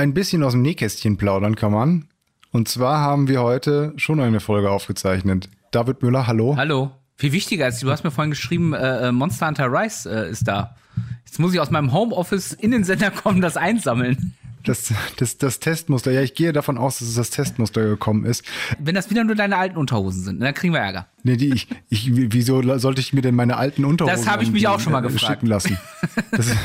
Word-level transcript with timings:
ein 0.00 0.14
bisschen 0.14 0.42
aus 0.42 0.52
dem 0.52 0.62
Nähkästchen 0.62 1.16
plaudern 1.16 1.56
kann 1.56 1.72
man. 1.72 2.08
Und 2.52 2.68
zwar 2.68 3.00
haben 3.00 3.28
wir 3.28 3.42
heute 3.42 3.92
schon 3.96 4.18
eine 4.18 4.40
Folge 4.40 4.70
aufgezeichnet. 4.70 5.48
David 5.70 6.02
Müller, 6.02 6.26
hallo. 6.26 6.56
Hallo. 6.56 6.90
Viel 7.16 7.32
wichtiger 7.32 7.68
ist, 7.68 7.82
du 7.82 7.90
hast 7.90 8.02
mir 8.02 8.10
vorhin 8.10 8.30
geschrieben, 8.30 8.72
äh, 8.72 9.08
äh, 9.08 9.12
Monster 9.12 9.46
Hunter 9.46 9.70
Rise 9.70 10.10
äh, 10.10 10.30
ist 10.30 10.48
da. 10.48 10.74
Jetzt 11.26 11.38
muss 11.38 11.52
ich 11.52 11.60
aus 11.60 11.70
meinem 11.70 11.92
Homeoffice 11.92 12.54
in 12.54 12.70
den 12.70 12.82
Sender 12.82 13.10
kommen, 13.10 13.42
das 13.42 13.58
einsammeln. 13.58 14.34
Das, 14.64 14.92
das, 15.16 15.36
das 15.36 15.60
Testmuster. 15.60 16.12
Ja, 16.12 16.22
ich 16.22 16.34
gehe 16.34 16.52
davon 16.52 16.78
aus, 16.78 16.98
dass 16.98 17.08
es 17.08 17.14
das 17.14 17.30
Testmuster 17.30 17.82
gekommen 17.82 18.24
ist. 18.24 18.42
Wenn 18.78 18.94
das 18.94 19.10
wieder 19.10 19.24
nur 19.24 19.34
deine 19.34 19.56
alten 19.58 19.76
Unterhosen 19.76 20.22
sind, 20.22 20.40
dann 20.40 20.54
kriegen 20.54 20.72
wir 20.72 20.80
Ärger. 20.80 21.08
Nee, 21.22 21.36
die, 21.36 21.52
ich, 21.52 21.68
ich, 21.90 22.10
wieso 22.10 22.78
sollte 22.78 23.00
ich 23.00 23.12
mir 23.12 23.22
denn 23.22 23.34
meine 23.34 23.58
alten 23.58 23.84
Unterhosen 23.84 24.16
Das 24.16 24.26
habe 24.26 24.42
ich 24.42 24.50
mich 24.50 24.66
auch 24.66 24.80
schon 24.80 24.92
mal 24.92 25.04
äh, 25.04 25.08
gefragt. 25.08 25.26
schicken 25.26 25.46
lassen? 25.46 25.78
Das, 26.30 26.46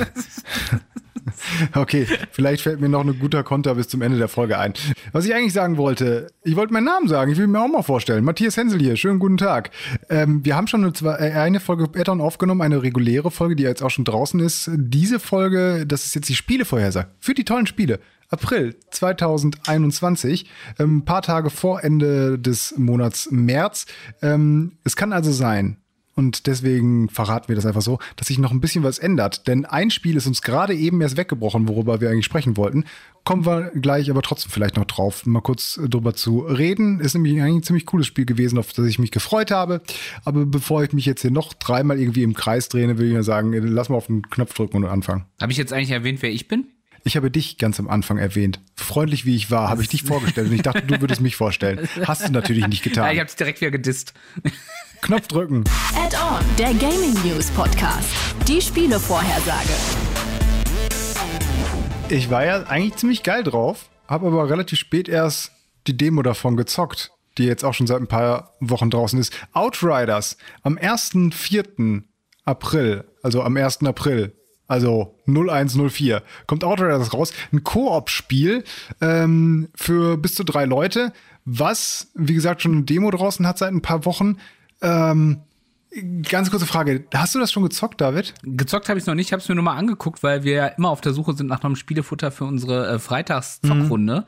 okay, 1.75 2.07
vielleicht 2.31 2.63
fällt 2.63 2.79
mir 2.79 2.89
noch 2.89 3.03
ein 3.03 3.17
guter 3.19 3.43
Konter 3.43 3.75
bis 3.75 3.87
zum 3.87 4.01
Ende 4.01 4.17
der 4.17 4.27
Folge 4.27 4.59
ein. 4.59 4.73
Was 5.11 5.25
ich 5.25 5.33
eigentlich 5.33 5.53
sagen 5.53 5.77
wollte, 5.77 6.27
ich 6.43 6.55
wollte 6.55 6.73
meinen 6.73 6.85
Namen 6.85 7.07
sagen, 7.07 7.31
ich 7.31 7.37
will 7.37 7.47
mir 7.47 7.61
auch 7.61 7.67
mal 7.67 7.81
vorstellen. 7.81 8.23
Matthias 8.23 8.57
Hensel 8.57 8.79
hier, 8.79 8.95
schönen 8.95 9.19
guten 9.19 9.37
Tag. 9.37 9.71
Ähm, 10.09 10.45
wir 10.45 10.55
haben 10.55 10.67
schon 10.67 10.83
eine, 10.83 11.19
äh, 11.19 11.31
eine 11.33 11.59
Folge 11.59 11.85
Add-on 11.99 12.21
aufgenommen, 12.21 12.61
eine 12.61 12.83
reguläre 12.83 13.31
Folge, 13.31 13.55
die 13.55 13.63
jetzt 13.63 13.81
auch 13.81 13.89
schon 13.89 14.05
draußen 14.05 14.39
ist. 14.39 14.69
Diese 14.75 15.19
Folge, 15.19 15.85
das 15.87 16.05
ist 16.05 16.15
jetzt 16.15 16.29
die 16.29 16.35
Spielevorhersage 16.35 17.09
für 17.19 17.33
die 17.33 17.45
tollen 17.45 17.67
Spiele. 17.67 17.99
April 18.29 18.75
2021, 18.89 20.49
ähm, 20.79 20.97
ein 20.97 21.05
paar 21.05 21.21
Tage 21.21 21.49
vor 21.49 21.83
Ende 21.83 22.39
des 22.39 22.75
Monats 22.77 23.29
März. 23.31 23.85
Ähm, 24.21 24.73
es 24.83 24.95
kann 24.95 25.13
also 25.13 25.31
sein, 25.31 25.77
und 26.15 26.47
deswegen 26.47 27.09
verraten 27.09 27.49
wir 27.49 27.55
das 27.55 27.65
einfach 27.65 27.81
so, 27.81 27.99
dass 28.15 28.27
sich 28.27 28.37
noch 28.39 28.51
ein 28.51 28.61
bisschen 28.61 28.83
was 28.83 28.99
ändert. 28.99 29.47
Denn 29.47 29.65
ein 29.65 29.91
Spiel 29.91 30.15
ist 30.15 30.27
uns 30.27 30.41
gerade 30.41 30.73
eben 30.73 31.01
erst 31.01 31.17
weggebrochen, 31.17 31.67
worüber 31.67 31.99
wir 31.99 32.09
eigentlich 32.09 32.25
sprechen 32.25 32.55
wollten. 32.55 32.85
Kommen 33.25 33.45
wir 33.45 33.71
gleich 33.75 34.09
aber 34.09 34.21
trotzdem 34.21 34.51
vielleicht 34.51 34.77
noch 34.77 34.85
drauf, 34.85 35.25
mal 35.25 35.41
kurz 35.41 35.79
drüber 35.89 36.13
zu 36.13 36.39
reden. 36.39 36.99
Ist 36.99 37.15
nämlich 37.15 37.41
eigentlich 37.41 37.55
ein 37.55 37.63
ziemlich 37.63 37.85
cooles 37.85 38.07
Spiel 38.07 38.25
gewesen, 38.25 38.57
auf 38.57 38.71
das 38.71 38.85
ich 38.85 38.99
mich 38.99 39.11
gefreut 39.11 39.51
habe. 39.51 39.81
Aber 40.23 40.45
bevor 40.45 40.83
ich 40.83 40.93
mich 40.93 41.05
jetzt 41.05 41.21
hier 41.21 41.31
noch 41.31 41.53
dreimal 41.53 41.99
irgendwie 41.99 42.23
im 42.23 42.33
Kreis 42.33 42.69
drehe, 42.69 42.97
will 42.97 43.07
ich 43.07 43.13
ja 43.13 43.23
sagen, 43.23 43.51
lass 43.53 43.89
mal 43.89 43.95
auf 43.97 44.07
den 44.07 44.21
Knopf 44.29 44.53
drücken 44.53 44.77
und 44.77 44.85
anfangen. 44.85 45.25
Habe 45.41 45.51
ich 45.51 45.57
jetzt 45.57 45.73
eigentlich 45.73 45.91
erwähnt, 45.91 46.21
wer 46.21 46.31
ich 46.31 46.47
bin? 46.47 46.67
Ich 47.03 47.15
habe 47.17 47.29
dich 47.29 47.57
ganz 47.59 47.79
am 47.79 47.87
Anfang 47.87 48.17
erwähnt. 48.17 48.59
Freundlich 48.75 49.25
wie 49.25 49.35
ich 49.35 49.51
war, 49.51 49.69
habe 49.69 49.81
ich 49.83 49.89
dich 49.89 50.01
vorgestellt 50.03 50.47
und 50.49 50.55
ich 50.55 50.63
dachte, 50.63 50.81
du 50.83 51.01
würdest 51.01 51.21
mich 51.21 51.35
vorstellen. 51.35 51.87
Hast 52.03 52.27
du 52.27 52.31
natürlich 52.31 52.67
nicht 52.67 52.83
Ja, 52.85 52.89
getan. 52.89 53.13
ich 53.13 53.19
habe 53.19 53.27
es 53.29 53.35
direkt 53.35 53.61
wieder 53.61 53.69
gedisst. 53.71 54.13
Knopf 55.05 55.27
drücken. 55.27 55.63
Add-on, 55.95 56.43
der 56.57 56.73
Gaming 56.73 57.13
News 57.23 57.51
Podcast. 57.51 58.09
Die 58.47 58.59
Spielevorhersage. 58.59 59.69
Ich 62.09 62.31
war 62.31 62.43
ja 62.43 62.63
eigentlich 62.63 62.95
ziemlich 62.95 63.21
geil 63.21 63.43
drauf, 63.43 63.91
habe 64.07 64.25
aber 64.25 64.49
relativ 64.49 64.79
spät 64.79 65.07
erst 65.07 65.51
die 65.85 65.95
Demo 65.95 66.23
davon 66.23 66.57
gezockt, 66.57 67.11
die 67.37 67.43
jetzt 67.43 67.63
auch 67.63 67.75
schon 67.75 67.85
seit 67.85 67.99
ein 68.01 68.07
paar 68.07 68.55
Wochen 68.59 68.89
draußen 68.89 69.19
ist. 69.19 69.31
Outriders 69.53 70.37
am 70.63 70.75
1.4. 70.75 72.01
April, 72.43 73.03
also 73.21 73.43
am 73.43 73.57
1. 73.57 73.83
April, 73.83 74.33
also 74.67 75.19
0104, 75.27 76.23
kommt 76.47 76.63
Outriders 76.63 77.13
raus. 77.13 77.31
Ein 77.53 77.63
Koop-Spiel 77.63 78.63
ähm, 79.01 79.69
für 79.75 80.17
bis 80.17 80.33
zu 80.33 80.43
drei 80.43 80.65
Leute, 80.65 81.13
was, 81.45 82.07
wie 82.15 82.33
gesagt, 82.33 82.63
schon 82.63 82.71
eine 82.71 82.83
Demo 82.85 83.11
draußen 83.11 83.45
hat 83.45 83.59
seit 83.59 83.71
ein 83.71 83.83
paar 83.83 84.03
Wochen. 84.05 84.39
Ähm, 84.85 85.41
ganz 86.29 86.51
kurze 86.51 86.65
Frage, 86.65 87.05
hast 87.13 87.33
du 87.33 87.39
das 87.39 87.51
schon 87.51 87.63
gezockt, 87.63 88.01
David? 88.01 88.33
Gezockt 88.43 88.87
habe 88.89 88.99
ich 88.99 89.05
noch 89.05 89.15
nicht, 89.15 89.27
ich 89.27 89.33
habe 89.33 89.41
es 89.41 89.49
mir 89.49 89.55
nur 89.55 89.63
mal 89.63 89.75
angeguckt, 89.75 90.21
weil 90.23 90.43
wir 90.43 90.53
ja 90.53 90.67
immer 90.67 90.89
auf 90.89 91.01
der 91.01 91.13
Suche 91.13 91.33
sind 91.33 91.47
nach 91.47 91.63
einem 91.63 91.75
Spielefutter 91.75 92.31
für 92.31 92.45
unsere 92.45 92.87
äh, 92.87 92.99
Freitags-Zockrunde, 92.99 94.25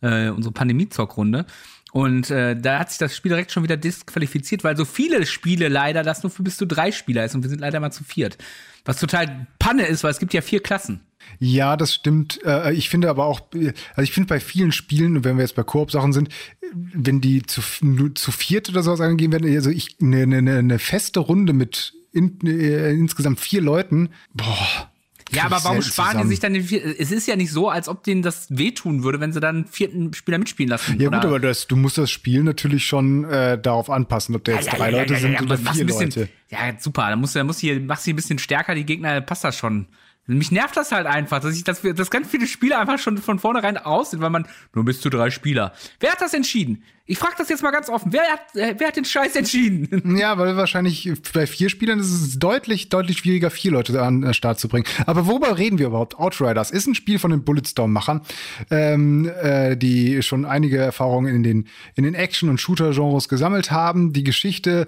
äh, 0.00 0.30
unsere 0.30 0.52
Pandemie-Zockrunde. 0.52 1.46
Und 1.92 2.30
äh, 2.30 2.56
da 2.56 2.78
hat 2.78 2.90
sich 2.90 2.98
das 2.98 3.16
Spiel 3.16 3.30
direkt 3.30 3.52
schon 3.52 3.62
wieder 3.62 3.76
disqualifiziert, 3.76 4.62
weil 4.64 4.76
so 4.76 4.84
viele 4.84 5.26
Spiele 5.26 5.68
leider 5.68 6.02
das 6.02 6.22
nur 6.22 6.30
für 6.30 6.42
bis 6.42 6.56
zu 6.56 6.66
drei 6.66 6.92
Spieler 6.92 7.24
ist 7.24 7.34
und 7.34 7.42
wir 7.42 7.50
sind 7.50 7.60
leider 7.60 7.80
mal 7.80 7.90
zu 7.90 8.04
viert. 8.04 8.38
Was 8.84 8.98
total 8.98 9.46
Panne 9.58 9.86
ist, 9.86 10.04
weil 10.04 10.10
es 10.10 10.18
gibt 10.18 10.32
ja 10.32 10.40
vier 10.40 10.62
Klassen. 10.62 11.00
Ja, 11.38 11.76
das 11.76 11.94
stimmt. 11.94 12.40
Äh, 12.44 12.74
Ich 12.74 12.88
finde 12.88 13.10
aber 13.10 13.26
auch, 13.26 13.40
äh, 13.54 13.72
also 13.90 14.02
ich 14.02 14.12
finde 14.12 14.28
bei 14.28 14.40
vielen 14.40 14.72
Spielen, 14.72 15.24
wenn 15.24 15.36
wir 15.36 15.42
jetzt 15.42 15.54
bei 15.54 15.62
Koop-Sachen 15.62 16.12
sind, 16.12 16.28
äh, 16.28 16.66
wenn 16.72 17.20
die 17.20 17.42
zu, 17.42 17.62
zu 18.14 18.32
viert 18.32 18.68
oder 18.68 18.82
sowas 18.82 19.00
angegeben 19.00 19.32
werden, 19.32 19.54
also 19.54 19.70
ich 19.70 19.96
eine, 20.00 20.22
eine, 20.22 20.58
eine 20.58 20.78
feste 20.78 21.20
Runde 21.20 21.52
mit 21.52 21.94
in, 22.12 22.38
äh, 22.44 22.92
insgesamt 22.92 23.40
vier 23.40 23.60
Leuten, 23.60 24.10
boah. 24.34 24.90
Ja, 25.32 25.44
aber 25.44 25.62
warum 25.62 25.82
sparen 25.82 26.08
die 26.08 26.12
zusammen. 26.12 26.28
sich 26.30 26.40
dann 26.40 26.54
den 26.54 26.64
vier 26.64 27.00
Es 27.00 27.12
ist 27.12 27.28
ja 27.28 27.36
nicht 27.36 27.52
so, 27.52 27.68
als 27.68 27.88
ob 27.88 28.02
denen 28.02 28.22
das 28.22 28.46
wehtun 28.50 29.04
würde, 29.04 29.20
wenn 29.20 29.32
sie 29.32 29.40
dann 29.40 29.56
einen 29.56 29.66
vierten 29.66 30.12
Spieler 30.12 30.38
mitspielen 30.38 30.68
lassen. 30.68 31.00
Ja 31.00 31.08
oder? 31.08 31.18
gut, 31.18 31.26
aber 31.26 31.40
das, 31.40 31.66
du 31.66 31.76
musst 31.76 31.98
das 31.98 32.10
Spiel 32.10 32.42
natürlich 32.42 32.84
schon 32.84 33.24
äh, 33.24 33.60
darauf 33.60 33.90
anpassen, 33.90 34.34
ob 34.34 34.44
da 34.44 34.52
jetzt 34.52 34.72
drei 34.72 34.90
Leute 34.90 35.16
sind 35.16 35.40
oder 35.40 35.56
vier 35.56 35.82
ein 35.82 35.86
bisschen, 35.86 36.10
Leute. 36.10 36.28
Ja, 36.48 36.58
super. 36.78 37.08
Da 37.10 37.16
musst 37.16 37.34
du, 37.34 37.38
da 37.38 37.44
musst 37.44 37.62
du 37.62 37.68
hier, 37.68 37.80
machst 37.80 38.06
du 38.06 38.10
ein 38.10 38.16
bisschen 38.16 38.38
stärker, 38.38 38.74
die 38.74 38.84
Gegner, 38.84 39.20
passt 39.20 39.44
das 39.44 39.56
schon. 39.56 39.86
Mich 40.34 40.52
nervt 40.52 40.76
das 40.76 40.92
halt 40.92 41.06
einfach, 41.06 41.40
dass 41.40 41.56
ich, 41.56 41.64
wir, 41.82 41.94
dass 41.94 42.10
ganz 42.10 42.28
viele 42.28 42.46
Spiele 42.46 42.78
einfach 42.78 42.98
schon 42.98 43.18
von 43.18 43.38
vornherein 43.38 43.76
raus 43.76 44.10
sind, 44.10 44.20
weil 44.20 44.30
man 44.30 44.46
nur 44.74 44.84
bis 44.84 45.00
zu 45.00 45.10
drei 45.10 45.30
Spieler. 45.30 45.72
Wer 45.98 46.12
hat 46.12 46.20
das 46.20 46.34
entschieden? 46.34 46.82
Ich 47.06 47.18
frage 47.18 47.34
das 47.38 47.48
jetzt 47.48 47.62
mal 47.64 47.72
ganz 47.72 47.88
offen. 47.88 48.12
Wer 48.12 48.22
hat, 48.22 48.54
äh, 48.54 48.76
wer 48.78 48.86
hat 48.86 48.96
den 48.96 49.04
Scheiß 49.04 49.34
entschieden? 49.34 50.16
Ja, 50.20 50.38
weil 50.38 50.56
wahrscheinlich 50.56 51.10
bei 51.32 51.46
vier 51.46 51.68
Spielern 51.68 51.98
ist 51.98 52.12
es 52.12 52.38
deutlich, 52.38 52.88
deutlich 52.88 53.18
schwieriger, 53.18 53.50
vier 53.50 53.72
Leute 53.72 54.00
an 54.00 54.20
den 54.20 54.34
Start 54.34 54.60
zu 54.60 54.68
bringen. 54.68 54.86
Aber 55.06 55.26
worüber 55.26 55.58
reden 55.58 55.78
wir 55.78 55.88
überhaupt? 55.88 56.18
Outriders 56.18 56.70
ist 56.70 56.86
ein 56.86 56.94
Spiel 56.94 57.18
von 57.18 57.30
den 57.30 57.42
Bulletstorm-Machern, 57.42 58.20
ähm, 58.70 59.30
äh, 59.42 59.76
die 59.76 60.22
schon 60.22 60.44
einige 60.44 60.78
Erfahrungen 60.78 61.34
in 61.34 61.42
den, 61.42 61.68
in 61.96 62.04
den 62.04 62.14
Action- 62.14 62.48
und 62.48 62.60
Shooter-Genres 62.60 63.28
gesammelt 63.28 63.70
haben. 63.70 64.12
Die 64.12 64.24
Geschichte 64.24 64.86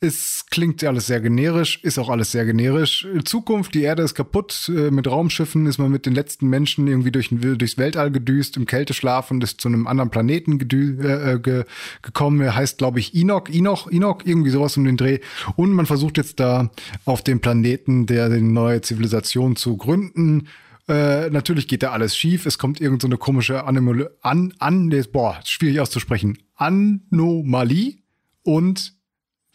es 0.00 0.46
klingt 0.50 0.82
alles 0.84 1.06
sehr 1.06 1.20
generisch, 1.20 1.80
ist 1.82 1.98
auch 1.98 2.08
alles 2.08 2.32
sehr 2.32 2.44
generisch. 2.44 3.06
Zukunft, 3.24 3.74
die 3.74 3.82
Erde 3.82 4.02
ist 4.02 4.14
kaputt. 4.14 4.70
Äh, 4.74 4.90
mit 4.90 5.06
Raumschiffen 5.06 5.66
ist 5.66 5.78
man 5.78 5.90
mit 5.90 6.06
den 6.06 6.14
letzten 6.14 6.48
Menschen 6.48 6.86
irgendwie 6.86 7.10
durch, 7.10 7.30
durchs 7.30 7.78
Weltall 7.78 8.10
gedüst, 8.10 8.56
im 8.56 8.66
Kälteschlaf 8.66 9.30
und 9.30 9.42
ist 9.42 9.60
zu 9.60 9.68
einem 9.68 9.86
anderen 9.86 10.10
Planeten 10.10 10.58
gedü 10.58 10.98
äh, 11.02 11.38
ge 11.38 11.64
gekommen. 12.02 12.40
Er 12.40 12.54
heißt, 12.54 12.78
glaube 12.78 12.98
ich, 13.00 13.14
Enoch, 13.14 13.48
Enoch, 13.48 13.90
Enoch, 13.90 14.22
irgendwie 14.24 14.50
sowas 14.50 14.76
um 14.76 14.84
den 14.84 14.96
Dreh. 14.96 15.20
Und 15.56 15.72
man 15.72 15.86
versucht 15.86 16.16
jetzt 16.16 16.40
da 16.40 16.70
auf 17.04 17.22
dem 17.22 17.40
Planeten 17.40 18.06
der 18.06 18.26
eine 18.26 18.42
neue 18.42 18.80
Zivilisation 18.80 19.56
zu 19.56 19.76
gründen. 19.76 20.48
Äh, 20.86 21.30
natürlich 21.30 21.68
geht 21.68 21.82
da 21.82 21.92
alles 21.92 22.16
schief. 22.16 22.46
Es 22.46 22.58
kommt 22.58 22.80
irgend 22.80 23.00
so 23.00 23.08
eine 23.08 23.16
komische 23.16 23.64
Anomalie 23.64 24.10
an, 24.20 24.52
an, 24.58 24.90
boah, 25.12 25.40
schwierig 25.44 25.80
auszusprechen. 25.80 26.38
Anomalie 26.56 27.96
und 28.42 28.94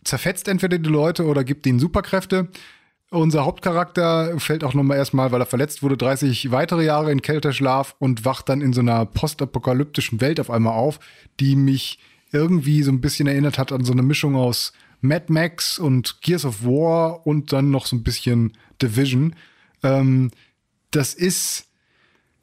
zerfetzt 0.03 0.47
entweder 0.47 0.77
die 0.77 0.89
Leute 0.89 1.25
oder 1.25 1.43
gibt 1.43 1.65
ihnen 1.65 1.79
Superkräfte. 1.79 2.49
Unser 3.11 3.45
Hauptcharakter 3.45 4.39
fällt 4.39 4.63
auch 4.63 4.75
nochmal 4.75 4.97
erstmal, 4.97 5.31
weil 5.31 5.41
er 5.41 5.47
verletzt 5.47 5.81
wurde, 5.81 5.97
30 5.97 6.51
weitere 6.51 6.85
Jahre 6.85 7.11
in 7.11 7.23
Kälteschlaf 7.23 7.95
und 7.97 8.23
wacht 8.23 8.49
dann 8.49 8.61
in 8.61 8.71
so 8.71 8.81
einer 8.81 9.05
postapokalyptischen 9.05 10.21
Welt 10.21 10.39
auf 10.39 10.51
einmal 10.51 10.73
auf, 10.73 10.99
die 11.39 11.55
mich 11.55 11.99
irgendwie 12.31 12.83
so 12.83 12.91
ein 12.91 13.01
bisschen 13.01 13.27
erinnert 13.27 13.57
hat 13.57 13.71
an 13.71 13.83
so 13.83 13.93
eine 13.93 14.03
Mischung 14.03 14.35
aus 14.35 14.73
Mad 15.01 15.25
Max 15.29 15.79
und 15.79 16.21
Gears 16.21 16.45
of 16.45 16.63
War 16.63 17.25
und 17.25 17.51
dann 17.51 17.71
noch 17.71 17.87
so 17.87 17.95
ein 17.95 18.03
bisschen 18.03 18.53
Division. 18.81 19.35
Ähm, 19.81 20.29
das 20.91 21.15
ist 21.15 21.68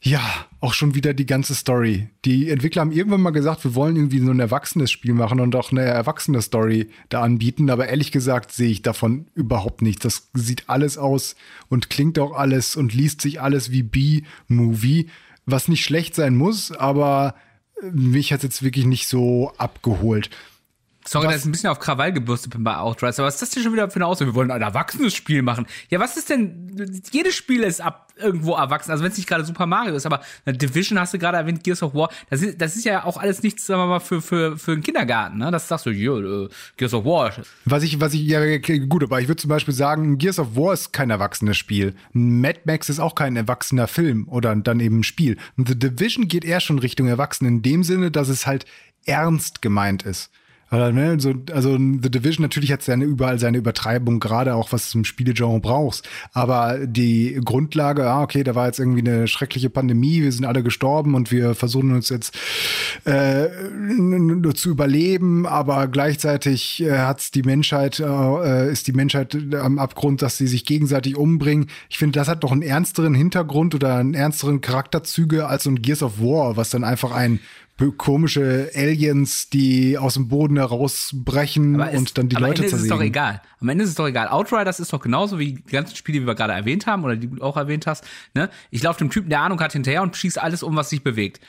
ja 0.01 0.21
auch 0.61 0.75
schon 0.75 0.95
wieder 0.95 1.15
die 1.15 1.27
ganze 1.27 1.55
Story. 1.55 2.09
Die 2.25 2.51
Entwickler 2.51 2.81
haben 2.81 2.93
irgendwann 2.93 3.23
mal 3.23 3.31
gesagt, 3.31 3.65
wir 3.65 3.75
wollen 3.75 3.97
irgendwie 3.97 4.21
so 4.21 4.31
ein 4.31 4.41
erwachsenes 4.41 4.91
Spiel 4.91 5.15
machen 5.15 5.41
und 5.41 5.55
auch 5.57 5.73
eine 5.73 5.83
erwachsene 5.83 6.43
Story 6.43 6.91
da 7.09 7.23
anbieten. 7.23 7.71
Aber 7.71 7.89
ehrlich 7.89 8.13
gesagt 8.13 8.53
sehe 8.53 8.71
ich 8.71 8.83
davon 8.83 9.27
überhaupt 9.35 9.83
nichts. 9.83 10.03
Das 10.03 10.29
sieht 10.35 10.69
alles 10.69 10.99
aus 10.99 11.37
und 11.69 11.91
klingt 11.91 12.19
auch 12.19 12.33
alles 12.33 12.77
und 12.77 12.95
liest 12.95 13.21
sich 13.21 13.41
alles 13.41 13.71
wie 13.71 13.83
B-Movie, 13.83 15.09
was 15.45 15.69
nicht 15.69 15.85
schlecht 15.85 16.15
sein 16.15 16.37
muss, 16.37 16.73
aber 16.73 17.35
mich 17.93 18.33
hat 18.33 18.43
jetzt 18.43 18.63
wirklich 18.63 18.87
nicht 18.87 19.07
so 19.07 19.53
abgeholt. 19.59 20.31
Sorry, 21.07 21.27
Was- 21.27 21.35
dass 21.35 21.41
ich 21.43 21.47
ein 21.49 21.53
bisschen 21.53 21.71
auf 21.71 21.79
Krawall 21.79 22.13
gebürstet 22.13 22.53
bin 22.53 22.65
bei 22.65 22.77
Outriders, 22.77 23.19
aber 23.19 23.29
was 23.29 23.35
ist 23.35 23.43
das 23.43 23.51
denn 23.51 23.63
schon 23.63 23.73
wieder 23.73 23.89
für 23.91 23.97
eine 23.97 24.07
Aussage? 24.07 24.31
Wir 24.31 24.35
wollen 24.35 24.51
ein 24.51 24.63
erwachsenes 24.63 25.15
Spiel 25.15 25.43
machen. 25.43 25.67
Ja, 25.89 26.01
was 26.01 26.17
ist 26.17 26.31
denn, 26.31 27.01
jedes 27.13 27.35
Spiel 27.35 27.63
ist 27.63 27.81
ab 27.81 28.03
irgendwo 28.19 28.55
erwachsen, 28.55 28.91
also 28.93 29.05
wenn 29.05 29.11
es 29.13 29.19
nicht 29.19 29.29
gerade 29.29 29.45
Super 29.45 29.67
Mario 29.67 29.95
ist, 29.95 30.07
aber 30.07 30.23
eine 30.47 30.57
Division 30.57 30.99
hast 30.99 31.13
du 31.13 31.19
gerade 31.19 31.37
erwähnt, 31.37 31.63
Gears 31.65 31.83
of 31.83 31.93
War, 31.95 32.09
das 32.31 32.41
ist, 32.41 32.59
das 32.61 32.75
ist 32.75 32.85
ja 32.87 33.05
auch 33.05 33.19
alles 33.19 33.43
nichts, 33.43 33.67
sagen 33.67 33.83
wir 33.83 33.87
mal, 33.87 34.01
für, 34.01 34.23
für, 34.23 34.57
für 34.57 34.73
einen 34.73 34.83
Kindergarten, 34.83 35.37
ne? 35.39 35.51
Das 35.51 35.69
sagst 35.69 35.85
du, 35.85 35.91
ja, 35.91 36.17
äh, 36.19 36.49
Gears 36.79 36.95
of 36.95 37.05
War. 37.05 37.31
Was 37.67 37.83
ich, 37.83 38.01
was 38.01 38.15
ich, 38.15 38.23
ja, 38.23 38.41
gut, 38.87 39.03
aber 39.03 39.21
ich 39.21 39.29
würde 39.29 39.41
zum 39.43 39.51
Beispiel 39.51 39.75
sagen, 39.75 40.17
Gears 40.17 40.39
of 40.39 40.57
War 40.57 40.73
ist 40.73 40.95
kein 40.95 41.11
erwachsenes 41.11 41.59
Spiel. 41.59 41.95
Mad 42.13 42.61
Max 42.65 42.89
ist 42.89 43.01
auch 43.01 43.15
kein 43.15 43.37
erwachsener 43.37 43.87
Film 43.87 44.27
oder 44.29 44.57
dann 44.57 44.81
eben 44.81 45.01
ein 45.01 45.05
Spiel. 45.05 45.37
Und 45.59 45.69
The 45.69 45.79
Division 45.79 46.27
geht 46.27 46.45
eher 46.47 46.61
schon 46.61 46.79
Richtung 46.79 47.09
Erwachsen 47.09 47.45
in 47.47 47.61
dem 47.61 47.85
Sinne, 47.85 48.11
dass 48.11 48.29
es 48.29 48.47
halt 48.47 48.65
ernst 49.05 49.61
gemeint 49.63 50.05
ist. 50.05 50.31
Also, 50.69 50.93
ne, 50.93 51.21
so, 51.21 51.33
also 51.53 51.77
The 51.77 52.11
Division 52.11 52.43
natürlich 52.43 52.73
hat 52.73 52.83
seine 52.83 53.05
überall 53.05 53.39
seine 53.39 53.59
Übertreibung, 53.59 54.19
gerade 54.19 54.55
auch 54.55 54.73
was 54.73 54.91
du 54.91 54.99
im 54.99 55.05
Spielegenre 55.05 55.61
brauchst. 55.61 56.09
Aber 56.33 56.87
die 56.87 57.41
Grundlage, 57.45 58.09
ah, 58.11 58.23
okay, 58.23 58.43
da 58.43 58.55
war 58.55 58.67
jetzt 58.67 58.81
irgendwie 58.81 59.09
eine 59.09 59.29
schreckliche 59.29 59.71
Pandemie, 59.71 60.23
wir 60.23 60.33
sind 60.33 60.45
alle 60.45 60.65
gestorben 60.65 61.15
und 61.15 61.31
wir 61.31 61.55
versuchen 61.55 61.93
uns 61.93 62.09
jetzt 62.09 62.37
äh, 63.05 63.49
nur 63.69 64.55
zu 64.55 64.71
überleben, 64.71 65.47
aber 65.47 65.87
gleichzeitig 65.87 66.83
äh, 66.83 66.99
hat's 66.99 67.31
die 67.31 67.43
Menschheit, 67.43 68.01
äh, 68.01 68.71
ist 68.71 68.89
die 68.89 68.93
Menschheit 68.93 69.37
am 69.55 69.79
Abgrund, 69.79 70.21
dass 70.23 70.37
sie 70.37 70.49
sich 70.49 70.65
gegenseitig 70.65 71.17
umbringen. 71.17 71.69
Ich 71.89 71.99
finde, 71.99 72.19
das 72.19 72.29
hat 72.29 72.43
doch 72.43 72.51
einen 72.51 72.63
ernsteren 72.63 73.15
Hintergrund 73.15 73.75
oder 73.77 73.97
einen 73.97 74.15
ernsteren 74.15 74.61
Charakterzüge 74.61 75.47
als 75.47 75.65
so 75.65 75.71
ein 75.71 75.81
Gears 75.83 76.03
of 76.03 76.21
War, 76.21 76.57
was 76.57 76.71
dann 76.71 76.83
einfach 76.83 77.13
ein 77.13 77.39
komische 77.99 78.71
Aliens, 78.75 79.51
die 79.51 79.99
aus 79.99 80.15
dem 80.15 80.29
Boden 80.29 80.57
herausbrechen 80.57 81.79
es- 81.81 81.99
und 81.99 82.19
dann 82.19 82.29
die 82.29 82.37
am 82.37 82.43
Leute 82.43 82.63
Ende 82.65 82.67
ist 82.67 82.73
es 82.73 82.89
doch 82.89 82.97
zersägen. 82.97 83.07
egal. 83.13 83.43
Am 83.61 83.69
Ende 83.69 83.85
ist 83.85 83.91
es 83.91 83.97
doch 83.97 84.07
egal. 84.09 84.29
Outriders 84.29 84.81
ist 84.81 84.93
doch 84.93 85.01
genauso 85.01 85.39
wie 85.39 85.55
die 85.55 85.63
ganzen 85.73 85.95
Spiele, 85.95 86.21
die 86.21 86.27
wir 86.27 86.35
gerade 86.35 86.55
erwähnt 86.55 86.87
haben 86.87 87.05
oder 87.05 87.17
die 87.17 87.27
du 87.29 87.43
auch 87.43 87.57
erwähnt 87.57 87.87
hast. 87.87 88.05
Ne? 88.35 88.49
Ich 88.71 88.83
laufe 88.83 88.99
dem 88.99 89.11
Typen, 89.11 89.29
der 89.29 89.41
Ahnung 89.41 89.61
hat, 89.61 89.73
hinterher 89.73 90.03
und 90.03 90.17
schieße 90.17 90.43
alles 90.43 90.63
um, 90.63 90.75
was 90.75 90.89
sich 90.89 91.03
bewegt. 91.03 91.41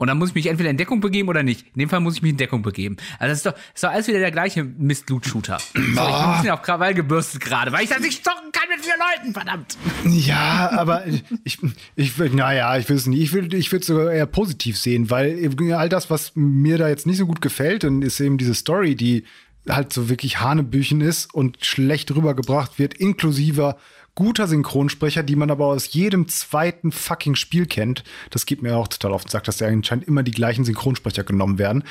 Und 0.00 0.06
dann 0.06 0.16
muss 0.16 0.28
ich 0.28 0.34
mich 0.36 0.46
entweder 0.46 0.70
in 0.70 0.76
Deckung 0.76 1.00
begeben 1.00 1.28
oder 1.28 1.42
nicht. 1.42 1.66
In 1.74 1.80
dem 1.80 1.88
Fall 1.88 1.98
muss 1.98 2.14
ich 2.14 2.22
mich 2.22 2.30
in 2.30 2.36
Deckung 2.36 2.62
begeben. 2.62 2.96
Also 3.18 3.30
das 3.30 3.38
ist 3.38 3.46
doch, 3.46 3.52
das 3.52 3.62
ist 3.74 3.84
doch 3.84 3.90
alles 3.90 4.06
wieder 4.06 4.20
der 4.20 4.30
gleiche 4.30 4.62
Mist-Loot-Shooter. 4.62 5.58
Sorry, 5.58 5.82
ich 5.82 5.94
bin 5.94 5.98
ein 5.98 6.32
bisschen 6.36 6.50
auf 6.50 6.62
Krawall 6.62 6.94
gebürstet 6.94 7.40
gerade, 7.40 7.72
weil 7.72 7.82
ich 7.82 7.90
das 7.90 7.98
nicht 7.98 8.20
stoppen 8.20 8.52
kann 8.52 8.68
mit 8.68 8.84
vier 8.84 8.94
Leuten, 8.96 9.32
verdammt. 9.32 9.76
Ja, 10.04 10.70
aber 10.70 11.04
ich, 11.42 11.58
ich 11.96 12.18
will, 12.18 12.30
naja, 12.30 12.78
ich 12.78 12.88
will 12.88 12.96
es 12.96 13.06
nicht. 13.06 13.20
Ich 13.20 13.32
will, 13.32 13.52
ich 13.52 13.72
es 13.72 13.86
sogar 13.86 14.12
eher 14.12 14.26
positiv 14.26 14.78
sehen, 14.78 15.10
weil 15.10 15.50
all 15.74 15.88
das, 15.88 16.10
was 16.10 16.32
mir 16.36 16.78
da 16.78 16.88
jetzt 16.88 17.06
nicht 17.06 17.18
so 17.18 17.26
gut 17.26 17.40
gefällt, 17.40 17.82
dann 17.82 18.02
ist 18.02 18.20
eben 18.20 18.38
diese 18.38 18.54
Story, 18.54 18.94
die 18.94 19.24
halt 19.68 19.92
so 19.92 20.08
wirklich 20.08 20.40
Hanebüchen 20.40 21.00
ist 21.00 21.34
und 21.34 21.64
schlecht 21.64 22.14
rübergebracht 22.14 22.78
wird, 22.78 22.94
inklusive 22.94 23.76
guter 24.18 24.48
Synchronsprecher, 24.48 25.22
die 25.22 25.36
man 25.36 25.48
aber 25.48 25.66
aus 25.66 25.92
jedem 25.92 26.26
zweiten 26.26 26.90
fucking 26.90 27.36
Spiel 27.36 27.66
kennt. 27.66 28.02
Das 28.30 28.46
geht 28.46 28.62
mir 28.62 28.76
auch 28.76 28.88
total 28.88 29.12
auf 29.12 29.22
den 29.22 29.30
Sack, 29.30 29.44
dass 29.44 29.58
da 29.58 29.68
anscheinend 29.68 30.08
immer 30.08 30.24
die 30.24 30.32
gleichen 30.32 30.64
Synchronsprecher 30.64 31.22
genommen 31.22 31.60
werden. 31.60 31.84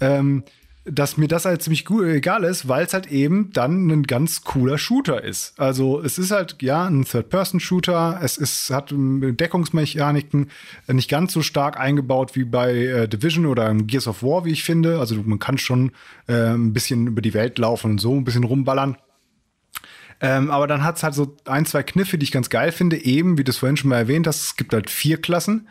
Ähm, 0.00 0.42
dass 0.84 1.16
mir 1.16 1.28
das 1.28 1.44
halt 1.44 1.62
ziemlich 1.62 1.84
gut, 1.84 2.04
egal 2.04 2.42
ist, 2.42 2.66
weil 2.66 2.84
es 2.84 2.94
halt 2.94 3.06
eben 3.06 3.52
dann 3.52 3.86
ein 3.86 4.02
ganz 4.02 4.42
cooler 4.42 4.76
Shooter 4.76 5.22
ist. 5.22 5.56
Also 5.56 6.02
es 6.02 6.18
ist 6.18 6.32
halt 6.32 6.56
ja 6.62 6.84
ein 6.84 7.04
Third-Person-Shooter. 7.04 8.18
Es 8.24 8.38
ist 8.38 8.70
hat 8.70 8.92
Deckungsmechaniken 8.92 10.50
nicht 10.88 11.08
ganz 11.08 11.32
so 11.32 11.42
stark 11.42 11.78
eingebaut 11.78 12.34
wie 12.34 12.44
bei 12.44 12.74
äh, 12.74 13.08
Division 13.08 13.46
oder 13.46 13.70
im 13.70 13.86
Gears 13.86 14.08
of 14.08 14.24
War, 14.24 14.44
wie 14.44 14.52
ich 14.52 14.64
finde. 14.64 14.98
Also 14.98 15.14
man 15.22 15.38
kann 15.38 15.58
schon 15.58 15.92
äh, 16.26 16.54
ein 16.54 16.72
bisschen 16.72 17.06
über 17.06 17.22
die 17.22 17.34
Welt 17.34 17.56
laufen 17.58 17.92
und 17.92 18.00
so 18.00 18.16
ein 18.16 18.24
bisschen 18.24 18.42
rumballern. 18.42 18.96
Ähm, 20.20 20.50
aber 20.50 20.66
dann 20.66 20.82
hat's 20.82 21.02
halt 21.02 21.14
so 21.14 21.36
ein, 21.44 21.64
zwei 21.64 21.82
Kniffe, 21.82 22.18
die 22.18 22.24
ich 22.24 22.32
ganz 22.32 22.50
geil 22.50 22.72
finde. 22.72 23.04
Eben, 23.04 23.38
wie 23.38 23.44
du 23.44 23.50
es 23.50 23.58
vorhin 23.58 23.76
schon 23.76 23.90
mal 23.90 23.98
erwähnt 23.98 24.26
hast, 24.26 24.42
es 24.42 24.56
gibt 24.56 24.72
halt 24.72 24.90
vier 24.90 25.20
Klassen, 25.20 25.68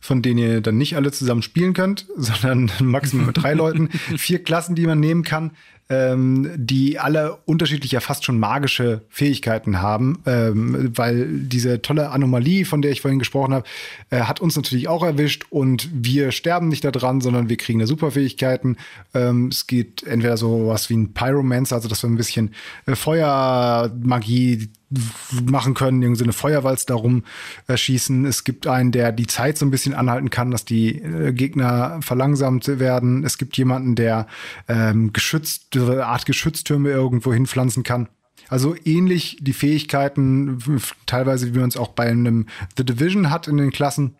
von 0.00 0.22
denen 0.22 0.38
ihr 0.38 0.60
dann 0.60 0.78
nicht 0.78 0.94
alle 0.94 1.10
zusammen 1.10 1.42
spielen 1.42 1.74
könnt, 1.74 2.06
sondern 2.16 2.70
maximal 2.80 3.26
mit 3.26 3.42
drei 3.42 3.54
Leuten. 3.54 3.88
Vier 4.16 4.42
Klassen, 4.42 4.76
die 4.76 4.86
man 4.86 5.00
nehmen 5.00 5.24
kann, 5.24 5.52
ähm, 5.90 6.50
die 6.56 6.98
alle 6.98 7.36
unterschiedliche, 7.46 8.00
fast 8.00 8.24
schon 8.24 8.38
magische 8.38 9.02
Fähigkeiten 9.08 9.80
haben, 9.80 10.22
ähm, 10.26 10.92
weil 10.94 11.26
diese 11.28 11.80
tolle 11.80 12.10
Anomalie, 12.10 12.64
von 12.64 12.82
der 12.82 12.90
ich 12.90 13.00
vorhin 13.00 13.18
gesprochen 13.18 13.54
habe, 13.54 13.66
äh, 14.10 14.20
hat 14.20 14.40
uns 14.40 14.56
natürlich 14.56 14.88
auch 14.88 15.02
erwischt 15.02 15.46
und 15.50 15.88
wir 15.92 16.30
sterben 16.32 16.68
nicht 16.68 16.84
daran, 16.84 17.20
sondern 17.20 17.48
wir 17.48 17.56
kriegen 17.56 17.78
da 17.78 17.86
Superfähigkeiten. 17.86 18.76
Ähm, 19.14 19.48
es 19.48 19.66
geht 19.66 20.02
entweder 20.02 20.36
so 20.36 20.68
was 20.68 20.90
wie 20.90 20.96
ein 20.96 21.14
Pyromancer, 21.14 21.76
also 21.76 21.88
dass 21.88 22.02
wir 22.02 22.10
ein 22.10 22.16
bisschen 22.16 22.54
äh, 22.86 22.94
Feuermagie 22.94 24.68
machen 25.44 25.74
können, 25.74 26.02
irgendwie 26.02 26.24
eine 26.24 26.32
Feuerwalz 26.32 26.86
darum 26.86 27.24
äh, 27.66 27.76
schießen. 27.76 28.24
Es 28.24 28.44
gibt 28.44 28.66
einen, 28.66 28.90
der 28.90 29.12
die 29.12 29.26
Zeit 29.26 29.58
so 29.58 29.66
ein 29.66 29.70
bisschen 29.70 29.94
anhalten 29.94 30.30
kann, 30.30 30.50
dass 30.50 30.64
die 30.64 31.00
äh, 31.02 31.32
Gegner 31.32 31.98
verlangsamt 32.00 32.66
werden. 32.68 33.24
Es 33.24 33.38
gibt 33.38 33.56
jemanden, 33.56 33.94
der 33.94 34.26
ähm, 34.66 35.12
geschützt, 35.12 35.76
eine 35.76 36.06
Art 36.06 36.26
Geschütztürme 36.26 36.90
irgendwo 36.90 37.32
hinpflanzen 37.32 37.82
kann. 37.82 38.08
Also 38.48 38.74
ähnlich 38.84 39.38
die 39.40 39.52
Fähigkeiten, 39.52 40.58
teilweise 41.04 41.54
wie 41.54 41.58
man 41.58 41.68
es 41.68 41.76
auch 41.76 41.88
bei 41.88 42.08
einem 42.08 42.46
The 42.76 42.84
Division 42.84 43.30
hat 43.30 43.46
in 43.46 43.58
den 43.58 43.70
Klassen 43.70 44.16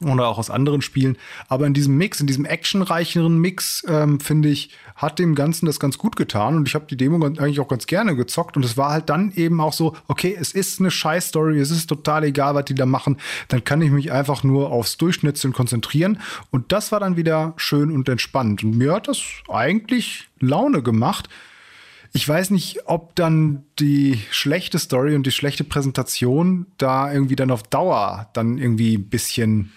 oder 0.00 0.28
auch 0.28 0.38
aus 0.38 0.50
anderen 0.50 0.80
Spielen. 0.80 1.16
Aber 1.48 1.66
in 1.66 1.74
diesem 1.74 1.96
Mix, 1.96 2.20
in 2.20 2.26
diesem 2.26 2.44
actionreicheren 2.44 3.38
Mix, 3.38 3.84
ähm, 3.88 4.20
finde 4.20 4.48
ich, 4.48 4.70
hat 4.94 5.18
dem 5.18 5.34
Ganzen 5.34 5.66
das 5.66 5.80
ganz 5.80 5.98
gut 5.98 6.16
getan. 6.16 6.56
Und 6.56 6.68
ich 6.68 6.74
habe 6.74 6.86
die 6.86 6.96
Demo 6.96 7.24
eigentlich 7.24 7.60
auch 7.60 7.68
ganz 7.68 7.86
gerne 7.86 8.14
gezockt. 8.14 8.56
Und 8.56 8.64
es 8.64 8.76
war 8.76 8.90
halt 8.90 9.08
dann 9.08 9.32
eben 9.32 9.60
auch 9.60 9.72
so, 9.72 9.96
okay, 10.06 10.36
es 10.38 10.52
ist 10.52 10.80
eine 10.80 10.90
Scheiß-Story, 10.90 11.58
es 11.58 11.70
ist 11.70 11.88
total 11.88 12.24
egal, 12.24 12.54
was 12.54 12.66
die 12.66 12.74
da 12.74 12.86
machen. 12.86 13.16
Dann 13.48 13.64
kann 13.64 13.82
ich 13.82 13.90
mich 13.90 14.12
einfach 14.12 14.44
nur 14.44 14.70
aufs 14.70 14.96
Durchschnitzeln 14.98 15.52
konzentrieren. 15.52 16.20
Und 16.50 16.70
das 16.72 16.92
war 16.92 17.00
dann 17.00 17.16
wieder 17.16 17.54
schön 17.56 17.90
und 17.90 18.08
entspannt. 18.08 18.62
Und 18.62 18.76
mir 18.76 18.92
hat 18.92 19.08
das 19.08 19.20
eigentlich 19.48 20.28
Laune 20.38 20.82
gemacht. 20.82 21.28
Ich 22.12 22.26
weiß 22.26 22.50
nicht, 22.50 22.86
ob 22.86 23.14
dann 23.16 23.64
die 23.78 24.20
schlechte 24.30 24.78
Story 24.78 25.14
und 25.14 25.26
die 25.26 25.30
schlechte 25.30 25.64
Präsentation 25.64 26.66
da 26.78 27.12
irgendwie 27.12 27.36
dann 27.36 27.50
auf 27.50 27.62
Dauer 27.64 28.30
dann 28.32 28.58
irgendwie 28.58 28.96
ein 28.96 29.08
bisschen 29.08 29.72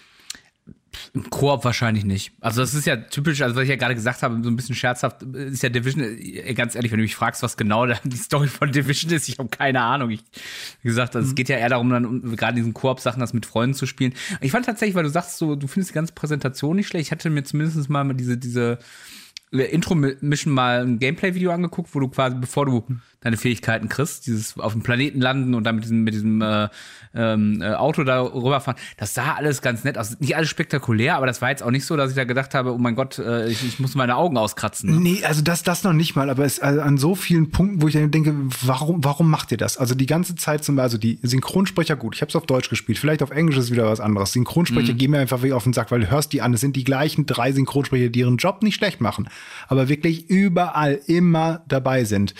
Im 1.14 1.28
Koop 1.30 1.64
wahrscheinlich 1.64 2.04
nicht. 2.04 2.32
Also 2.40 2.60
das 2.60 2.74
ist 2.74 2.86
ja 2.86 2.96
typisch, 2.96 3.42
also 3.42 3.56
was 3.56 3.64
ich 3.64 3.70
ja 3.70 3.76
gerade 3.76 3.94
gesagt 3.94 4.22
habe, 4.22 4.40
so 4.42 4.50
ein 4.50 4.56
bisschen 4.56 4.74
scherzhaft, 4.74 5.22
ist 5.22 5.62
ja 5.62 5.68
Division, 5.68 6.02
äh, 6.02 6.54
ganz 6.54 6.74
ehrlich, 6.74 6.92
wenn 6.92 6.98
du 6.98 7.04
mich 7.04 7.16
fragst, 7.16 7.42
was 7.42 7.56
genau 7.56 7.86
die 8.04 8.16
Story 8.16 8.48
von 8.48 8.72
Division 8.72 9.12
ist, 9.12 9.28
ich 9.28 9.38
habe 9.38 9.48
keine 9.48 9.80
Ahnung. 9.80 10.10
Ich, 10.10 10.22
wie 10.82 10.88
gesagt, 10.88 11.16
also 11.16 11.28
es 11.28 11.34
geht 11.34 11.48
ja 11.48 11.56
eher 11.56 11.70
darum, 11.70 11.90
dann 11.90 12.04
um, 12.04 12.36
gerade 12.36 12.52
in 12.52 12.56
diesen 12.56 12.74
Koop-Sachen 12.74 13.20
das 13.20 13.32
mit 13.32 13.46
Freunden 13.46 13.74
zu 13.74 13.86
spielen. 13.86 14.14
Ich 14.40 14.52
fand 14.52 14.66
tatsächlich, 14.66 14.94
weil 14.94 15.04
du 15.04 15.10
sagst, 15.10 15.38
so, 15.38 15.56
du 15.56 15.66
findest 15.66 15.90
die 15.90 15.94
ganze 15.94 16.12
Präsentation 16.12 16.76
nicht 16.76 16.88
schlecht. 16.88 17.06
Ich 17.06 17.12
hatte 17.12 17.30
mir 17.30 17.44
zumindest 17.44 17.88
mal 17.88 18.12
diese, 18.14 18.36
diese 18.36 18.78
äh, 19.52 19.64
Intro-Mission 19.64 20.52
mal 20.52 20.82
ein 20.82 20.98
Gameplay-Video 20.98 21.52
angeguckt, 21.52 21.94
wo 21.94 22.00
du 22.00 22.08
quasi, 22.08 22.36
bevor 22.36 22.66
du 22.66 22.84
deine 23.22 23.36
Fähigkeiten 23.36 23.88
kriegst, 23.88 24.26
dieses 24.26 24.58
auf 24.58 24.72
dem 24.72 24.82
Planeten 24.82 25.20
landen 25.20 25.54
und 25.54 25.64
dann 25.64 25.76
mit 25.76 25.84
diesem, 25.84 26.04
mit 26.04 26.14
diesem 26.14 26.42
äh, 26.42 26.68
ähm, 27.14 27.60
äh, 27.62 27.74
Auto 27.74 28.04
da 28.04 28.22
rüberfahren, 28.22 28.80
das 28.96 29.14
sah 29.14 29.34
alles 29.34 29.62
ganz 29.62 29.84
nett 29.84 29.98
aus. 29.98 30.18
Nicht 30.20 30.36
alles 30.36 30.48
spektakulär, 30.48 31.16
aber 31.16 31.26
das 31.26 31.42
war 31.42 31.50
jetzt 31.50 31.62
auch 31.62 31.70
nicht 31.70 31.84
so, 31.84 31.96
dass 31.96 32.10
ich 32.10 32.16
da 32.16 32.24
gedacht 32.24 32.54
habe, 32.54 32.72
oh 32.72 32.78
mein 32.78 32.94
Gott, 32.94 33.18
äh, 33.18 33.48
ich, 33.48 33.64
ich 33.64 33.78
muss 33.78 33.94
meine 33.94 34.16
Augen 34.16 34.36
auskratzen. 34.36 34.90
Ne? 34.90 35.00
Nee, 35.00 35.24
also 35.24 35.42
das, 35.42 35.62
das 35.62 35.84
noch 35.84 35.92
nicht 35.92 36.16
mal, 36.16 36.30
aber 36.30 36.44
es 36.44 36.60
also 36.60 36.80
an 36.80 36.98
so 36.98 37.14
vielen 37.14 37.50
Punkten, 37.50 37.82
wo 37.82 37.88
ich 37.88 37.94
dann 37.94 38.10
denke, 38.10 38.34
warum, 38.62 39.04
warum 39.04 39.30
macht 39.30 39.52
ihr 39.52 39.58
das? 39.58 39.78
Also 39.78 39.94
die 39.94 40.06
ganze 40.06 40.34
Zeit 40.34 40.64
zum 40.64 40.78
also 40.78 40.98
die 40.98 41.18
Synchronsprecher, 41.22 41.96
gut, 41.96 42.16
ich 42.16 42.22
habe 42.22 42.30
es 42.30 42.36
auf 42.36 42.46
Deutsch 42.46 42.68
gespielt, 42.68 42.98
vielleicht 42.98 43.22
auf 43.22 43.30
Englisch 43.30 43.56
ist 43.56 43.70
wieder 43.70 43.86
was 43.86 44.00
anderes. 44.00 44.32
Synchronsprecher 44.32 44.94
gehen 44.94 45.12
mir 45.12 45.20
einfach 45.20 45.42
wie 45.42 45.52
auf 45.52 45.64
den 45.64 45.72
Sack, 45.72 45.90
weil 45.90 46.00
du 46.00 46.10
hörst 46.10 46.32
die 46.32 46.42
an, 46.42 46.54
es 46.54 46.60
sind 46.60 46.74
die 46.74 46.84
gleichen 46.84 47.26
drei 47.26 47.52
Synchronsprecher, 47.52 48.08
die 48.08 48.20
ihren 48.20 48.38
Job 48.38 48.62
nicht 48.62 48.74
schlecht 48.74 49.00
machen, 49.00 49.28
aber 49.68 49.88
wirklich 49.88 50.28
überall 50.28 50.98
immer 51.06 51.62
dabei 51.68 52.04
sind. 52.04 52.34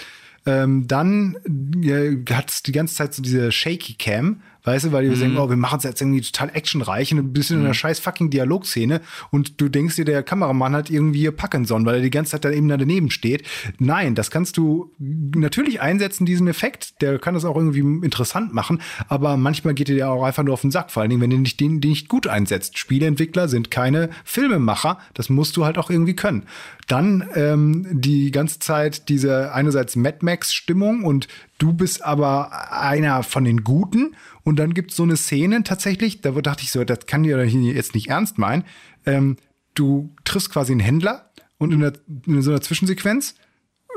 Ähm, 0.45 0.89
dann 0.89 1.37
äh, 1.85 2.17
hat 2.33 2.51
es 2.51 2.63
die 2.63 2.73
ganze 2.73 2.95
Zeit 2.97 3.15
so 3.15 3.23
diese 3.23 3.53
Shaky 3.53 3.95
Cam, 3.95 4.43
weißt 4.64 4.87
du, 4.87 4.92
weil 4.92 5.09
die 5.09 5.16
denken, 5.16 5.38
oh, 5.38 5.49
wir 5.49 5.57
machen 5.57 5.78
es 5.78 5.85
jetzt 5.85 6.00
irgendwie 6.00 6.21
total 6.21 6.50
actionreich 6.54 7.12
und 7.12 7.19
ein 7.19 7.33
bisschen 7.33 7.59
in 7.59 7.64
einer 7.64 7.75
scheiß 7.75 8.00
fucking 8.00 8.31
Dialogszene 8.31 9.00
und 9.31 9.61
du 9.61 9.69
denkst 9.69 9.97
dir, 9.97 10.04
der 10.04 10.23
Kameramann 10.23 10.75
hat 10.75 10.90
irgendwie 10.90 11.31
Parkinson, 11.31 11.87
weil 11.87 11.97
er 11.97 12.00
die 12.00 12.11
ganze 12.11 12.33
Zeit 12.33 12.45
da 12.45 12.50
eben 12.50 12.69
daneben 12.69 13.11
steht. 13.11 13.47
Nein, 13.78 14.14
das 14.14 14.31
kannst 14.31 14.57
du 14.57 14.92
natürlich 14.99 15.81
einsetzen, 15.81 16.26
diesen 16.26 16.49
Effekt, 16.49 17.00
der 17.00 17.19
kann 17.19 17.35
das 17.35 17.45
auch 17.45 17.57
irgendwie 17.57 17.81
interessant 18.04 18.52
machen, 18.52 18.81
aber 19.09 19.37
manchmal 19.37 19.75
geht 19.75 19.88
dir 19.88 19.97
der 19.97 20.11
auch 20.11 20.25
einfach 20.25 20.42
nur 20.42 20.54
auf 20.54 20.62
den 20.62 20.71
Sack, 20.71 20.90
vor 20.90 21.02
allen 21.02 21.11
Dingen, 21.11 21.23
wenn 21.23 21.31
du 21.31 21.38
nicht 21.38 21.61
den, 21.61 21.81
den 21.81 21.92
nicht 21.92 22.09
gut 22.09 22.26
einsetzt. 22.26 22.78
Spieleentwickler 22.78 23.49
sind 23.49 23.71
keine 23.71 24.09
Filmemacher, 24.25 24.99
das 25.12 25.28
musst 25.28 25.59
du 25.59 25.66
halt 25.66 25.76
auch 25.76 25.90
irgendwie 25.90 26.16
können. 26.16 26.47
Dann 26.88 27.28
ähm, 27.35 27.87
die 27.90 28.31
ganze 28.31 28.59
Zeit 28.59 29.09
diese 29.09 29.52
einerseits 29.52 29.95
Mad 29.95 30.19
Max-Stimmung 30.23 31.04
und 31.04 31.28
du 31.59 31.75
bist 31.75 32.02
aber 32.02 32.73
einer 32.73 33.23
von 33.23 33.45
den 33.45 33.62
Guten. 33.62 34.16
Und 34.45 34.59
dann 34.59 34.75
gibt 34.75 34.91
es 34.91 34.97
so 34.97 35.03
eine 35.03 35.17
Szene 35.17 35.63
tatsächlich, 35.63 36.21
da 36.21 36.31
dachte 36.33 36.63
ich 36.63 36.73
so, 36.73 36.85
das 36.85 37.07
kann 37.07 37.25
ihr 37.25 37.45
jetzt 37.47 37.95
nicht 37.95 38.09
ernst 38.09 38.39
meinen. 38.39 38.65
Ähm, 39.07 39.37
du 39.75 40.15
triffst 40.25 40.51
quasi 40.51 40.73
einen 40.73 40.81
Händler 40.81 41.31
und 41.59 41.73
in, 41.73 41.81
der, 41.81 41.93
in 42.27 42.43
so 42.43 42.51
einer 42.51 42.61
Zwischensequenz, 42.61 43.37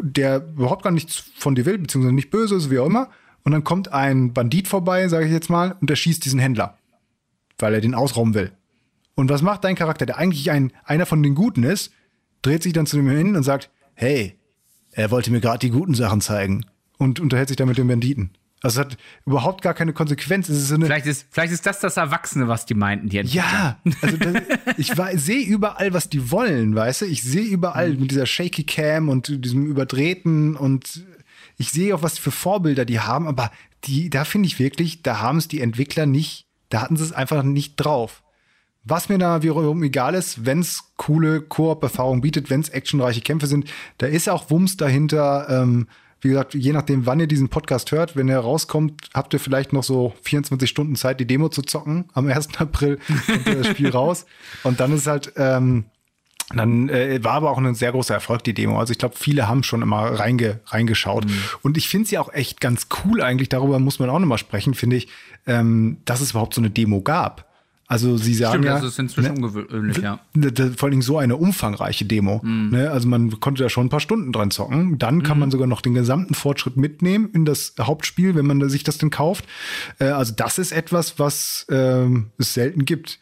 der 0.02 0.48
überhaupt 0.56 0.84
gar 0.84 0.92
nichts 0.92 1.24
von 1.38 1.56
dir 1.56 1.66
will, 1.66 1.78
beziehungsweise 1.78 2.14
nicht 2.14 2.30
böse 2.30 2.56
ist, 2.56 2.70
wie 2.70 2.80
auch 2.80 2.86
immer. 2.86 3.10
Und 3.44 3.52
dann 3.52 3.64
kommt 3.64 3.92
ein 3.92 4.34
Bandit 4.34 4.68
vorbei, 4.68 5.08
sage 5.08 5.25
ich 5.25 5.32
jetzt 5.32 5.50
mal, 5.50 5.75
und 5.80 5.90
der 5.90 5.96
schießt 5.96 6.24
diesen 6.25 6.40
Händler, 6.40 6.78
weil 7.58 7.74
er 7.74 7.82
den 7.82 7.96
ausrauben 7.96 8.34
will. 8.34 8.52
Und 9.16 9.30
was 9.30 9.42
macht 9.42 9.64
dein 9.64 9.75
Charakter, 9.75 10.06
der 10.06 10.18
eigentlich 10.18 10.52
ein, 10.52 10.74
einer 10.84 11.06
von 11.06 11.24
den 11.24 11.36
Guten 11.36 11.64
ist, 11.64 11.92
dreht 12.42 12.64
sich 12.64 12.74
dann 12.74 12.86
zu 12.86 12.98
dem 12.98 13.10
hin 13.10 13.36
und 13.36 13.44
sagt, 13.44 13.72
hey, 13.94 14.38
er 14.92 15.12
wollte 15.12 15.32
mir 15.32 15.42
gerade 15.42 15.60
die 15.60 15.70
guten 15.70 15.94
Sachen 15.94 16.22
zeigen 16.22 16.66
und 16.98 17.20
unterhält 17.20 17.48
sich 17.48 17.58
dann 17.58 17.68
mit 17.68 17.78
dem 17.78 17.88
Banditen. 17.88 18.32
Also 18.65 18.81
es 18.81 18.88
hat 18.88 18.98
überhaupt 19.27 19.62
gar 19.62 19.75
keine 19.75 19.93
Konsequenz. 19.93 20.50
Es 20.50 20.57
ist 20.57 20.69
so 20.69 20.75
eine 20.75 20.88
Vielleicht 20.88 21.05
ist, 21.05 21.27
vielleicht 21.29 21.53
ist 21.53 21.67
das 21.67 21.81
das 21.81 21.98
Erwachsene, 21.98 22.48
was 22.48 22.65
die 22.65 22.74
meinten, 22.74 23.10
die 23.10 23.19
Entwickler. 23.19 23.43
ja, 23.43 23.77
also 24.01 24.17
das, 24.17 24.41
ich 24.77 24.91
sehe 25.22 25.45
überall, 25.45 25.93
was 25.93 26.10
die 26.10 26.31
wollen, 26.31 26.75
weißt 26.75 27.01
du? 27.01 27.05
Ich 27.05 27.22
sehe 27.22 27.43
überall 27.43 27.93
mit 27.93 28.10
dieser 28.10 28.25
Shaky 28.25 28.63
Cam 28.63 29.07
und 29.07 29.45
diesem 29.45 29.67
überdrehten 29.67 30.55
und 30.55 31.05
ich 31.57 31.69
sehe 31.69 31.93
auch, 31.93 32.01
was 32.01 32.17
für 32.17 32.31
Vorbilder 32.31 32.86
die 32.86 33.00
haben, 33.00 33.27
aber 33.27 33.51
die, 33.84 34.10
da 34.10 34.25
finde 34.25 34.48
ich 34.48 34.57
wirklich, 34.57 35.03
da 35.03 35.19
haben 35.19 35.38
es 35.38 35.48
die 35.48 35.62
Entwickler 35.62 36.07
nicht, 36.07 36.48
da 36.69 36.81
hatten 36.81 36.98
sie 36.98 37.03
es 37.03 37.12
einfach 37.12 37.43
nicht 37.43 37.75
drauf. 37.75 38.24
Was 38.84 39.10
mir 39.10 39.19
da 39.19 39.43
wiederum 39.43 39.84
egal 39.84 40.15
ist, 40.15 40.48
wenn 40.48 40.62
es 40.62 40.86
coole 40.98 41.41
Koop-Erfahrungen 41.41 42.22
bietet, 42.22 42.50
wenn 42.50 42.62
es 42.62 42.69
actionreiche 42.69 43.22
Kämpfe 43.22 43.45
sind, 43.45 43.69
da 44.00 44.07
ist 44.07 44.27
auch 44.27 44.50
Wumms 44.50 44.75
dahinter. 44.75 45.48
Ähm, 45.51 45.88
wie 46.25 46.29
gesagt, 46.29 46.55
je 46.55 46.74
nachdem, 46.74 47.05
wann 47.05 47.20
ihr 47.20 47.27
diesen 47.27 47.50
Podcast 47.50 47.91
hört, 47.91 48.15
wenn 48.15 48.29
er 48.29 48.39
rauskommt, 48.39 49.10
habt 49.13 49.32
ihr 49.34 49.39
vielleicht 49.39 49.74
noch 49.74 49.84
so 49.84 50.15
24 50.24 50.67
Stunden 50.67 50.96
Zeit, 50.96 51.20
die 51.20 51.27
Demo 51.27 51.50
zu 51.50 51.62
zocken. 51.62 52.05
Am 52.13 52.27
1. 52.27 52.50
April 52.58 52.98
kommt 53.27 53.48
das 53.48 53.67
Spiel 53.67 53.89
raus. 53.89 54.25
Und 54.63 54.79
dann 54.79 54.91
ist 54.91 55.05
halt, 55.05 55.34
ähm, 55.38 55.86
dann 56.55 56.89
äh, 56.89 57.24
war 57.24 57.34
aber 57.34 57.51
auch 57.51 57.60
ein 57.60 57.75
sehr 57.75 57.91
großer 57.91 58.15
Erfolg, 58.15 58.44
die 58.44 58.55
Demo. 58.55 58.79
Also 58.79 58.91
ich 58.91 58.98
glaube, 58.98 59.15
viele 59.15 59.48
haben 59.48 59.62
schon 59.62 59.84
immer 59.84 60.20
reinge, 60.20 60.62
reingeschaut. 60.65 61.27
Und 61.62 61.77
ich 61.77 61.88
finde 61.88 62.10
sie 62.10 62.17
auch 62.17 62.34
echt 62.34 62.60
ganz 62.60 62.88
cool 63.03 63.22
eigentlich, 63.22 63.50
darüber 63.50 63.77
muss 63.77 64.00
man 64.00 64.10
auch 64.10 64.17
nochmal 64.17 64.39
sprechen, 64.39 64.74
finde 64.74 64.96
ich, 64.96 65.08
ähm, 65.46 65.98
dass 66.05 66.22
es 66.22 66.32
überhaupt 66.32 66.55
so 66.55 66.62
eine 66.62 66.72
Demo 66.72 67.01
gab. 67.01 67.55
Also 67.88 68.18
sie 68.18 68.34
sagen 68.34 68.63
Stimmt, 68.63 68.65
ja, 68.65 68.80
das 68.80 68.84
ist 68.86 69.00
inzwischen 69.00 69.32
ungewöhnlich, 69.32 69.98
ja. 69.98 70.20
Ne, 70.34 70.51
Vor 70.75 70.88
allen 70.88 70.92
Dingen 70.92 71.01
so 71.04 71.20
eine 71.20 71.38
umfangreiche 71.38 72.06
Demo. 72.06 72.42
Ne? 72.44 72.89
Also 72.89 73.08
man 73.08 73.39
konnte 73.39 73.62
da 73.62 73.70
schon 73.70 73.86
ein 73.86 73.89
paar 73.89 74.00
Stunden 74.00 74.32
dran 74.32 74.50
zocken. 74.50 74.98
Dann 74.98 75.22
kann 75.22 75.38
man 75.38 75.51
sogar 75.51 75.68
noch 75.68 75.82
den 75.82 75.94
gesamten 75.94 76.34
Fortschritt 76.34 76.77
mitnehmen 76.77 77.30
in 77.34 77.46
das 77.46 77.75
Hauptspiel, 77.80 78.34
wenn 78.34 78.48
man 78.48 78.68
sich 78.70 78.84
das 78.84 78.98
denn 78.98 79.12
kauft. 79.12 79.46
Äh, 80.00 80.06
also 80.06 80.34
das 80.36 80.58
ist 80.58 80.72
etwas, 80.72 81.20
was 81.20 81.68
ähm, 81.70 82.32
es 82.39 82.56
selten 82.56 82.86
gibt. 82.86 83.20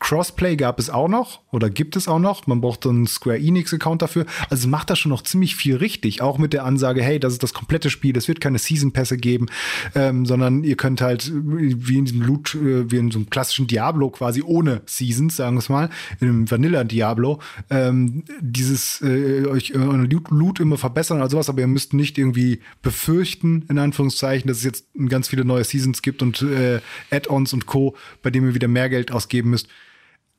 Crossplay 0.00 0.56
gab 0.56 0.78
es 0.78 0.90
auch 0.90 1.08
noch 1.08 1.40
oder 1.50 1.70
gibt 1.70 1.96
es 1.96 2.08
auch 2.08 2.18
noch. 2.18 2.46
Man 2.46 2.60
braucht 2.60 2.86
einen 2.86 3.06
Square 3.06 3.38
Enix-Account 3.38 4.02
dafür. 4.02 4.26
Also 4.50 4.68
macht 4.68 4.90
da 4.90 4.96
schon 4.96 5.10
noch 5.10 5.22
ziemlich 5.22 5.56
viel 5.56 5.76
richtig. 5.76 6.20
Auch 6.20 6.38
mit 6.38 6.52
der 6.52 6.64
Ansage, 6.64 7.02
hey, 7.02 7.20
das 7.20 7.32
ist 7.32 7.42
das 7.42 7.54
komplette 7.54 7.90
Spiel, 7.90 8.16
es 8.16 8.28
wird 8.28 8.40
keine 8.40 8.58
Season-Pässe 8.58 9.16
geben, 9.16 9.46
ähm, 9.94 10.26
sondern 10.26 10.64
ihr 10.64 10.76
könnt 10.76 11.00
halt 11.00 11.32
wie 11.32 11.98
in 11.98 12.04
diesem 12.04 12.22
Loot, 12.22 12.54
äh, 12.54 12.90
wie 12.90 12.96
in 12.96 13.10
so 13.10 13.18
einem 13.18 13.30
klassischen 13.30 13.66
Diablo 13.66 14.10
quasi 14.10 14.42
ohne 14.42 14.82
Seasons, 14.86 15.36
sagen 15.36 15.56
wir 15.56 15.60
es 15.60 15.68
mal, 15.68 15.90
in 16.20 16.28
einem 16.28 16.50
Vanilla-Diablo, 16.50 17.40
ähm, 17.70 18.24
dieses 18.40 19.00
äh, 19.00 19.46
euch 19.46 19.70
äh, 19.70 19.78
Loot, 19.78 20.30
Loot 20.30 20.60
immer 20.60 20.76
verbessern 20.76 21.18
oder 21.18 21.30
sowas, 21.30 21.48
aber 21.48 21.60
ihr 21.60 21.66
müsst 21.66 21.94
nicht 21.94 22.18
irgendwie 22.18 22.60
befürchten, 22.82 23.64
in 23.68 23.78
Anführungszeichen, 23.78 24.48
dass 24.48 24.58
es 24.58 24.64
jetzt 24.64 24.86
ganz 25.08 25.28
viele 25.28 25.44
neue 25.44 25.64
Seasons 25.64 26.02
gibt 26.02 26.22
und 26.22 26.42
äh, 26.42 26.80
Add-ons 27.10 27.52
und 27.52 27.66
Co., 27.66 27.96
bei 28.22 28.30
denen 28.30 28.48
ihr 28.48 28.54
wieder 28.54 28.68
mehr 28.68 28.88
Geld 28.88 29.12
ausgeben 29.12 29.50
müsst 29.50 29.68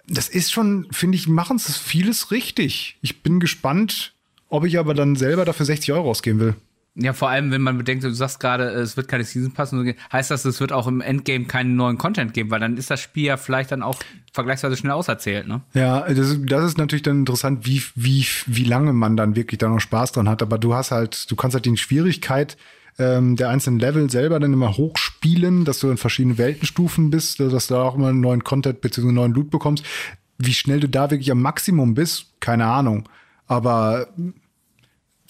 das 0.07 0.29
ist 0.29 0.51
schon, 0.51 0.87
finde 0.91 1.17
ich, 1.17 1.27
machen 1.27 1.57
es 1.57 1.77
vieles 1.77 2.31
richtig. 2.31 2.97
Ich 3.01 3.21
bin 3.23 3.39
gespannt, 3.39 4.13
ob 4.49 4.65
ich 4.65 4.77
aber 4.79 4.93
dann 4.93 5.15
selber 5.15 5.45
dafür 5.45 5.65
60 5.65 5.91
Euro 5.93 6.09
ausgeben 6.09 6.39
will. 6.39 6.55
Ja, 6.97 7.11
vor 7.11 7.27
allem, 7.29 7.51
wenn 7.51 7.61
man 7.61 7.77
bedenkt, 7.77 8.05
du 8.05 8.13
sagst 8.13 8.39
gerade, 8.39 8.69
es 8.69 8.95
wird 8.95 9.09
keine 9.09 9.25
Season 9.25 9.51
passen, 9.51 9.95
heißt 10.13 10.31
das, 10.31 10.45
es 10.45 10.61
wird 10.61 10.71
auch 10.71 10.87
im 10.87 11.01
Endgame 11.01 11.43
keinen 11.43 11.75
neuen 11.75 11.97
Content 11.97 12.33
geben, 12.33 12.51
weil 12.51 12.61
dann 12.61 12.77
ist 12.77 12.89
das 12.89 13.01
Spiel 13.01 13.25
ja 13.25 13.35
vielleicht 13.35 13.73
dann 13.73 13.83
auch 13.83 13.99
vergleichsweise 14.31 14.77
schnell 14.77 14.93
auserzählt, 14.93 15.45
ne? 15.45 15.61
Ja, 15.73 16.01
das, 16.07 16.29
ist- 16.29 16.39
das 16.45 16.63
ist 16.63 16.77
natürlich 16.77 17.03
dann 17.03 17.19
interessant, 17.19 17.65
wie, 17.65 17.83
wie, 17.95 18.25
wie 18.45 18.63
lange 18.63 18.93
man 18.93 19.17
dann 19.17 19.35
wirklich 19.35 19.57
da 19.57 19.67
noch 19.67 19.81
Spaß 19.81 20.13
dran 20.13 20.29
hat. 20.29 20.41
Aber 20.41 20.57
du 20.57 20.73
hast 20.73 20.91
halt, 20.91 21.29
du 21.29 21.35
kannst 21.35 21.53
halt 21.55 21.65
die 21.65 21.75
Schwierigkeit 21.75 22.55
ähm, 22.97 23.35
der 23.35 23.49
einzelnen 23.49 23.79
Level 23.79 24.09
selber 24.09 24.39
dann 24.39 24.53
immer 24.53 24.77
hochspielen, 24.77 25.65
dass 25.65 25.79
du 25.79 25.89
in 25.89 25.97
verschiedenen 25.97 26.37
Weltenstufen 26.37 27.09
bist, 27.09 27.39
dass 27.39 27.67
du 27.67 27.75
auch 27.75 27.95
immer 27.95 28.09
einen 28.09 28.21
neuen 28.21 28.43
Content 28.43 28.81
bzw. 28.81 29.11
neuen 29.11 29.33
Loot 29.33 29.49
bekommst. 29.49 29.83
Wie 30.37 30.53
schnell 30.53 30.79
du 30.79 30.89
da 30.89 31.11
wirklich 31.11 31.31
am 31.31 31.41
Maximum 31.41 31.93
bist, 31.93 32.33
keine 32.39 32.65
Ahnung. 32.65 33.07
Aber 33.47 34.07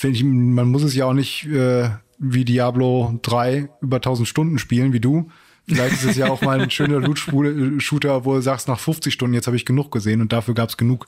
ich, 0.02 0.24
man 0.24 0.70
muss 0.70 0.84
es 0.84 0.96
ja 0.96 1.06
auch 1.06 1.14
nicht 1.14 1.48
äh, 1.48 1.90
wie 2.18 2.46
Diablo 2.46 3.20
3 3.22 3.70
über 3.82 3.98
1000 3.98 4.28
Stunden 4.28 4.60
spielen, 4.60 4.94
wie 4.94 5.00
du. 5.00 5.30
Vielleicht 5.68 5.96
ist 5.96 6.06
es 6.06 6.18
ja 6.18 6.30
auch 6.30 6.42
mal 6.42 6.62
ein 6.62 6.70
schöner 6.70 7.00
Loot-Shooter, 7.00 8.26
wo 8.26 8.36
du 8.36 8.42
sagst, 8.42 8.68
nach 8.68 8.80
50 8.80 9.12
Stunden, 9.12 9.34
jetzt 9.34 9.48
habe 9.48 9.58
ich 9.58 9.66
genug 9.66 9.92
gesehen 9.92 10.22
und 10.22 10.32
dafür 10.32 10.54
gab 10.54 10.70
es 10.70 10.78
genug, 10.78 11.08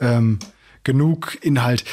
ähm, 0.00 0.38
genug 0.84 1.38
Inhalt. 1.40 1.84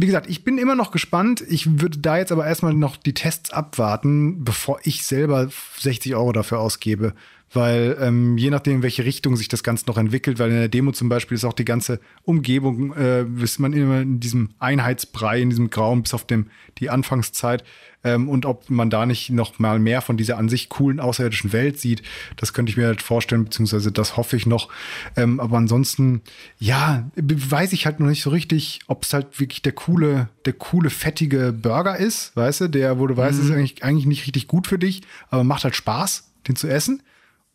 Wie 0.00 0.06
gesagt, 0.06 0.30
ich 0.30 0.44
bin 0.44 0.58
immer 0.58 0.76
noch 0.76 0.92
gespannt. 0.92 1.42
Ich 1.48 1.80
würde 1.80 1.98
da 1.98 2.18
jetzt 2.18 2.30
aber 2.30 2.46
erstmal 2.46 2.72
noch 2.72 2.96
die 2.96 3.14
Tests 3.14 3.50
abwarten, 3.52 4.44
bevor 4.44 4.78
ich 4.84 5.04
selber 5.04 5.48
60 5.78 6.14
Euro 6.14 6.30
dafür 6.30 6.60
ausgebe. 6.60 7.14
Weil 7.52 7.96
ähm, 8.00 8.36
je 8.36 8.50
nachdem, 8.50 8.76
in 8.76 8.82
welche 8.82 9.04
Richtung 9.04 9.36
sich 9.36 9.48
das 9.48 9.62
Ganze 9.62 9.86
noch 9.86 9.96
entwickelt, 9.96 10.38
weil 10.38 10.50
in 10.50 10.56
der 10.56 10.68
Demo 10.68 10.92
zum 10.92 11.08
Beispiel 11.08 11.34
ist 11.34 11.44
auch 11.44 11.54
die 11.54 11.64
ganze 11.64 12.00
Umgebung, 12.22 12.94
äh, 12.94 13.24
ist 13.42 13.58
man 13.58 13.72
immer 13.72 14.00
in 14.02 14.20
diesem 14.20 14.50
Einheitsbrei, 14.58 15.40
in 15.40 15.50
diesem 15.50 15.70
Grauen 15.70 16.02
bis 16.02 16.12
auf 16.12 16.26
dem, 16.26 16.48
die 16.78 16.90
Anfangszeit. 16.90 17.64
Ähm, 18.04 18.28
und 18.28 18.46
ob 18.46 18.70
man 18.70 18.90
da 18.90 19.06
nicht 19.06 19.30
noch 19.30 19.58
mal 19.58 19.78
mehr 19.78 20.02
von 20.02 20.16
dieser 20.16 20.38
an 20.38 20.48
sich 20.48 20.68
coolen 20.68 21.00
außerirdischen 21.00 21.52
Welt 21.52 21.80
sieht, 21.80 22.02
das 22.36 22.52
könnte 22.52 22.70
ich 22.70 22.76
mir 22.76 22.86
halt 22.86 23.02
vorstellen, 23.02 23.44
beziehungsweise 23.44 23.90
das 23.90 24.16
hoffe 24.16 24.36
ich 24.36 24.46
noch. 24.46 24.68
Ähm, 25.16 25.40
aber 25.40 25.56
ansonsten, 25.56 26.22
ja, 26.58 27.10
weiß 27.16 27.72
ich 27.72 27.86
halt 27.86 27.98
noch 27.98 28.06
nicht 28.06 28.22
so 28.22 28.30
richtig, 28.30 28.80
ob 28.86 29.04
es 29.04 29.12
halt 29.12 29.40
wirklich 29.40 29.62
der 29.62 29.72
coole, 29.72 30.28
der 30.44 30.52
coole, 30.52 30.90
fettige 30.90 31.52
Burger 31.52 31.96
ist, 31.96 32.36
weißt 32.36 32.62
du, 32.62 32.68
der, 32.68 32.98
wo 32.98 33.06
du 33.06 33.16
weißt, 33.16 33.40
ist 33.42 33.50
eigentlich, 33.50 33.82
eigentlich 33.82 34.06
nicht 34.06 34.26
richtig 34.26 34.46
gut 34.46 34.66
für 34.66 34.78
dich, 34.78 35.02
aber 35.30 35.42
macht 35.42 35.64
halt 35.64 35.74
Spaß, 35.74 36.30
den 36.46 36.54
zu 36.54 36.68
essen. 36.68 37.02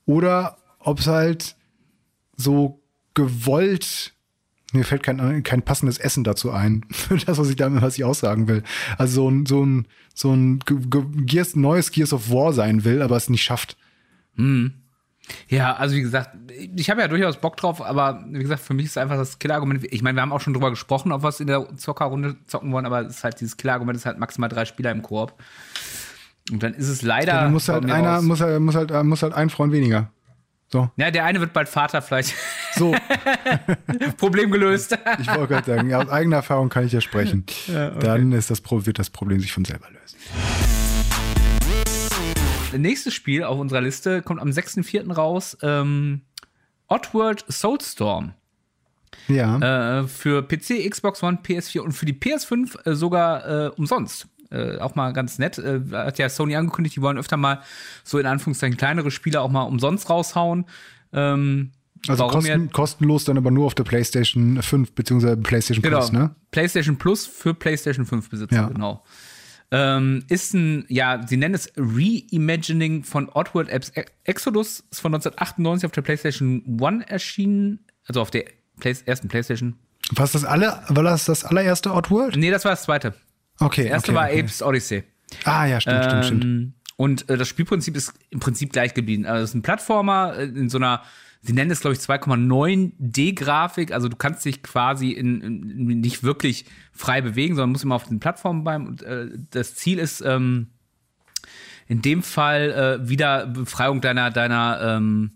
Oder 0.05 0.57
ob 0.79 0.99
es 0.99 1.07
halt 1.07 1.55
so 2.35 2.81
gewollt 3.13 4.13
mir 4.73 4.83
fällt 4.83 5.03
kein, 5.03 5.43
kein 5.43 5.61
passendes 5.61 5.99
Essen 5.99 6.23
dazu 6.23 6.51
ein, 6.51 6.83
für 6.91 7.17
das, 7.17 7.37
was 7.37 7.49
ich 7.49 7.55
damit, 7.55 7.81
was 7.81 7.97
ich 7.97 8.03
aussagen 8.03 8.47
will. 8.47 8.63
Also 8.97 9.21
so 9.21 9.29
ein, 9.29 9.45
so 9.45 9.63
ein, 9.63 9.87
so 10.13 10.33
ein 10.33 10.59
Ge 10.59 10.77
Ge 10.89 11.03
Gears, 11.25 11.55
neues 11.55 11.91
Gears 11.91 12.11
of 12.11 12.31
War 12.31 12.53
sein 12.53 12.83
will, 12.83 13.01
aber 13.01 13.15
es 13.15 13.29
nicht 13.29 13.43
schafft. 13.43 13.77
Ja, 15.47 15.75
also 15.75 15.95
wie 15.95 16.01
gesagt, 16.01 16.31
ich 16.75 16.89
habe 16.89 17.01
ja 17.01 17.07
durchaus 17.07 17.37
Bock 17.37 17.55
drauf, 17.55 17.81
aber 17.81 18.25
wie 18.29 18.39
gesagt, 18.39 18.61
für 18.61 18.73
mich 18.73 18.87
ist 18.87 18.97
einfach 18.97 19.15
das 19.15 19.39
Killerargument. 19.39 19.85
Ich 19.93 20.01
meine, 20.01 20.17
wir 20.17 20.21
haben 20.21 20.33
auch 20.33 20.41
schon 20.41 20.53
drüber 20.53 20.69
gesprochen, 20.69 21.11
ob 21.13 21.23
wir 21.23 21.29
es 21.29 21.39
in 21.39 21.47
der 21.47 21.75
Zockerrunde 21.77 22.35
zocken 22.45 22.71
wollen, 22.73 22.85
aber 22.85 23.01
es 23.01 23.17
ist 23.17 23.23
halt 23.23 23.39
dieses 23.39 23.55
Killerargument 23.55 23.95
ist 23.95 24.05
halt 24.05 24.19
maximal 24.19 24.49
drei 24.49 24.65
Spieler 24.65 24.91
im 24.91 25.01
Koop. 25.01 25.33
Und 26.51 26.61
dann 26.61 26.73
ist 26.73 26.89
es 26.89 27.01
leider. 27.01 27.33
Dann 27.33 27.53
muss 27.53 27.69
halt 27.69 27.85
einer, 27.85 28.15
raus. 28.15 28.23
muss 28.23 28.41
halt, 28.41 28.59
muss 28.59 28.75
halt, 28.75 28.91
äh, 28.91 29.03
muss 29.03 29.23
halt 29.23 29.33
ein 29.33 29.49
Freund 29.49 29.71
weniger. 29.71 30.11
So, 30.71 30.89
Ja, 30.95 31.11
der 31.11 31.23
eine 31.25 31.39
wird 31.39 31.53
bald 31.53 31.69
Vater, 31.69 32.01
vielleicht 32.01 32.33
so, 32.73 32.95
Problem 34.17 34.49
gelöst. 34.49 34.97
ich 35.19 35.27
wollte 35.27 35.53
gerade 35.53 35.65
sagen, 35.67 35.89
ja, 35.89 36.01
aus 36.01 36.09
eigener 36.09 36.37
Erfahrung 36.37 36.69
kann 36.69 36.83
ich 36.83 36.91
ja 36.91 36.99
sprechen. 36.99 37.45
Dann 37.67 38.31
ist 38.31 38.49
das, 38.49 38.63
wird 38.67 38.97
das 38.97 39.11
Problem 39.11 39.39
sich 39.39 39.53
von 39.53 39.65
selber 39.65 39.85
lösen. 39.91 40.17
Nächstes 42.75 43.13
Spiel 43.13 43.43
auf 43.43 43.59
unserer 43.59 43.81
Liste 43.81 44.23
kommt 44.23 44.41
am 44.41 44.49
6.4. 44.49 45.13
raus. 45.13 45.55
Ähm, 45.61 46.21
Oddworld 46.87 47.45
Soulstorm. 47.47 48.33
Ja. 49.27 49.99
Äh, 49.99 50.07
für 50.07 50.41
PC, 50.41 50.89
Xbox 50.89 51.21
One, 51.21 51.37
PS4 51.43 51.81
und 51.81 51.91
für 51.91 52.05
die 52.05 52.13
PS5 52.13 52.87
äh, 52.87 52.95
sogar 52.95 53.67
äh, 53.67 53.69
umsonst. 53.69 54.27
Äh, 54.53 54.77
auch 54.79 54.95
mal 54.95 55.13
ganz 55.13 55.39
nett. 55.39 55.57
Äh, 55.57 55.81
hat 55.91 56.19
ja 56.19 56.29
Sony 56.29 56.55
angekündigt, 56.55 56.95
die 56.95 57.01
wollen 57.01 57.17
öfter 57.17 57.37
mal 57.37 57.61
so 58.03 58.19
in 58.19 58.25
Anführungszeichen 58.25 58.77
kleinere 58.77 59.09
Spiele 59.11 59.41
auch 59.41 59.49
mal 59.49 59.63
umsonst 59.63 60.09
raushauen. 60.09 60.65
Ähm, 61.11 61.71
also 62.07 62.27
kosten, 62.27 62.69
kostenlos 62.71 63.23
dann 63.23 63.37
aber 63.37 63.49
nur 63.49 63.65
auf 63.65 63.75
der 63.75 63.83
PlayStation 63.83 64.61
5 64.61 64.91
beziehungsweise 64.93 65.37
PlayStation 65.37 65.81
Genau. 65.81 65.97
Plus, 65.99 66.11
ne? 66.11 66.35
PlayStation 66.51 66.97
Plus 66.97 67.25
für 67.25 67.53
PlayStation 67.53 68.05
5 68.05 68.29
Besitzer, 68.29 68.55
Ja. 68.55 68.67
genau. 68.67 69.03
Ähm, 69.71 70.23
ist 70.29 70.53
ein, 70.53 70.85
ja, 70.87 71.25
sie 71.25 71.37
nennen 71.37 71.55
es 71.55 71.71
Reimagining 71.77 73.03
von 73.03 73.27
Oddworld 73.33 73.69
Apps 73.69 73.91
Exodus, 74.23 74.83
ist 74.91 74.99
von 74.99 75.13
1998 75.15 75.85
auf 75.87 75.91
der 75.91 76.03
PlayStation 76.03 76.77
One 76.79 77.09
erschienen, 77.09 77.79
also 78.05 78.21
auf 78.21 78.29
der 78.29 78.43
Play 78.79 78.95
ersten 79.05 79.29
PlayStation. 79.29 79.75
Was 80.11 80.33
das 80.33 80.45
alle, 80.45 80.79
war 80.89 81.03
das 81.03 81.25
das 81.25 81.43
allererste 81.45 81.91
Oddworld? 81.93 82.35
Nee, 82.35 82.51
das 82.51 82.65
war 82.65 82.71
das 82.73 82.83
zweite. 82.83 83.15
Okay. 83.59 83.83
Das 83.83 83.91
erste 83.91 84.11
okay, 84.11 84.19
war 84.19 84.29
okay. 84.29 84.39
Apes 84.39 84.61
Odyssey. 84.61 85.03
Ah, 85.45 85.65
ja, 85.65 85.81
stimmt, 85.81 86.05
stimmt, 86.05 86.25
stimmt. 86.25 86.43
Ähm, 86.43 86.73
Und 86.95 87.29
äh, 87.29 87.37
das 87.37 87.47
Spielprinzip 87.47 87.95
ist 87.95 88.13
im 88.29 88.39
Prinzip 88.39 88.71
gleich 88.71 88.93
geblieben. 88.93 89.25
Also 89.25 89.43
es 89.43 89.49
ist 89.51 89.55
ein 89.55 89.61
Plattformer 89.61 90.35
äh, 90.37 90.43
in 90.43 90.69
so 90.69 90.77
einer, 90.77 91.01
sie 91.41 91.53
nennen 91.53 91.71
es 91.71 91.81
glaube 91.81 91.95
ich 91.95 91.99
2,9D-Grafik. 92.01 93.91
Also 93.91 94.09
du 94.09 94.15
kannst 94.15 94.45
dich 94.45 94.63
quasi 94.63 95.11
in, 95.11 95.41
in, 95.41 95.99
nicht 95.99 96.23
wirklich 96.23 96.65
frei 96.91 97.21
bewegen, 97.21 97.55
sondern 97.55 97.71
musst 97.71 97.83
immer 97.83 97.95
auf 97.95 98.07
den 98.07 98.19
Plattformen 98.19 98.63
bleiben. 98.63 98.87
Und 98.87 99.03
äh, 99.03 99.27
das 99.51 99.75
Ziel 99.75 99.99
ist 99.99 100.21
ähm, 100.21 100.67
in 101.87 102.01
dem 102.01 102.23
Fall 102.23 102.99
äh, 103.01 103.09
wieder 103.09 103.47
Befreiung 103.47 104.01
deiner 104.01 104.31
deiner 104.31 104.79
ähm, 104.81 105.31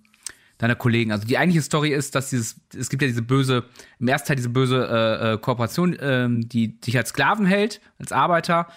deiner 0.58 0.76
Kollegen. 0.76 1.12
Also 1.12 1.28
die 1.28 1.38
eigentliche 1.38 1.62
Story 1.62 1.90
ist, 1.90 2.16
dass 2.16 2.30
dieses, 2.30 2.60
es 2.76 2.90
gibt 2.90 3.02
ja 3.02 3.08
diese 3.08 3.22
böse, 3.22 3.66
im 4.00 4.08
ersten 4.08 4.28
Teil 4.28 4.36
diese 4.38 4.50
böse 4.50 4.88
äh, 4.88 5.34
äh, 5.34 5.38
Kooperation, 5.38 5.96
ähm, 6.00 6.48
die 6.50 6.80
dich 6.80 6.98
als 6.98 7.10
Sklaven 7.10 7.46
hält, 7.46 7.82
als 8.00 8.12
Arbeiter 8.12 8.68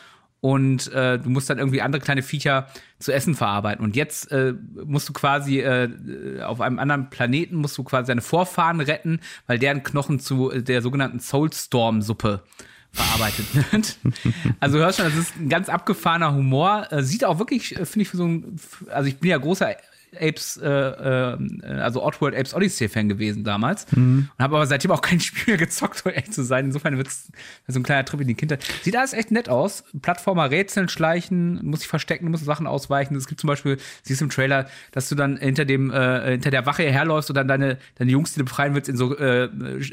und 0.41 0.91
äh, 0.93 1.19
du 1.19 1.29
musst 1.29 1.51
dann 1.51 1.59
irgendwie 1.59 1.83
andere 1.83 2.01
kleine 2.01 2.23
Viecher 2.23 2.69
zu 2.99 3.13
essen 3.13 3.35
verarbeiten. 3.35 3.85
Und 3.85 3.95
jetzt 3.95 4.33
äh, 4.33 4.55
musst 4.85 5.09
du 5.09 5.13
quasi 5.13 5.61
äh, 5.61 6.41
auf 6.43 6.61
einem 6.61 6.79
anderen 6.79 7.11
Planeten 7.11 7.57
musst 7.57 7.77
du 7.77 7.85
quasi 7.85 8.09
deine 8.09 8.23
Vorfahren 8.23 8.81
retten, 8.81 9.21
weil 9.47 9.59
deren 9.59 9.83
Knochen 9.83 10.19
zu 10.19 10.49
der 10.49 10.81
sogenannten 10.81 11.21
Soulstorm-Suppe 11.21 12.43
verarbeitet 12.91 13.47
wird. 13.73 13.99
also 14.61 14.79
hörst 14.79 14.99
schon, 14.99 15.07
das 15.07 15.17
ist 15.17 15.37
ein 15.37 15.49
ganz 15.51 15.69
abgefahrener 15.69 16.35
Humor. 16.35 16.89
Äh, 16.91 17.03
sieht 17.03 17.25
auch 17.25 17.39
wirklich, 17.39 17.77
äh, 17.77 17.85
finde 17.85 18.03
ich, 18.03 18.09
für 18.09 18.17
so 18.17 18.27
ein, 18.27 18.59
also 18.91 19.09
ich 19.09 19.19
bin 19.19 19.31
ja 19.31 19.39
großer 19.39 19.77
Apes, 20.19 20.57
äh, 20.57 20.69
äh, 20.69 21.37
also 21.81 22.03
Oddworld 22.03 22.35
Apes 22.35 22.55
Odyssey 22.55 22.89
Fan 22.89 23.09
gewesen 23.09 23.45
damals 23.45 23.91
mhm. 23.93 24.29
und 24.37 24.43
habe 24.43 24.57
aber 24.57 24.67
seitdem 24.67 24.91
auch 24.91 25.03
kein 25.03 25.21
Spiel 25.21 25.45
mehr 25.47 25.57
gezockt, 25.57 26.05
um 26.05 26.13
echt 26.13 26.35
zu 26.35 26.43
sein. 26.43 26.67
Insofern 26.67 26.97
wird 26.97 27.09
es 27.09 27.31
so 27.69 27.79
ein 27.79 27.83
kleiner 27.83 28.05
Trip 28.05 28.21
in 28.21 28.29
die 28.29 28.35
Kindheit. 28.35 28.65
Sieht 28.83 28.97
alles 28.97 29.13
echt 29.13 29.31
nett 29.31 29.49
aus. 29.49 29.85
Plattformer 30.03 30.51
rätseln, 30.51 30.89
schleichen, 30.89 31.65
muss 31.65 31.81
sich 31.81 31.89
verstecken, 31.89 32.31
muss 32.31 32.45
Sachen 32.45 32.67
ausweichen. 32.67 33.17
Es 33.17 33.27
gibt 33.27 33.41
zum 33.41 33.49
Beispiel, 33.49 33.79
siehst 34.03 34.21
du 34.21 34.27
im 34.27 34.31
Trailer, 34.31 34.69
dass 34.93 35.09
du 35.09 35.15
dann 35.15 35.37
hinter 35.37 35.65
dem, 35.65 35.91
äh, 35.91 36.33
hinter 36.33 36.51
der 36.51 36.67
Wache 36.67 36.85
herläufst 36.85 37.31
und 37.31 37.37
dann 37.37 37.49
deine, 37.49 37.79
deine 37.97 38.11
Jungs, 38.11 38.33
die 38.33 38.41
du 38.41 38.45
befreien 38.45 38.75
willst, 38.75 38.89
in 38.89 38.97
so 38.97 39.17
äh, 39.17 39.49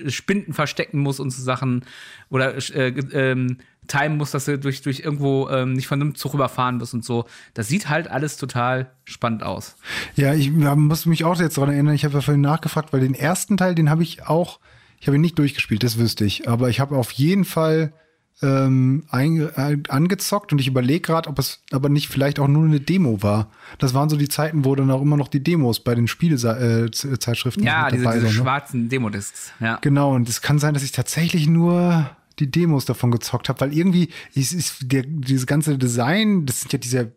Spinden 0.09 0.53
verstecken 0.53 1.00
musst 1.00 1.19
und 1.19 1.31
so 1.31 1.41
Sachen. 1.41 1.83
Oder 2.29 2.55
äh, 2.75 2.89
ähm, 3.13 3.57
timen 3.88 4.17
musst, 4.17 4.34
dass 4.34 4.46
du 4.46 4.58
durch, 4.58 4.82
durch 4.82 5.00
irgendwo 5.00 5.50
ähm, 5.50 5.74
nicht 5.74 5.88
von 5.88 6.01
einem 6.01 6.15
Zug 6.15 6.34
überfahren 6.34 6.79
wirst 6.79 6.94
und 6.94 7.03
so. 7.03 7.25
Das 7.53 7.67
sieht 7.67 7.89
halt 7.89 8.10
alles 8.10 8.38
total 8.38 8.91
spannend 9.06 9.44
aus. 9.44 9.75
Ja, 10.15 10.34
ich 10.34 10.48
ja, 10.48 10.75
muss 10.75 11.06
mich 11.06 11.24
auch 11.24 11.39
jetzt 11.39 11.58
daran 11.58 11.72
erinnern, 11.72 11.96
ich 11.96 12.06
habe 12.06 12.15
ja 12.15 12.22
vorhin 12.22 12.41
nachgefragt, 12.41 12.94
weil 12.94 13.01
den 13.01 13.13
ersten 13.15 13.58
Teil, 13.58 13.75
den 13.75 13.89
habe 13.89 14.03
ich 14.03 14.27
auch, 14.27 14.60
ich 15.00 15.08
habe 15.08 15.17
ihn 15.17 15.22
nicht 15.22 15.39
durchgespielt, 15.39 15.84
das 15.84 15.98
wüsste 15.98 16.25
ich, 16.25 16.48
aber 16.48 16.70
ich 16.70 16.79
habe 16.79 16.96
auf 16.96 17.12
jeden 17.12 17.46
Fall 17.46 17.94
ähm, 18.41 19.06
ein, 19.10 19.50
äh, 19.56 19.77
angezockt 19.89 20.51
und 20.51 20.60
ich 20.60 20.67
überlege 20.67 21.01
gerade, 21.01 21.29
ob 21.29 21.39
es 21.39 21.63
aber 21.72 21.89
nicht 21.89 22.08
vielleicht 22.08 22.39
auch 22.39 22.48
nur 22.48 22.65
eine 22.65 22.79
Demo 22.79 23.24
war. 23.24 23.50
Das 23.79 23.94
waren 23.94 24.10
so 24.10 24.17
die 24.17 24.29
Zeiten, 24.29 24.63
wo 24.63 24.75
dann 24.75 24.91
auch 24.91 25.01
immer 25.01 25.17
noch 25.17 25.27
die 25.27 25.41
Demos 25.41 25.79
bei 25.79 25.96
den 25.96 26.08
Spielezeitschriften 26.08 27.63
äh, 27.63 27.65
Ja, 27.65 27.89
diese, 27.89 28.03
diese 28.03 28.13
sind, 28.13 28.24
ne? 28.24 28.29
schwarzen 28.32 28.89
Demodiscs. 28.89 29.53
Ja. 29.60 29.79
Genau, 29.82 30.13
und 30.13 30.29
es 30.29 30.41
kann 30.41 30.60
sein, 30.60 30.75
dass 30.75 30.84
ich 30.84 30.91
tatsächlich 30.91 31.48
nur 31.48 32.10
die 32.39 32.51
Demos 32.51 32.86
davon 32.86 33.12
gezockt 33.12 33.50
habe, 33.50 33.60
weil 33.62 33.77
irgendwie 33.77 34.10
ist, 34.34 34.53
ist 34.53 34.91
der, 34.91 35.03
dieses 35.03 35.48
ganze 35.48 35.77
Design, 35.77 36.46
das 36.46 36.62
sind 36.62 36.74
ja 36.74 36.79
diese, 36.79 37.12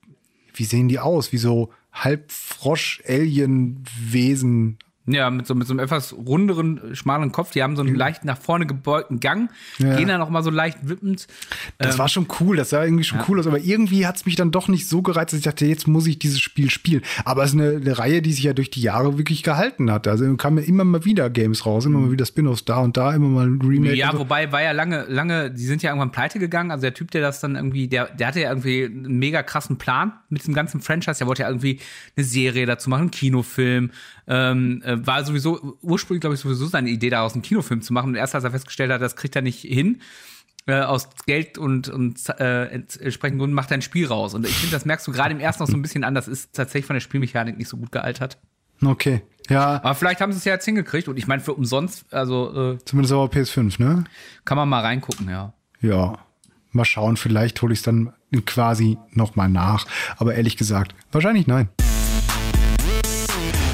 wie 0.54 0.64
sehen 0.64 0.88
die 0.88 0.98
aus? 0.98 1.32
Wie 1.32 1.38
so 1.38 1.70
Halbfrosch-Alien-Wesen 1.92 4.78
ja, 5.12 5.30
mit 5.30 5.46
so, 5.46 5.54
mit 5.54 5.66
so 5.66 5.72
einem 5.72 5.80
etwas 5.80 6.12
runderen, 6.12 6.94
schmalen 6.94 7.32
Kopf. 7.32 7.52
Die 7.52 7.62
haben 7.62 7.76
so 7.76 7.82
einen 7.82 7.94
leicht 7.94 8.24
nach 8.24 8.38
vorne 8.38 8.66
gebeugten 8.66 9.20
Gang, 9.20 9.50
ja. 9.78 9.96
gehen 9.96 10.08
dann 10.08 10.20
auch 10.20 10.30
mal 10.30 10.42
so 10.42 10.50
leicht 10.50 10.78
wippend. 10.88 11.26
Das 11.78 11.94
ähm, 11.94 11.98
war 11.98 12.08
schon 12.08 12.26
cool, 12.40 12.56
das 12.56 12.70
sah 12.70 12.84
irgendwie 12.84 13.04
schon 13.04 13.18
ja. 13.18 13.24
cool 13.28 13.38
aus, 13.38 13.46
aber 13.46 13.58
irgendwie 13.58 14.06
hat 14.06 14.16
es 14.16 14.26
mich 14.26 14.36
dann 14.36 14.50
doch 14.50 14.68
nicht 14.68 14.88
so 14.88 15.02
gereizt, 15.02 15.32
dass 15.32 15.38
ich 15.38 15.44
dachte, 15.44 15.66
jetzt 15.66 15.88
muss 15.88 16.06
ich 16.06 16.18
dieses 16.18 16.40
Spiel 16.40 16.70
spielen. 16.70 17.02
Aber 17.24 17.44
es 17.44 17.50
ist 17.50 17.60
eine, 17.60 17.76
eine 17.76 17.98
Reihe, 17.98 18.22
die 18.22 18.32
sich 18.32 18.44
ja 18.44 18.52
durch 18.52 18.70
die 18.70 18.82
Jahre 18.82 19.18
wirklich 19.18 19.42
gehalten 19.42 19.90
hat. 19.90 20.06
Also 20.06 20.36
kamen 20.36 20.58
ja 20.58 20.64
immer 20.64 20.84
mal 20.84 21.04
wieder 21.04 21.30
Games 21.30 21.66
raus, 21.66 21.86
immer 21.86 21.98
mal 21.98 22.12
wieder 22.12 22.26
Spin-offs 22.26 22.64
da 22.64 22.78
und 22.78 22.96
da, 22.96 23.14
immer 23.14 23.28
mal 23.28 23.46
ein 23.46 23.60
Remake. 23.60 23.94
Ja, 23.94 24.12
so. 24.12 24.20
wobei 24.20 24.50
war 24.52 24.62
ja 24.62 24.72
lange, 24.72 25.04
lange, 25.08 25.50
die 25.50 25.64
sind 25.64 25.82
ja 25.82 25.90
irgendwann 25.90 26.12
pleite 26.12 26.38
gegangen. 26.38 26.70
Also 26.70 26.82
der 26.82 26.94
Typ, 26.94 27.10
der 27.10 27.20
das 27.20 27.40
dann 27.40 27.56
irgendwie, 27.56 27.88
der, 27.88 28.06
der 28.06 28.26
hatte 28.28 28.40
ja 28.40 28.50
irgendwie 28.50 28.84
einen 28.84 29.18
mega 29.18 29.42
krassen 29.42 29.78
Plan 29.78 30.12
mit 30.28 30.46
dem 30.46 30.54
ganzen 30.54 30.80
Franchise. 30.80 31.18
Der 31.18 31.26
wollte 31.26 31.42
ja 31.42 31.48
irgendwie 31.48 31.80
eine 32.16 32.24
Serie 32.24 32.66
dazu 32.66 32.90
machen, 32.90 33.02
einen 33.02 33.10
Kinofilm 33.10 33.90
ähm, 34.30 34.80
äh, 34.84 35.04
war 35.04 35.24
sowieso 35.24 35.76
ursprünglich, 35.82 36.20
glaube 36.20 36.34
ich, 36.36 36.40
sowieso 36.40 36.66
seine 36.66 36.88
Idee, 36.88 37.10
daraus 37.10 37.32
einen 37.32 37.42
Kinofilm 37.42 37.82
zu 37.82 37.92
machen. 37.92 38.10
Und 38.10 38.14
erst 38.14 38.36
als 38.36 38.44
er 38.44 38.52
festgestellt 38.52 38.92
hat, 38.92 39.02
das 39.02 39.16
kriegt 39.16 39.34
er 39.34 39.42
nicht 39.42 39.62
hin, 39.62 40.00
äh, 40.66 40.80
aus 40.80 41.08
Geld 41.26 41.58
und, 41.58 41.88
und 41.88 42.16
äh, 42.38 42.66
entsprechenden 42.66 43.40
Gründen 43.40 43.54
macht 43.54 43.72
er 43.72 43.78
ein 43.78 43.82
Spiel 43.82 44.06
raus. 44.06 44.34
Und 44.34 44.46
ich 44.46 44.54
finde, 44.54 44.76
das 44.76 44.84
merkst 44.84 45.06
du 45.08 45.10
gerade 45.10 45.34
im 45.34 45.40
ersten 45.40 45.64
noch 45.64 45.68
so 45.68 45.76
ein 45.76 45.82
bisschen 45.82 46.04
an, 46.04 46.14
das 46.14 46.28
ist 46.28 46.52
tatsächlich 46.54 46.86
von 46.86 46.94
der 46.94 47.00
Spielmechanik 47.00 47.58
nicht 47.58 47.68
so 47.68 47.76
gut 47.76 47.90
gealtert. 47.90 48.38
Okay. 48.84 49.22
Ja. 49.48 49.82
Aber 49.82 49.96
vielleicht 49.96 50.20
haben 50.20 50.30
sie 50.30 50.38
es 50.38 50.44
ja 50.44 50.52
jetzt 50.54 50.64
hingekriegt 50.64 51.08
und 51.08 51.16
ich 51.16 51.26
meine, 51.26 51.42
für 51.42 51.54
umsonst, 51.54 52.04
also. 52.14 52.74
Äh, 52.74 52.78
Zumindest 52.84 53.12
aber 53.12 53.24
PS5, 53.24 53.82
ne? 53.82 54.04
Kann 54.44 54.56
man 54.56 54.68
mal 54.68 54.80
reingucken, 54.80 55.28
ja. 55.28 55.52
Ja. 55.80 56.18
Mal 56.70 56.84
schauen, 56.84 57.16
vielleicht 57.16 57.60
hole 57.62 57.72
ich 57.72 57.80
es 57.80 57.82
dann 57.82 58.12
quasi 58.46 58.96
nochmal 59.10 59.48
nach. 59.48 59.86
Aber 60.18 60.36
ehrlich 60.36 60.56
gesagt, 60.56 60.94
wahrscheinlich 61.10 61.48
nein. 61.48 61.68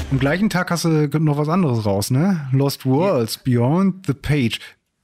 Am 0.09 0.19
gleichen 0.19 0.49
Tag 0.49 0.71
hast 0.71 0.85
du 0.85 1.09
noch 1.19 1.37
was 1.37 1.49
anderes 1.49 1.85
raus, 1.85 2.11
ne? 2.11 2.47
Lost 2.53 2.85
Worlds, 2.85 3.39
Beyond 3.39 4.07
the 4.07 4.13
Page. 4.13 4.59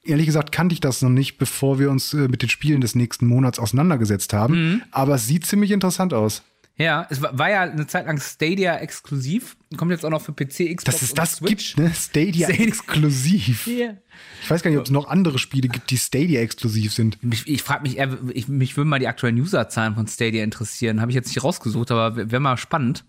Ehrlich 0.06 0.28
gesagt 0.28 0.54
kannte 0.54 0.74
ich 0.74 0.80
das 0.80 1.02
noch 1.02 1.10
nicht, 1.10 1.38
bevor 1.38 1.78
wir 1.78 1.92
uns 1.92 2.14
äh, 2.14 2.30
mit 2.30 2.42
den 2.42 2.50
Spielen 2.50 2.80
des 2.80 2.96
nächsten 2.96 3.28
Monats 3.28 3.60
auseinandergesetzt 3.60 4.32
haben. 4.32 4.56
Mhm. 4.56 4.82
Aber 4.92 5.16
es 5.16 5.28
sieht 5.28 5.46
ziemlich 5.46 5.72
interessant 5.72 6.14
aus. 6.14 6.42
Ja, 6.78 7.06
es 7.10 7.22
war, 7.22 7.50
ja 7.50 7.62
eine 7.64 7.86
Zeit 7.86 8.08
lang 8.08 8.20
Stadia 8.20 8.78
exklusiv. 8.78 9.58
Kommt 9.76 9.92
jetzt 9.92 10.06
auch 10.06 10.10
noch 10.10 10.22
für 10.22 10.32
PC, 10.32 10.76
Xbox 10.76 10.84
Dass 10.86 11.02
es 11.02 11.14
das 11.14 11.36
Switch. 11.36 11.76
gibt, 11.76 11.86
ne? 11.86 11.94
Stadia, 11.94 12.48
Stadia. 12.48 12.66
exklusiv. 12.66 13.68
Yeah. 13.68 13.98
Ich 14.44 14.50
weiß 14.50 14.62
gar 14.62 14.72
nicht, 14.72 14.80
ob 14.80 14.86
es 14.86 14.92
noch 14.92 15.08
andere 15.08 15.38
Spiele 15.38 15.68
gibt, 15.68 15.90
die 15.90 15.98
Stadia 15.98 16.42
exklusiv 16.42 16.94
sind. 16.94 17.18
Ich, 17.30 17.48
ich 17.48 17.64
frage 17.64 17.84
mich, 17.84 17.98
ich, 18.34 18.48
mich 18.48 18.78
würden 18.78 18.90
mal 18.90 19.00
die 19.00 19.08
aktuellen 19.08 19.40
Userzahlen 19.40 19.96
von 19.96 20.08
Stadia 20.08 20.44
interessieren. 20.44 21.02
Habe 21.02 21.12
ich 21.12 21.16
jetzt 21.16 21.28
nicht 21.28 21.44
rausgesucht, 21.44 21.92
aber 21.92 22.16
wäre 22.16 22.40
mal 22.40 22.58
spannend 22.58 23.04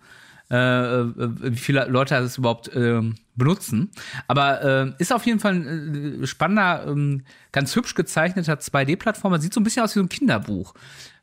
äh, 0.51 1.01
äh, 1.01 1.13
wie 1.17 1.57
viele 1.57 1.87
Leute 1.87 2.15
das 2.15 2.39
überhaupt 2.39 2.69
äh, 2.69 3.01
benutzen. 3.35 3.91
Aber 4.29 4.63
äh, 4.63 4.93
ist 4.99 5.13
auf 5.13 5.25
jeden 5.27 5.41
Fall 5.41 5.55
ein 5.55 6.23
äh, 6.23 6.27
spannender, 6.27 6.87
ähm, 6.87 7.23
ganz 7.53 7.75
hübsch 7.75 7.95
gezeichneter 7.95 8.55
2D-Plattformer. 8.55 9.41
Sieht 9.41 9.55
so 9.55 9.61
ein 9.61 9.65
bisschen 9.65 9.83
aus 9.83 9.95
wie 9.95 10.01
so 10.01 10.05
ein 10.05 10.09
Kinderbuch. 10.09 10.75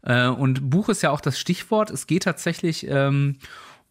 Äh, 0.04 0.28
und 0.28 0.70
Buch 0.70 0.90
ist 0.90 1.04
ja 1.04 1.12
auch 1.12 1.22
das 1.22 1.40
Stichwort. 1.40 1.92
Es 1.92 2.08
geht 2.08 2.24
tatsächlich 2.24 2.88
ähm, 2.88 3.38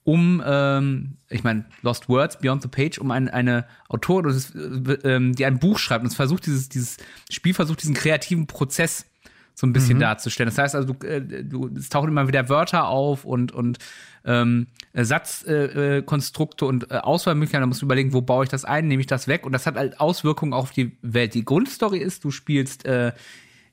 um, 0.02 0.42
ähm, 0.44 1.16
ich 1.28 1.44
meine, 1.44 1.64
Lost 1.82 2.08
Words, 2.08 2.38
Beyond 2.38 2.62
the 2.62 2.68
Page, 2.68 2.98
um 2.98 3.10
ein, 3.10 3.28
eine 3.28 3.66
Autorin, 3.88 4.42
ähm, 5.04 5.34
die 5.34 5.44
ein 5.44 5.58
Buch 5.58 5.78
schreibt 5.78 6.02
und 6.02 6.10
es 6.10 6.16
versucht, 6.16 6.46
dieses, 6.46 6.68
dieses 6.68 6.96
Spiel 7.30 7.54
versucht, 7.54 7.82
diesen 7.82 7.94
kreativen 7.94 8.46
Prozess 8.46 9.06
so 9.60 9.66
ein 9.66 9.74
bisschen 9.74 9.98
mhm. 9.98 10.00
darzustellen. 10.00 10.48
Das 10.48 10.56
heißt 10.56 10.74
also, 10.74 10.94
du, 10.94 11.06
äh, 11.06 11.20
du, 11.20 11.68
es 11.76 11.90
tauchen 11.90 12.08
immer 12.08 12.26
wieder 12.26 12.48
Wörter 12.48 12.88
auf 12.88 13.26
und, 13.26 13.52
und 13.52 13.78
ähm, 14.24 14.68
Satzkonstrukte 14.94 16.64
äh, 16.64 16.66
äh 16.66 16.70
und 16.70 16.90
äh, 16.90 16.94
Auswahlmöglichkeiten. 16.94 17.62
Da 17.62 17.66
musst 17.66 17.82
du 17.82 17.86
überlegen, 17.86 18.14
wo 18.14 18.22
baue 18.22 18.44
ich 18.44 18.48
das 18.48 18.64
ein, 18.64 18.88
nehme 18.88 19.00
ich 19.00 19.06
das 19.06 19.28
weg. 19.28 19.44
Und 19.44 19.52
das 19.52 19.66
hat 19.66 19.76
halt 19.76 20.00
Auswirkungen 20.00 20.54
auf 20.54 20.70
die 20.70 20.96
Welt. 21.02 21.34
Die 21.34 21.44
Grundstory 21.44 21.98
ist, 21.98 22.24
du 22.24 22.30
spielst 22.30 22.86
äh, 22.86 23.12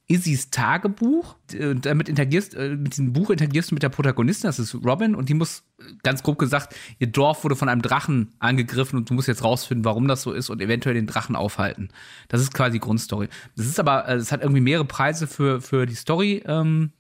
Isis 0.08 0.50
Tagebuch. 0.50 1.36
Und 1.60 1.86
damit 1.86 2.08
interagierst, 2.08 2.56
äh, 2.56 2.70
mit 2.76 2.94
diesem 2.94 3.14
Buch 3.14 3.30
interagierst 3.30 3.72
du 3.72 3.76
mit 3.76 3.84
der 3.84 3.90
Protagonistin, 3.90 4.48
das 4.48 4.60
ist 4.60 4.74
Robin, 4.76 5.16
und 5.16 5.30
die 5.30 5.34
muss, 5.34 5.64
ganz 6.04 6.24
grob 6.24 6.40
gesagt, 6.40 6.76
ihr 7.00 7.08
Dorf 7.08 7.44
wurde 7.44 7.56
von 7.56 7.70
einem 7.70 7.82
Drachen 7.82 8.34
angegriffen 8.40 8.98
und 8.98 9.10
du 9.10 9.14
musst 9.14 9.28
jetzt 9.28 9.44
rausfinden, 9.44 9.84
warum 9.86 10.08
das 10.08 10.22
so 10.22 10.32
ist 10.32 10.50
und 10.50 10.62
eventuell 10.62 10.96
den 10.96 11.08
Drachen 11.08 11.36
aufhalten. 11.36 11.90
Das 12.30 12.42
ist 12.42 12.54
quasi 12.54 12.74
die 12.74 12.80
Grundstory. 12.80 13.28
Das 13.56 13.66
ist 13.66 13.80
aber, 13.80 14.08
äh, 14.08 14.16
es 14.16 14.32
hat 14.32 14.42
irgendwie 14.42 14.62
mehrere 14.62 14.86
Preise 14.86 15.28
für, 15.28 15.62
für 15.62 15.86
die 15.86 15.96
Story 15.96 16.42
ähm, 16.46 16.92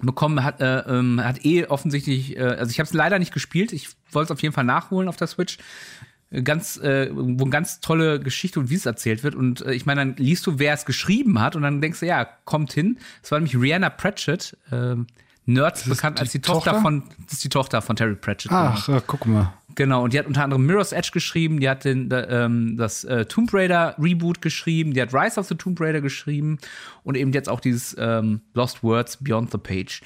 bekommen, 0.00 0.44
hat, 0.44 0.60
äh, 0.60 0.80
ähm, 0.80 1.22
hat 1.22 1.44
eh 1.44 1.66
offensichtlich, 1.66 2.36
äh, 2.36 2.42
also 2.42 2.70
ich 2.70 2.78
habe 2.78 2.86
es 2.86 2.92
leider 2.92 3.18
nicht 3.18 3.32
gespielt, 3.32 3.72
ich 3.72 3.88
wollte 4.10 4.32
es 4.32 4.36
auf 4.36 4.42
jeden 4.42 4.54
Fall 4.54 4.64
nachholen 4.64 5.08
auf 5.08 5.16
der 5.16 5.26
Switch 5.26 5.58
ganz, 6.42 6.76
äh, 6.78 7.08
wo 7.12 7.42
eine 7.42 7.50
ganz 7.50 7.80
tolle 7.80 8.20
Geschichte 8.20 8.60
und 8.60 8.70
wie 8.70 8.74
es 8.74 8.86
erzählt 8.86 9.22
wird. 9.22 9.34
Und 9.34 9.62
äh, 9.62 9.72
ich 9.72 9.86
meine, 9.86 10.00
dann 10.00 10.16
liest 10.16 10.46
du, 10.46 10.58
wer 10.58 10.74
es 10.74 10.84
geschrieben 10.84 11.40
hat, 11.40 11.56
und 11.56 11.62
dann 11.62 11.80
denkst 11.80 12.00
du, 12.00 12.06
ja, 12.06 12.26
kommt 12.44 12.72
hin. 12.72 12.98
Es 13.22 13.30
war 13.30 13.38
nämlich 13.38 13.56
Rihanna 13.56 13.90
Pratchett, 13.90 14.56
äh, 14.70 14.96
Nerds 15.46 15.88
bekannt 15.88 16.20
als 16.20 16.32
die 16.32 16.40
Tochter? 16.40 16.72
Tochter, 16.72 16.82
von, 16.82 17.02
das 17.24 17.34
ist 17.34 17.44
die 17.44 17.48
Tochter 17.50 17.82
von 17.82 17.96
Terry 17.96 18.14
Pratchett. 18.14 18.50
Ach, 18.50 18.86
genau. 18.86 19.02
guck 19.06 19.26
mal. 19.26 19.52
Genau, 19.74 20.04
und 20.04 20.12
die 20.12 20.18
hat 20.18 20.26
unter 20.26 20.44
anderem 20.44 20.64
Mirror's 20.66 20.92
Edge 20.92 21.10
geschrieben, 21.12 21.60
die 21.60 21.68
hat 21.68 21.84
den, 21.84 22.08
ähm, 22.12 22.76
das 22.76 23.04
äh, 23.04 23.26
Tomb 23.26 23.52
Raider 23.52 23.94
Reboot 23.98 24.40
geschrieben, 24.40 24.94
die 24.94 25.02
hat 25.02 25.12
Rise 25.12 25.38
of 25.38 25.46
the 25.46 25.56
Tomb 25.56 25.80
Raider 25.80 26.00
geschrieben 26.00 26.58
und 27.02 27.16
eben 27.16 27.32
jetzt 27.32 27.48
auch 27.48 27.60
dieses 27.60 27.94
ähm, 27.98 28.40
Lost 28.54 28.82
Words 28.82 29.18
Beyond 29.20 29.50
the 29.50 29.58
Page. 29.58 30.00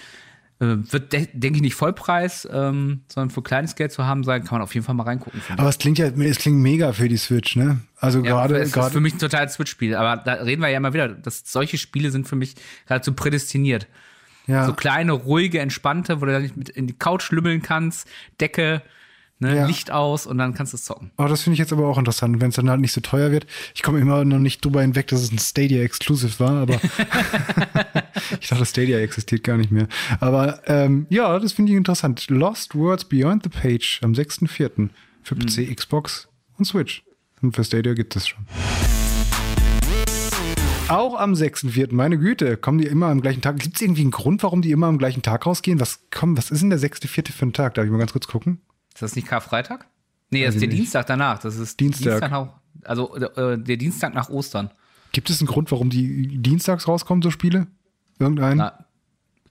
Äh, 0.61 0.77
wird, 0.90 1.12
de 1.12 1.29
denke 1.33 1.59
ich, 1.59 1.62
nicht 1.62 1.77
Vollpreis, 1.77 2.49
ähm, 2.51 3.03
sondern 3.07 3.31
für 3.31 3.42
kleines 3.42 3.77
Geld 3.77 3.92
zu 3.92 4.05
haben 4.05 4.25
sein, 4.25 4.42
kann 4.42 4.57
man 4.59 4.62
auf 4.62 4.75
jeden 4.75 4.85
Fall 4.85 4.94
mal 4.97 5.05
reingucken. 5.05 5.40
Aber 5.57 5.68
es 5.68 5.79
klingt 5.79 5.99
ja, 5.99 6.07
es 6.07 6.38
klingt 6.38 6.59
mega 6.59 6.92
für 6.92 7.09
die 7.09 7.16
Switch, 7.16 7.55
ne? 7.55 7.81
Also 7.97 8.18
ja, 8.18 8.31
gerade. 8.31 8.59
Es 8.59 8.75
ist 8.75 8.92
für 8.92 9.01
mich 9.01 9.14
ein 9.14 9.21
totales 9.21 9.55
Switch-Spiel. 9.55 9.94
Aber 9.94 10.21
da 10.21 10.35
reden 10.35 10.61
wir 10.61 10.68
ja 10.68 10.79
immer 10.79 10.92
wieder, 10.92 11.09
dass 11.09 11.42
solche 11.44 11.79
Spiele 11.79 12.11
sind 12.11 12.27
für 12.27 12.37
mich 12.37 12.57
geradezu 12.87 13.12
prädestiniert. 13.12 13.87
Ja. 14.49 14.66
So 14.66 14.73
kleine, 14.73 15.12
ruhige, 15.12 15.61
entspannte, 15.61 16.21
wo 16.21 16.25
du 16.25 16.33
dann 16.33 16.42
nicht 16.42 16.57
mit 16.57 16.71
in 16.71 16.88
die 16.88 16.94
Couch 16.94 17.31
lümmeln 17.31 17.62
kannst, 17.62 18.09
Decke, 18.40 18.83
Ne, 19.40 19.55
ja. 19.55 19.66
Licht 19.66 19.92
aus 19.92 20.27
und 20.27 20.37
dann 20.37 20.53
kannst 20.53 20.73
du 20.73 20.77
es 20.77 20.85
zocken. 20.85 21.12
Aber 21.16 21.29
das 21.29 21.42
finde 21.42 21.55
ich 21.55 21.61
jetzt 21.61 21.73
aber 21.73 21.87
auch 21.87 21.97
interessant, 21.97 22.40
wenn 22.40 22.49
es 22.49 22.57
dann 22.57 22.68
halt 22.68 22.81
nicht 22.81 22.90
so 22.90 23.01
teuer 23.01 23.31
wird. 23.31 23.47
Ich 23.73 23.85
komme 23.85 24.01
immer 24.01 24.25
noch 24.25 24.40
nicht 24.40 24.64
drüber 24.64 24.81
hinweg, 24.83 25.07
dass 25.07 25.23
es 25.23 25.31
ein 25.31 25.38
Stadia 25.38 25.81
Exclusive 25.85 26.40
war, 26.40 26.62
aber 26.62 26.81
ich 28.40 28.48
dachte, 28.48 28.64
Stadia 28.66 28.98
existiert 28.98 29.44
gar 29.44 29.57
nicht 29.57 29.70
mehr. 29.70 29.88
Aber 30.20 30.61
ähm, 30.66 31.07
ja, 31.11 31.38
das 31.38 31.53
finde 31.53 31.72
ich 31.72 31.79
interessant. 31.79 32.29
Lost 32.29 32.74
Words 32.74 33.05
Beyond 33.05 33.44
the 33.44 33.48
Page 33.48 34.01
am 34.03 34.12
6.4. 34.12 34.88
für 35.22 35.35
PC, 35.35 35.68
mhm. 35.68 35.77
Xbox 35.77 36.29
und 36.57 36.64
Switch. 36.64 37.05
Und 37.40 37.55
für 37.55 37.64
Stadia 37.64 37.94
gibt 37.94 38.16
es 38.16 38.29
schon. 38.29 38.46
Auch 40.88 41.20
am 41.20 41.35
6.4., 41.35 41.94
meine 41.94 42.18
Güte, 42.18 42.57
kommen 42.57 42.79
die 42.79 42.87
immer 42.87 43.09
am 43.09 43.20
gleichen 43.20 43.42
Tag. 43.42 43.59
Gibt 43.59 43.77
es 43.77 43.83
irgendwie 43.83 44.01
einen 44.01 44.11
Grund, 44.11 44.42
warum 44.42 44.62
die 44.62 44.70
immer 44.70 44.87
am 44.87 44.96
gleichen 44.96 45.20
Tag 45.20 45.44
rausgehen? 45.44 45.81
Was, 45.81 46.01
komm, 46.11 46.37
was 46.38 46.51
ist 46.51 46.62
denn 46.62 46.70
der 46.70 46.79
6.4. 46.79 47.31
für 47.31 47.46
ein 47.46 47.53
Tag? 47.53 47.74
Darf 47.74 47.85
ich 47.85 47.90
mal 47.90 47.98
ganz 47.98 48.12
kurz 48.12 48.27
gucken? 48.27 48.62
Ist 48.94 49.03
das 49.03 49.14
nicht 49.14 49.29
Karfreitag? 49.29 49.87
Nee, 50.31 50.44
das 50.44 50.55
ist 50.55 50.62
der 50.62 50.68
nicht. 50.68 50.79
Dienstag 50.79 51.07
danach. 51.07 51.38
Das 51.38 51.57
ist 51.57 51.79
Dienstag. 51.79 52.31
nach, 52.31 52.55
also 52.85 53.14
äh, 53.16 53.59
der 53.59 53.77
Dienstag 53.77 54.14
nach 54.14 54.31
Ostern. 54.31 54.70
Gibt 55.12 55.31
es 55.31 55.40
einen 55.40 55.48
Grund, 55.48 55.70
warum 55.72 55.90
die 55.90 56.38
dienstags 56.38 56.88
rauskommen, 56.88 57.22
so 57.22 57.31
Spiele? 57.31 57.66
Irgendein? 58.19 58.59
Na, 58.59 58.85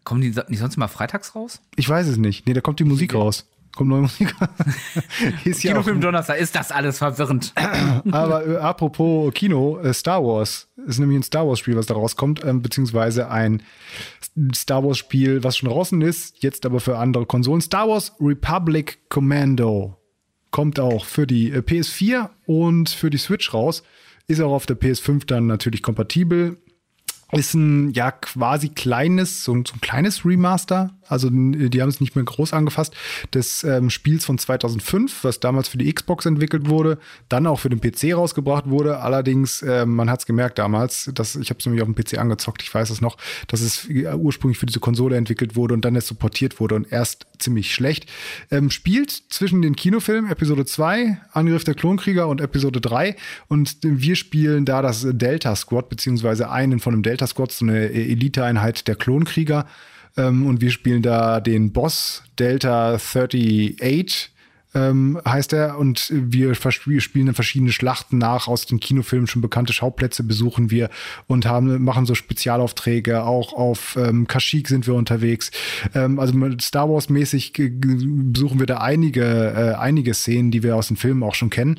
kommen 0.04 0.22
die 0.22 0.34
nicht 0.48 0.60
sonst 0.60 0.76
immer 0.76 0.88
freitags 0.88 1.36
raus? 1.36 1.62
Ich 1.76 1.88
weiß 1.88 2.08
es 2.08 2.18
nicht. 2.18 2.48
Nee, 2.48 2.54
da 2.54 2.62
kommt 2.62 2.80
die 2.80 2.84
Musik 2.84 3.14
raus. 3.14 3.50
Kommt 3.76 3.90
neue 3.90 4.02
Musik 4.02 4.34
raus. 4.42 4.50
ja 5.44 5.54
Kinofilm 5.54 6.02
Donnerstag, 6.02 6.40
ist 6.40 6.56
das 6.56 6.72
alles 6.72 6.98
verwirrend. 6.98 7.54
aber 8.12 8.48
äh, 8.48 8.58
apropos 8.58 9.34
Kino, 9.34 9.80
äh, 9.80 9.94
Star 9.94 10.24
Wars 10.24 10.68
ist 10.88 11.00
nämlich 11.00 11.20
ein 11.20 11.24
Star 11.24 11.48
Wars 11.48 11.60
Spiel, 11.60 11.76
was 11.76 11.86
da 11.86 11.94
rauskommt, 11.94 12.44
ähm, 12.44 12.62
beziehungsweise 12.62 13.30
ein 13.30 13.62
Star 14.56 14.84
Wars 14.84 14.98
Spiel, 14.98 15.44
was 15.44 15.58
schon 15.58 15.70
draußen 15.70 16.02
ist, 16.02 16.42
jetzt 16.42 16.66
aber 16.66 16.80
für 16.80 16.98
andere 16.98 17.26
Konsolen. 17.26 17.62
Star 17.62 17.88
Wars 17.88 18.14
Republic 18.20 19.10
Commando 19.10 19.98
kommt 20.52 20.80
auch 20.80 21.06
für 21.06 21.28
die 21.28 21.52
äh, 21.52 21.60
PS4 21.60 22.30
und 22.46 22.90
für 22.90 23.10
die 23.10 23.18
Switch 23.18 23.54
raus. 23.54 23.84
Ist 24.28 24.42
auch 24.42 24.54
auf 24.54 24.66
der 24.66 24.80
PS5 24.80 25.26
dann 25.26 25.46
natürlich 25.46 25.84
kompatibel. 25.84 26.58
Ist 27.32 27.54
ein 27.56 27.92
ja 27.92 28.12
quasi 28.12 28.70
kleines, 28.70 29.44
so, 29.44 29.54
ein- 29.54 29.66
so 29.66 29.76
ein 29.76 29.82
kleines 29.82 30.26
Remaster. 30.26 30.92
Also 31.08 31.30
die 31.32 31.82
haben 31.82 31.90
es 31.90 32.00
nicht 32.00 32.16
mehr 32.16 32.26
groß 32.26 32.54
angefasst. 32.54 32.94
Des 33.34 33.64
ähm, 33.64 33.90
Spiels 33.90 34.26
von 34.26 34.38
2005, 34.38 35.24
was 35.24 35.40
damals 35.40 35.68
für 35.68 35.78
die 35.78 35.92
Xbox 35.92 36.26
entwickelt 36.26 36.70
wurde, 36.70 36.98
dann 37.30 37.48
auch 37.48 37.60
für 37.60 37.70
den 37.70 37.82
PC 37.82 38.16
rausgebracht 38.16 38.70
wurde. 38.70 39.00
Allerdings, 39.00 39.62
ähm, 39.62 39.96
man 39.96 40.10
hat 40.10 40.20
es 40.20 40.26
gemerkt 40.26 40.58
damals, 40.60 41.10
dass 41.14 41.36
ich 41.36 41.50
habe 41.50 41.60
es 41.60 41.66
nämlich 41.66 41.82
auf 41.82 41.88
dem 41.88 41.96
PC 41.96 42.18
angezockt. 42.18 42.62
Ich 42.62 42.74
weiß 42.74 42.90
es 42.90 43.02
noch, 43.02 43.18
dass 43.48 43.62
es 43.62 43.90
äh, 43.90 44.14
ursprünglich 44.14 44.58
für 44.58 44.66
diese 44.66 44.80
Konsole 44.80 45.18
entwickelt 45.18 45.56
wurde 45.56 45.74
und 45.74 45.86
dann 45.86 45.96
erst 45.96 46.08
supportiert 46.08 46.60
wurde 46.60 46.76
und 46.76 46.92
erst 46.92 47.28
ziemlich 47.40 47.74
schlecht. 47.74 48.10
Ähm, 48.52 48.72
spielt 48.72 49.12
zwischen 49.30 49.62
den 49.62 49.76
Kinofilmen 49.76 50.32
Episode 50.32 50.66
2, 50.66 51.18
Angriff 51.32 51.64
der 51.64 51.76
Klonkrieger 51.76 52.28
und 52.28 52.42
Episode 52.42 52.82
3 52.82 53.16
und 53.48 53.78
wir 53.82 54.16
spielen 54.16 54.66
da 54.66 54.82
das 54.82 55.06
Delta 55.10 55.56
Squad, 55.56 55.90
beziehungsweise 55.90 56.50
einen 56.50 56.80
von 56.80 56.94
dem 56.94 57.04
Delta 57.04 57.28
Squad, 57.28 57.52
so 57.52 57.66
eine 57.66 57.90
Eliteeinheit 57.90 58.88
der 58.88 58.96
Klonkrieger. 58.96 59.66
Ähm, 60.16 60.46
und 60.46 60.62
wir 60.62 60.72
spielen 60.72 61.02
da 61.02 61.40
den 61.40 61.74
Boss 61.74 62.24
Delta 62.40 62.96
38 62.96 64.32
ähm, 64.78 65.20
heißt 65.28 65.54
er. 65.54 65.78
Und 65.78 66.12
wir 66.12 66.54
spielen 66.56 67.26
dann 67.26 67.36
verschiedene 67.36 67.72
Schlachten 67.72 68.18
nach, 68.18 68.48
aus 68.48 68.66
den 68.66 68.80
Kinofilmen 68.80 69.28
schon 69.28 69.42
bekannte 69.42 69.74
Schauplätze 69.74 70.24
besuchen 70.24 70.72
wir 70.72 70.90
und 71.28 71.46
haben, 71.46 71.84
machen 71.84 72.06
so 72.06 72.16
Spezialaufträge. 72.16 73.24
Auch 73.24 73.54
auf 73.54 73.98
ähm, 74.00 74.28
Kashyyyk 74.28 74.68
sind 74.68 74.88
wir 74.88 74.94
unterwegs. 74.94 75.52
Ähm, 75.94 76.20
also 76.20 76.34
Star 76.62 76.90
Wars-mäßig 76.90 77.54
besuchen 77.54 78.60
wir 78.60 78.68
da 78.68 78.78
einige, 78.78 79.24
äh, 79.24 79.76
einige 79.76 80.14
Szenen, 80.14 80.52
die 80.52 80.64
wir 80.64 80.76
aus 80.76 80.88
den 80.88 80.98
Filmen 80.98 81.24
auch 81.24 81.36
schon 81.36 81.50
kennen. 81.50 81.78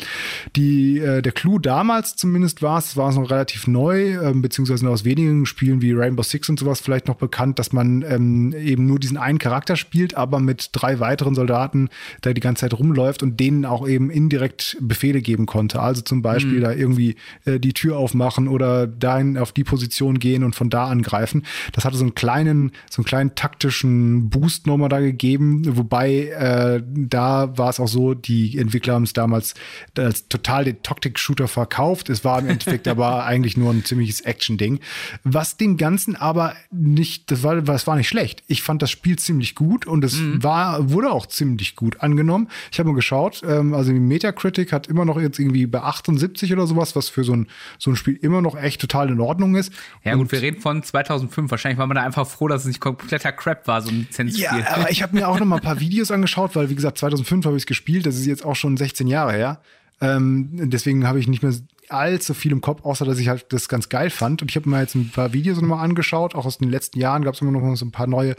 Die, 0.56 0.98
äh, 0.98 1.22
der 1.22 1.32
Clou 1.32 1.58
damals 1.58 2.16
zumindest 2.16 2.62
war 2.62 2.78
es, 2.78 2.96
war 2.96 3.11
es 3.11 3.16
noch 3.16 3.30
relativ 3.30 3.66
neu, 3.66 4.18
ähm, 4.22 4.42
beziehungsweise 4.42 4.84
nur 4.84 4.92
aus 4.92 5.04
wenigen 5.04 5.46
Spielen 5.46 5.82
wie 5.82 5.92
Rainbow 5.92 6.22
Six 6.22 6.48
und 6.48 6.58
sowas 6.58 6.80
vielleicht 6.80 7.08
noch 7.08 7.16
bekannt, 7.16 7.58
dass 7.58 7.72
man 7.72 8.02
ähm, 8.02 8.52
eben 8.52 8.87
nur 8.87 8.98
diesen 8.98 9.16
einen 9.16 9.38
Charakter 9.38 9.76
spielt, 9.76 10.16
aber 10.16 10.40
mit 10.40 10.70
drei 10.72 11.00
weiteren 11.00 11.34
Soldaten 11.34 11.88
da 12.22 12.32
die 12.32 12.40
ganze 12.40 12.62
Zeit 12.62 12.78
rumläuft 12.88 13.22
und 13.22 13.38
denen 13.38 13.64
auch 13.64 13.87
eben 13.87 14.11
indirekt 14.11 14.77
Befehle 14.81 15.20
geben 15.20 15.46
konnte. 15.46 15.81
Also 15.81 16.03
zum 16.03 16.22
Beispiel 16.22 16.61
da 16.61 16.72
irgendwie 16.72 17.16
äh, 17.44 17.61
die 17.61 17.72
Tür 17.72 17.98
aufmachen 17.98 18.48
oder 18.48 18.87
dahin 18.87 19.37
auf 19.37 19.53
die 19.53 19.64
Position 19.64 20.18
gehen 20.18 20.44
und 20.44 20.55
von 20.55 20.70
da 20.70 20.87
angreifen. 20.87 21.44
Das 21.72 21.85
hatte 21.85 21.96
so 21.96 22.05
einen 22.05 22.14
kleinen, 22.14 22.72
so 22.90 23.01
einen 23.01 23.07
kleinen 23.07 23.35
taktischen 23.35 24.31
Boost 24.31 24.66
nochmal 24.66 24.88
da 24.88 25.01
gegeben, 25.01 25.62
wobei 25.77 26.29
äh, 26.29 26.83
da 26.87 27.57
war 27.57 27.70
es 27.70 27.81
auch 27.81 27.88
so, 27.88 28.14
die 28.14 28.59
Entwickler 28.59 28.94
haben 28.94 29.05
es 29.05 29.12
damals 29.12 29.55
als 29.96 30.29
total 30.29 30.64
den 30.64 30.83
Tactic-Shooter 30.83 31.48
verkauft. 31.48 32.09
Es 32.11 32.24
war 32.24 32.38
im 32.38 32.48
Endeffekt 32.48 32.88
aber 32.88 33.24
eigentlich 33.24 33.57
nur 33.57 33.72
ein 33.72 33.85
ziemliches 33.85 34.20
Action-Ding. 34.20 34.81
Was 35.24 35.57
dem 35.57 35.77
Ganzen 35.77 36.16
aber 36.16 36.55
nicht, 36.70 37.31
das 37.31 37.42
war, 37.42 37.61
das 37.61 37.87
war 37.87 37.96
nicht 37.96 38.09
schlecht. 38.09 38.42
Ich 38.46 38.62
fand 38.62 38.83
das 38.83 38.90
Spiel 38.90 39.18
ziemlich 39.18 39.55
gut 39.55 39.87
und 39.87 40.05
es 40.05 40.18
war, 40.42 40.90
wurde 40.90 41.11
auch 41.11 41.27
ziemlich 41.27 41.77
gut 41.77 42.01
angenommen. 42.01 42.48
Ich 42.72 42.78
habe 42.78 42.88
mal 42.88 42.94
geschaut, 42.94 43.42
ähm, 43.46 43.74
also 43.74 43.92
die 43.92 44.00
Metacritic 44.00 44.72
hat 44.72 44.87
immer 44.87 45.04
noch 45.04 45.20
jetzt 45.20 45.38
irgendwie 45.38 45.66
bei 45.66 45.81
78 45.81 46.52
oder 46.52 46.66
sowas, 46.66 46.96
was 46.96 47.09
für 47.09 47.24
so 47.24 47.35
ein, 47.35 47.46
so 47.78 47.90
ein 47.90 47.96
Spiel 47.96 48.18
immer 48.20 48.40
noch 48.40 48.57
echt 48.57 48.81
total 48.81 49.09
in 49.11 49.20
Ordnung 49.20 49.57
ist. 49.57 49.72
Ja 50.04 50.14
gut, 50.14 50.33
wir 50.33 50.42
reden 50.42 50.61
von 50.61 50.83
2005. 50.83 51.50
Wahrscheinlich 51.50 51.78
war 51.78 51.87
man 51.87 51.96
da 51.96 52.02
einfach 52.02 52.26
froh, 52.26 52.48
dass 52.48 52.62
es 52.62 52.68
nicht 52.68 52.81
kompletter 52.81 53.33
Crap 53.33 53.66
war, 53.66 53.83
so 53.83 53.90
ein 53.90 54.00
Lizenzspiel. 54.00 54.44
Ja, 54.44 54.74
aber 54.74 54.90
ich 54.90 55.02
habe 55.02 55.16
mir 55.16 55.28
auch 55.28 55.38
noch 55.38 55.46
mal 55.46 55.57
ein 55.57 55.62
paar 55.62 55.81
Videos 55.81 56.11
angeschaut, 56.11 56.57
weil 56.57 56.70
wie 56.70 56.74
gesagt 56.74 56.98
2005 56.98 57.46
habe 57.46 57.57
ich 57.57 57.62
es 57.62 57.66
gespielt. 57.66 58.07
Das 58.07 58.16
ist 58.16 58.26
jetzt 58.26 58.44
auch 58.44 58.57
schon 58.57 58.76
16 58.76 59.07
Jahre 59.07 59.33
her. 59.33 59.61
Ähm, 60.00 60.50
deswegen 60.70 61.07
habe 61.07 61.18
ich 61.18 61.28
nicht 61.28 61.42
mehr 61.42 61.52
allzu 61.88 62.35
viel 62.35 62.52
im 62.52 62.61
Kopf, 62.61 62.85
außer 62.85 63.04
dass 63.04 63.18
ich 63.18 63.28
halt 63.28 63.46
das 63.52 63.68
ganz 63.68 63.88
geil 63.88 64.11
fand. 64.11 64.42
Und 64.42 64.50
ich 64.50 64.57
habe 64.57 64.68
mir 64.68 64.81
jetzt 64.81 64.94
ein 64.94 65.11
paar 65.11 65.33
Videos 65.33 65.61
noch 65.61 65.68
mal 65.68 65.83
angeschaut. 65.83 66.35
Auch 66.35 66.46
aus 66.46 66.59
den 66.59 66.70
letzten 66.70 66.98
Jahren 66.98 67.24
gab 67.24 67.35
es 67.35 67.40
immer 67.40 67.50
noch 67.50 67.76
so 67.76 67.85
ein 67.85 67.92
paar 67.92 68.07
neue 68.07 68.37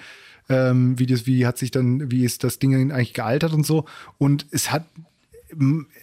ähm, 0.49 0.97
Videos, 0.99 1.25
wie 1.25 1.45
hat 1.45 1.57
sich 1.57 1.71
dann, 1.71 2.11
wie 2.11 2.25
ist 2.25 2.43
das 2.43 2.59
Ding 2.59 2.91
eigentlich 2.91 3.13
gealtert 3.13 3.53
und 3.53 3.65
so. 3.65 3.85
Und 4.17 4.45
es 4.51 4.71
hat 4.71 4.83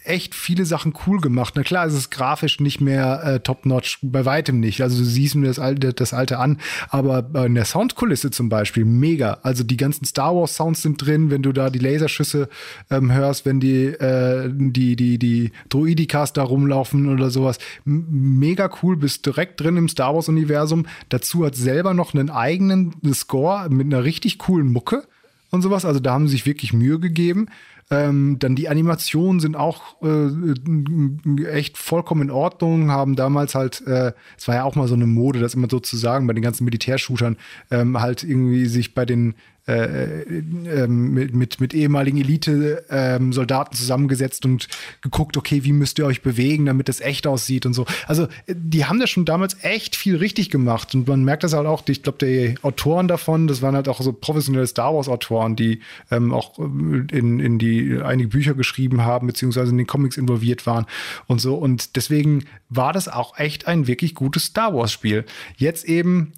echt 0.05 0.35
viele 0.35 0.67
Sachen 0.67 0.93
cool 1.07 1.21
gemacht. 1.21 1.55
Na 1.57 1.63
klar, 1.63 1.87
es 1.87 1.95
ist 1.95 2.11
grafisch 2.11 2.61
nicht 2.61 2.81
mehr 2.81 3.23
äh, 3.23 3.41
top-notch, 3.41 3.99
bei 4.03 4.25
weitem 4.25 4.61
nicht. 4.61 4.83
Also 4.83 4.99
du 4.99 5.05
siehst 5.05 5.37
mir 5.37 5.47
das 5.47 5.59
alte, 5.59 5.93
das 5.93 6.13
alte 6.13 6.39
an, 6.39 6.59
aber 6.89 7.47
in 7.47 7.55
der 7.55 7.65
Soundkulisse 7.65 8.31
zum 8.31 8.49
Beispiel 8.49 8.85
mega. 8.85 9.39
Also 9.43 9.63
die 9.63 9.77
ganzen 9.77 10.05
Star 10.05 10.35
Wars 10.35 10.57
Sounds 10.57 10.83
sind 10.83 11.05
drin, 11.05 11.31
wenn 11.31 11.43
du 11.43 11.53
da 11.53 11.71
die 11.71 11.79
Laserschüsse 11.79 12.49
ähm, 12.91 13.13
hörst, 13.13 13.47
wenn 13.47 13.61
die 13.61 13.85
äh, 13.87 14.51
die 14.53 14.97
die 14.97 15.19
die 15.19 15.53
Droidikas 15.69 16.33
da 16.33 16.43
rumlaufen 16.43 17.09
oder 17.09 17.31
sowas. 17.31 17.59
M 17.85 18.07
mega 18.39 18.71
cool, 18.83 18.97
bist 18.97 19.27
direkt 19.27 19.61
drin 19.61 19.77
im 19.77 19.89
Star 19.89 20.15
Wars 20.15 20.29
Universum. 20.29 20.87
Dazu 21.09 21.45
hat 21.45 21.55
selber 21.55 21.95
noch 21.95 22.15
einen 22.15 22.31
eigenen 22.31 22.95
Score 23.15 23.69
mit 23.71 23.87
einer 23.87 24.05
richtig 24.05 24.39
coolen 24.39 24.73
Mucke 24.73 25.05
und 25.51 25.63
sowas. 25.63 25.85
Also 25.85 26.01
da 26.01 26.13
haben 26.13 26.27
sie 26.27 26.33
sich 26.33 26.47
wirklich 26.47 26.73
Mühe 26.73 26.99
gegeben. 26.99 27.47
Ähm, 27.89 28.39
dann 28.41 28.57
die 28.57 28.69
Animationen 28.69 29.39
sind 29.39 29.57
auch 29.57 30.03
äh, 30.03 31.47
echt 31.47 31.79
vollkommen 31.79 32.23
in 32.23 32.31
Ordnung, 32.31 32.91
haben 32.91 33.15
damals 33.15 33.55
halt, 33.55 33.87
äh, 33.87 34.13
es 34.37 34.49
war 34.49 34.57
ja 34.57 34.65
auch 34.65 34.75
mal 34.75 34.89
so 34.89 34.95
eine 34.95 35.07
Mode, 35.07 35.39
das 35.39 35.55
immer 35.55 35.69
so 35.71 35.79
zu 35.79 35.97
sagen, 35.97 36.27
bei 36.27 36.33
den 36.33 36.43
ganzen 36.43 36.65
Militärshootern, 36.65 37.37
ähm, 37.71 38.01
halt 38.01 38.25
irgendwie 38.25 38.67
sich 38.67 38.95
bei 38.95 39.05
den 39.05 39.35
äh, 39.67 40.23
ähm, 40.23 41.13
mit, 41.13 41.35
mit, 41.35 41.61
mit 41.61 41.75
ehemaligen 41.75 42.19
Elite-Soldaten 42.19 43.75
zusammengesetzt 43.75 44.45
und 44.45 44.69
geguckt, 45.01 45.37
okay, 45.37 45.65
wie 45.65 45.73
müsst 45.73 45.99
ihr 45.99 46.07
euch 46.07 46.23
bewegen, 46.23 46.67
damit 46.67 46.89
das 46.89 47.01
echt 47.01 47.27
aussieht 47.27 47.67
und 47.67 47.73
so. 47.73 47.85
Also, 48.07 48.25
äh, 48.47 48.55
die 48.55 48.85
haben 48.85 49.01
das 49.01 49.11
schon 49.11 49.25
damals 49.25 49.57
echt 49.63 49.97
viel 49.97 50.17
richtig 50.17 50.51
gemacht 50.51 50.95
und 50.95 51.09
man 51.09 51.25
merkt 51.25 51.43
das 51.43 51.53
halt 51.53 51.67
auch, 51.67 51.83
ich 51.89 52.03
glaube, 52.05 52.25
die 52.25 52.55
Autoren 52.63 53.09
davon, 53.09 53.49
das 53.49 53.61
waren 53.61 53.75
halt 53.75 53.89
auch 53.89 54.01
so 54.01 54.13
professionelle 54.13 54.67
Star 54.67 54.95
Wars-Autoren, 54.95 55.57
die 55.57 55.81
ähm, 56.11 56.33
auch 56.33 56.59
in, 56.59 57.41
in 57.41 57.59
die 57.59 58.01
einige 58.03 58.29
Bücher 58.29 58.55
geschrieben 58.55 59.03
haben, 59.03 59.27
beziehungsweise 59.27 59.73
in 59.73 59.79
den 59.79 59.87
Comics 59.87 60.17
involviert 60.17 60.67
waren 60.67 60.87
und 61.27 61.41
so. 61.41 61.57
Und 61.57 61.97
deswegen 61.97 62.45
war 62.69 62.93
das 62.93 63.09
auch 63.09 63.39
echt 63.39 63.67
ein 63.67 63.87
wirklich 63.87 64.15
gutes 64.15 64.45
Star 64.45 64.75
Wars-Spiel. 64.75 65.25
Jetzt 65.57 65.85
eben 65.85 66.35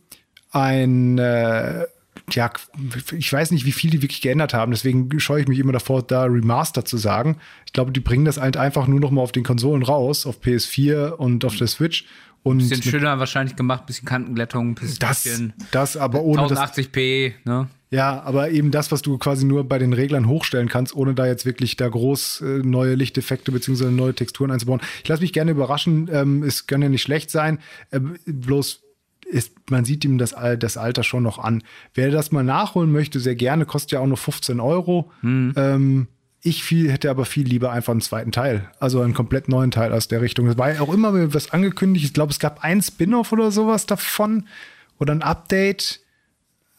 ein 0.51 1.19
äh, 1.19 1.85
ja, 2.35 2.51
ich 3.17 3.33
weiß 3.33 3.51
nicht, 3.51 3.65
wie 3.65 3.73
viel 3.73 3.91
die 3.91 4.03
wirklich 4.03 4.21
geändert 4.21 4.55
haben, 4.55 4.73
deswegen 4.73 5.19
scheue 5.21 5.43
ich 5.43 5.49
mich 5.49 5.59
immer 5.59 5.73
davor, 5.73 6.03
da 6.03 6.25
Remaster 6.25 6.85
zu 6.85 6.97
sagen. 6.97 7.37
Ich 7.67 7.73
glaube, 7.73 7.93
die 7.93 8.01
bringen 8.01 8.25
das 8.25 8.39
halt 8.39 8.57
einfach 8.57 8.87
nur 8.87 9.01
noch 9.01 9.11
mal 9.11 9.23
auf 9.23 9.33
den 9.33 9.45
Konsolen 9.45 9.83
raus, 9.83 10.27
auf 10.27 10.41
PS4 10.41 11.11
und 11.11 11.45
auf 11.45 11.57
der 11.57 11.67
Switch. 11.67 12.05
Und 12.43 12.59
Bisschen 12.59 12.83
schöner 12.83 13.19
wahrscheinlich 13.19 13.57
gemacht, 13.57 13.87
bisschen 13.87 14.07
Kantenglättung, 14.07 14.75
bisschen 14.77 14.99
das, 15.01 15.27
das 15.73 15.97
aber 15.97 16.23
ohne 16.23 16.47
das, 16.47 16.59
1080p, 16.59 17.33
ne? 17.45 17.69
ja, 17.91 18.23
aber 18.23 18.51
eben 18.51 18.71
das, 18.71 18.93
was 18.93 19.03
du 19.03 19.19
quasi 19.19 19.45
nur 19.45 19.65
bei 19.65 19.79
den 19.79 19.93
Reglern 19.93 20.29
hochstellen 20.29 20.69
kannst, 20.69 20.95
ohne 20.95 21.15
da 21.15 21.27
jetzt 21.27 21.47
wirklich 21.47 21.77
da 21.77 21.89
groß 21.89 22.43
äh, 22.43 22.45
neue 22.63 22.95
Lichteffekte 22.95 23.51
beziehungsweise 23.51 23.91
neue 23.91 24.15
Texturen 24.15 24.51
einzubauen. 24.51 24.81
Ich 25.03 25.09
lasse 25.09 25.23
mich 25.23 25.33
gerne 25.33 25.51
überraschen. 25.51 26.09
Ähm, 26.13 26.43
es 26.43 26.67
kann 26.67 26.81
ja 26.81 26.89
nicht 26.89 27.03
schlecht 27.03 27.31
sein. 27.31 27.59
Äh, 27.91 28.01
bloß 28.27 28.83
ist, 29.31 29.71
man 29.71 29.85
sieht 29.85 30.05
ihm 30.05 30.19
das, 30.19 30.35
das 30.59 30.77
Alter 30.77 31.03
schon 31.03 31.23
noch 31.23 31.39
an. 31.39 31.63
Wer 31.95 32.11
das 32.11 32.33
mal 32.33 32.45
nachholen 32.45 32.91
möchte, 32.91 33.21
sehr 33.21 33.35
gerne, 33.35 33.67
kostet 33.67 33.93
ja 33.93 34.01
auch 34.01 34.07
nur 34.07 34.17
15 34.17 34.61
Euro. 34.61 35.11
Ähm, 35.23 36.09
ich 36.41 36.63
viel, 36.63 36.91
hätte 36.91 37.11
aber 37.11 37.25
viel 37.25 37.47
lieber 37.47 37.73
einfach 37.73 37.93
einen 37.93 38.01
zweiten 38.01 38.33
Teil. 38.33 38.71
Also 38.79 39.01
einen 39.01 39.15
komplett 39.15 39.49
neuen 39.49 39.71
Teil 39.71 39.93
aus 39.93 40.09
der 40.09 40.21
Richtung. 40.21 40.47
Es 40.47 40.57
war 40.57 40.73
ja 40.73 40.81
auch 40.81 40.93
immer 40.93 41.35
was 41.35 41.51
angekündigt. 41.51 42.05
Ich 42.05 42.15
glaube, 42.15 42.33
es 42.33 42.39
gab 42.39 42.65
ein 42.65 42.81
Spin-off 42.81 43.33
oder 43.33 43.51
sowas 43.51 43.87
davon. 43.87 44.47
Oder 44.99 45.15
ein 45.15 45.23
Update. 45.23 46.01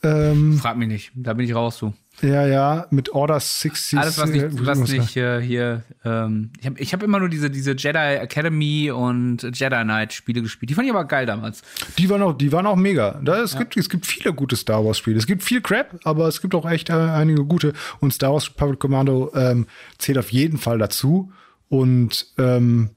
Ähm, 0.02 0.58
Frag 0.58 0.78
mich 0.78 0.88
nicht, 0.88 1.12
da 1.16 1.34
bin 1.34 1.46
ich 1.46 1.54
raus, 1.54 1.78
du. 1.80 1.94
Ja, 2.22 2.46
ja, 2.46 2.88
mit 2.90 3.10
Order 3.10 3.40
60. 3.40 3.98
Alles, 3.98 4.18
was 4.18 4.30
nicht, 4.30 4.66
was 4.66 4.80
nicht 4.80 5.16
äh, 5.16 5.42
hier. 5.42 5.84
Ähm, 6.04 6.52
ich 6.60 6.66
habe 6.66 6.80
ich 6.80 6.94
hab 6.94 7.04
immer 7.04 7.20
nur 7.20 7.30
diese, 7.30 7.50
diese 7.50 7.72
Jedi 7.72 7.98
Academy 7.98 8.92
und 8.92 9.44
Jedi 9.44 9.84
Knight 9.84 10.14
Spiele 10.14 10.42
gespielt. 10.42 10.70
Die 10.70 10.74
fand 10.74 10.88
ich 10.88 10.94
aber 10.94 11.06
geil 11.06 11.26
damals. 11.26 11.62
Die 11.98 12.10
waren 12.10 12.22
auch, 12.22 12.34
die 12.34 12.52
waren 12.52 12.66
auch 12.66 12.76
mega. 12.76 13.20
Da, 13.24 13.42
es, 13.42 13.54
ja. 13.54 13.60
gibt, 13.60 13.78
es 13.78 13.90
gibt 13.90 14.06
viele 14.06 14.34
gute 14.34 14.56
Star 14.56 14.84
Wars 14.84 14.98
Spiele. 14.98 15.18
Es 15.18 15.28
gibt 15.28 15.44
viel 15.44 15.62
Crap, 15.62 16.00
aber 16.04 16.28
es 16.28 16.42
gibt 16.42 16.56
auch 16.56 16.70
echt 16.70 16.90
äh, 16.90 16.94
einige 16.94 17.46
gute. 17.46 17.74
Und 18.00 18.14
Star 18.14 18.34
Wars 18.34 18.50
Public 18.50 18.80
Commando 18.80 19.32
ähm, 19.36 19.68
zählt 19.98 20.18
auf 20.18 20.32
jeden 20.32 20.58
Fall 20.58 20.78
dazu. 20.78 21.32
Und 21.70 22.28
ähm, 22.38 22.90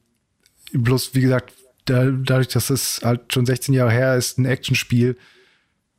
bloß, 0.73 1.15
wie 1.15 1.21
gesagt, 1.21 1.53
da, 1.85 2.05
dadurch, 2.05 2.49
dass 2.49 2.71
es 2.71 3.01
halt 3.05 3.33
schon 3.33 3.47
16 3.47 3.75
Jahre 3.75 3.91
her 3.91 4.17
ist, 4.17 4.39
ein 4.39 4.47
Actionspiel 4.47 5.17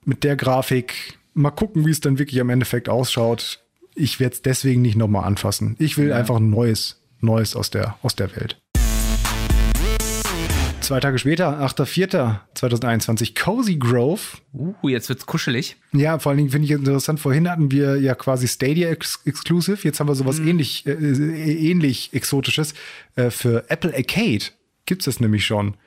mit 0.06 0.24
der 0.24 0.36
Grafik 0.36 1.18
mal 1.34 1.52
gucken, 1.52 1.86
wie 1.86 1.92
es 1.92 2.00
dann 2.00 2.20
wirklich 2.20 2.40
am 2.40 2.50
Endeffekt 2.50 2.90
ausschaut. 2.90 3.60
Ich 3.96 4.20
werde 4.20 4.36
es 4.36 4.42
deswegen 4.42 4.82
nicht 4.82 4.96
nochmal 4.96 5.26
anfassen. 5.26 5.76
Ich 5.80 5.98
will 5.98 6.10
ja. 6.10 6.18
einfach 6.18 6.38
ein 6.38 6.50
neues, 6.50 7.02
Neues 7.22 7.56
aus 7.56 7.70
der, 7.70 7.98
aus 8.02 8.16
der 8.16 8.36
Welt. 8.36 8.60
Zwei 10.82 11.00
Tage 11.00 11.18
später, 11.18 11.62
8.4.2021, 11.62 13.42
Cozy 13.42 13.78
Grove. 13.78 14.20
Uh, 14.54 14.90
jetzt 14.90 15.08
wird's 15.08 15.26
kuschelig. 15.26 15.78
Ja, 15.94 16.20
vor 16.20 16.32
allen 16.32 16.40
Dingen 16.40 16.50
finde 16.50 16.66
ich 16.66 16.72
interessant. 16.72 17.22
Vorhin 17.22 17.50
hatten 17.50 17.72
wir 17.72 18.02
ja 18.02 18.16
quasi 18.16 18.50
Stadia 18.50 18.90
Ex 18.90 19.22
Exclusive. 19.26 19.78
Jetzt 19.82 20.02
haben 20.02 20.10
wir 20.10 20.16
sowas 20.16 20.40
mhm. 20.40 20.50
ähnlich, 20.50 20.86
äh, 20.86 20.92
äh 20.92 21.72
ähnlich 21.72 22.10
Exotisches. 22.12 22.74
Äh, 23.16 23.30
für 23.30 23.70
Apple 23.70 23.94
Arcade 23.96 24.44
gibt's 24.86 25.06
das 25.06 25.22
nämlich 25.22 25.46
schon. 25.46 25.78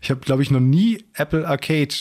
Ich 0.00 0.10
habe, 0.10 0.20
glaube 0.20 0.42
ich, 0.42 0.50
noch 0.50 0.58
nie 0.58 1.04
Apple 1.14 1.46
Arcade. 1.46 1.94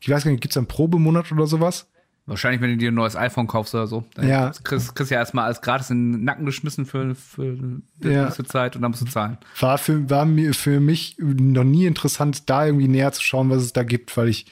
Ich 0.00 0.08
weiß 0.08 0.24
gar 0.24 0.30
nicht, 0.30 0.40
gibt's 0.40 0.56
einen 0.56 0.68
Probemonat 0.68 1.30
oder 1.32 1.46
sowas? 1.46 1.91
Wahrscheinlich, 2.24 2.60
wenn 2.60 2.70
du 2.70 2.76
dir 2.76 2.92
ein 2.92 2.94
neues 2.94 3.16
iPhone 3.16 3.48
kaufst 3.48 3.74
oder 3.74 3.88
so. 3.88 4.04
Dann 4.14 4.28
ja. 4.28 4.52
kriegst, 4.62 4.98
du 4.98 5.04
ja 5.04 5.18
erstmal 5.18 5.46
alles 5.46 5.60
gratis 5.60 5.90
in 5.90 6.12
den 6.12 6.24
Nacken 6.24 6.46
geschmissen 6.46 6.86
für, 6.86 7.16
für 7.16 7.42
eine 7.42 7.82
ja. 8.00 8.24
gewisse 8.24 8.44
Zeit 8.44 8.76
und 8.76 8.82
dann 8.82 8.92
musst 8.92 9.02
du 9.02 9.06
zahlen. 9.06 9.38
War 9.58 9.76
für, 9.76 10.08
war 10.08 10.24
mir 10.24 10.54
für 10.54 10.78
mich 10.78 11.16
noch 11.18 11.64
nie 11.64 11.86
interessant, 11.86 12.48
da 12.48 12.66
irgendwie 12.66 12.86
näher 12.86 13.10
zu 13.10 13.22
schauen, 13.22 13.50
was 13.50 13.62
es 13.62 13.72
da 13.72 13.82
gibt, 13.82 14.16
weil 14.16 14.28
ich 14.28 14.46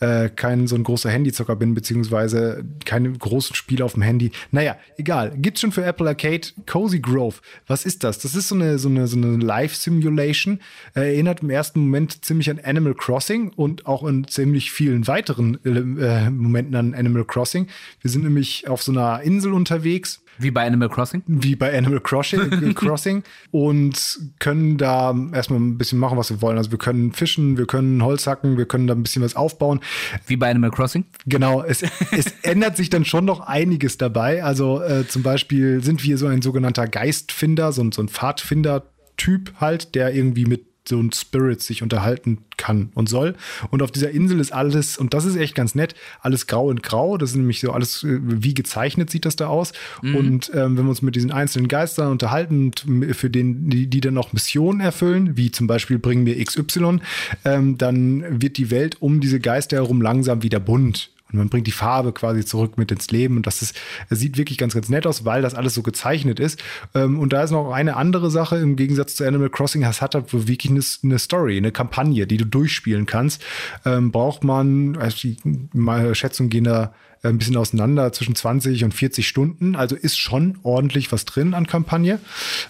äh, 0.00 0.28
kein 0.30 0.66
so 0.66 0.76
ein 0.76 0.82
großer 0.82 1.10
Handyzocker 1.10 1.56
bin, 1.56 1.74
beziehungsweise 1.74 2.64
keine 2.84 3.12
großen 3.12 3.54
Spiele 3.54 3.84
auf 3.84 3.94
dem 3.94 4.02
Handy. 4.02 4.32
Naja, 4.50 4.76
egal. 4.96 5.34
Gibt's 5.36 5.60
schon 5.60 5.72
für 5.72 5.84
Apple 5.84 6.08
Arcade 6.08 6.48
Cozy 6.66 7.00
Grove. 7.00 7.36
Was 7.66 7.84
ist 7.84 8.02
das? 8.02 8.18
Das 8.18 8.34
ist 8.34 8.48
so 8.48 8.54
eine, 8.54 8.78
so 8.78 8.88
eine, 8.88 9.06
so 9.06 9.16
eine 9.16 9.36
Live-Simulation. 9.36 10.60
Äh, 10.96 11.12
erinnert 11.12 11.42
im 11.42 11.50
ersten 11.50 11.80
Moment 11.80 12.24
ziemlich 12.24 12.50
an 12.50 12.58
Animal 12.58 12.94
Crossing 12.94 13.50
und 13.50 13.86
auch 13.86 14.04
in 14.04 14.26
ziemlich 14.26 14.72
vielen 14.72 15.06
weiteren 15.06 15.62
äh, 15.64 16.30
Momenten 16.30 16.74
an 16.74 16.94
Animal 16.94 17.24
Crossing. 17.24 17.66
Wir 18.00 18.10
sind 18.10 18.24
nämlich 18.24 18.68
auf 18.68 18.82
so 18.82 18.92
einer 18.92 19.20
Insel 19.22 19.52
unterwegs 19.52 20.22
wie 20.40 20.50
bei 20.50 20.66
Animal 20.66 20.88
Crossing? 20.88 21.22
Wie 21.26 21.56
bei 21.56 21.76
Animal 21.76 22.00
Crossing, 22.00 22.74
Crossing 22.74 23.22
und 23.50 24.18
können 24.38 24.78
da 24.78 25.14
erstmal 25.32 25.60
ein 25.60 25.78
bisschen 25.78 25.98
machen, 25.98 26.18
was 26.18 26.30
wir 26.30 26.42
wollen. 26.42 26.58
Also 26.58 26.70
wir 26.70 26.78
können 26.78 27.12
fischen, 27.12 27.58
wir 27.58 27.66
können 27.66 28.02
Holz 28.02 28.26
hacken, 28.26 28.56
wir 28.56 28.66
können 28.66 28.86
da 28.86 28.94
ein 28.94 29.02
bisschen 29.02 29.22
was 29.22 29.36
aufbauen. 29.36 29.80
Wie 30.26 30.36
bei 30.36 30.50
Animal 30.50 30.70
Crossing? 30.70 31.04
Genau, 31.26 31.62
es, 31.62 31.82
es 32.12 32.26
ändert 32.42 32.76
sich 32.76 32.90
dann 32.90 33.04
schon 33.04 33.24
noch 33.24 33.40
einiges 33.40 33.98
dabei. 33.98 34.42
Also 34.42 34.82
äh, 34.82 35.06
zum 35.06 35.22
Beispiel 35.22 35.82
sind 35.82 36.02
wir 36.04 36.18
so 36.18 36.26
ein 36.26 36.42
sogenannter 36.42 36.86
Geistfinder, 36.86 37.72
so, 37.72 37.88
so 37.90 38.02
ein 38.02 38.08
Pfadfinder-Typ 38.08 39.54
halt, 39.60 39.94
der 39.94 40.14
irgendwie 40.14 40.46
mit 40.46 40.69
so 40.88 40.98
ein 40.98 41.12
Spirit 41.12 41.62
sich 41.62 41.82
unterhalten 41.82 42.38
kann 42.56 42.90
und 42.94 43.08
soll. 43.08 43.34
Und 43.70 43.82
auf 43.82 43.90
dieser 43.90 44.10
Insel 44.10 44.40
ist 44.40 44.52
alles, 44.52 44.98
und 44.98 45.14
das 45.14 45.24
ist 45.24 45.36
echt 45.36 45.54
ganz 45.54 45.74
nett, 45.74 45.94
alles 46.20 46.46
grau 46.46 46.68
und 46.68 46.82
grau. 46.82 47.16
Das 47.16 47.30
ist 47.30 47.36
nämlich 47.36 47.60
so 47.60 47.72
alles, 47.72 48.02
äh, 48.04 48.18
wie 48.22 48.54
gezeichnet 48.54 49.10
sieht 49.10 49.24
das 49.24 49.36
da 49.36 49.48
aus. 49.48 49.72
Mhm. 50.02 50.16
Und 50.16 50.50
ähm, 50.54 50.76
wenn 50.76 50.84
wir 50.84 50.90
uns 50.90 51.02
mit 51.02 51.16
diesen 51.16 51.32
einzelnen 51.32 51.68
Geistern 51.68 52.10
unterhalten, 52.10 52.72
für 53.12 53.30
den, 53.30 53.70
die, 53.70 53.86
die 53.86 54.00
dann 54.00 54.18
auch 54.18 54.32
Missionen 54.32 54.80
erfüllen, 54.80 55.36
wie 55.36 55.50
zum 55.50 55.66
Beispiel 55.66 55.98
bringen 55.98 56.26
wir 56.26 56.42
XY, 56.42 57.00
ähm, 57.44 57.78
dann 57.78 58.42
wird 58.42 58.56
die 58.56 58.70
Welt 58.70 59.00
um 59.00 59.20
diese 59.20 59.40
Geister 59.40 59.76
herum 59.76 60.02
langsam 60.02 60.42
wieder 60.42 60.60
bunt. 60.60 61.10
Und 61.32 61.38
man 61.38 61.48
bringt 61.48 61.66
die 61.66 61.72
Farbe 61.72 62.12
quasi 62.12 62.44
zurück 62.44 62.78
mit 62.78 62.90
ins 62.90 63.10
Leben. 63.10 63.36
Und 63.36 63.46
das 63.46 63.62
ist, 63.62 63.76
das 64.08 64.18
sieht 64.18 64.36
wirklich 64.36 64.58
ganz, 64.58 64.74
ganz 64.74 64.88
nett 64.88 65.06
aus, 65.06 65.24
weil 65.24 65.42
das 65.42 65.54
alles 65.54 65.74
so 65.74 65.82
gezeichnet 65.82 66.40
ist. 66.40 66.62
Ähm, 66.94 67.18
und 67.18 67.32
da 67.32 67.42
ist 67.42 67.50
noch 67.50 67.72
eine 67.72 67.96
andere 67.96 68.30
Sache 68.30 68.56
im 68.56 68.76
Gegensatz 68.76 69.16
zu 69.16 69.26
Animal 69.26 69.50
Crossing. 69.50 69.82
Es 69.84 70.02
hat 70.02 70.14
halt 70.14 70.32
wirklich 70.32 70.70
eine, 70.70 70.82
eine 71.02 71.18
Story, 71.18 71.56
eine 71.56 71.72
Kampagne, 71.72 72.26
die 72.26 72.36
du 72.36 72.46
durchspielen 72.46 73.06
kannst. 73.06 73.42
Ähm, 73.84 74.10
braucht 74.10 74.44
man, 74.44 74.96
also 74.96 75.16
die, 75.22 75.36
meine 75.72 76.14
Schätzungen 76.14 76.50
gehen 76.50 76.64
da 76.64 76.92
ein 77.22 77.38
bisschen 77.38 77.56
auseinander, 77.56 78.12
zwischen 78.12 78.34
20 78.34 78.84
und 78.84 78.94
40 78.94 79.28
Stunden. 79.28 79.76
Also 79.76 79.94
ist 79.94 80.18
schon 80.18 80.58
ordentlich 80.62 81.12
was 81.12 81.24
drin 81.24 81.54
an 81.54 81.66
Kampagne. 81.66 82.18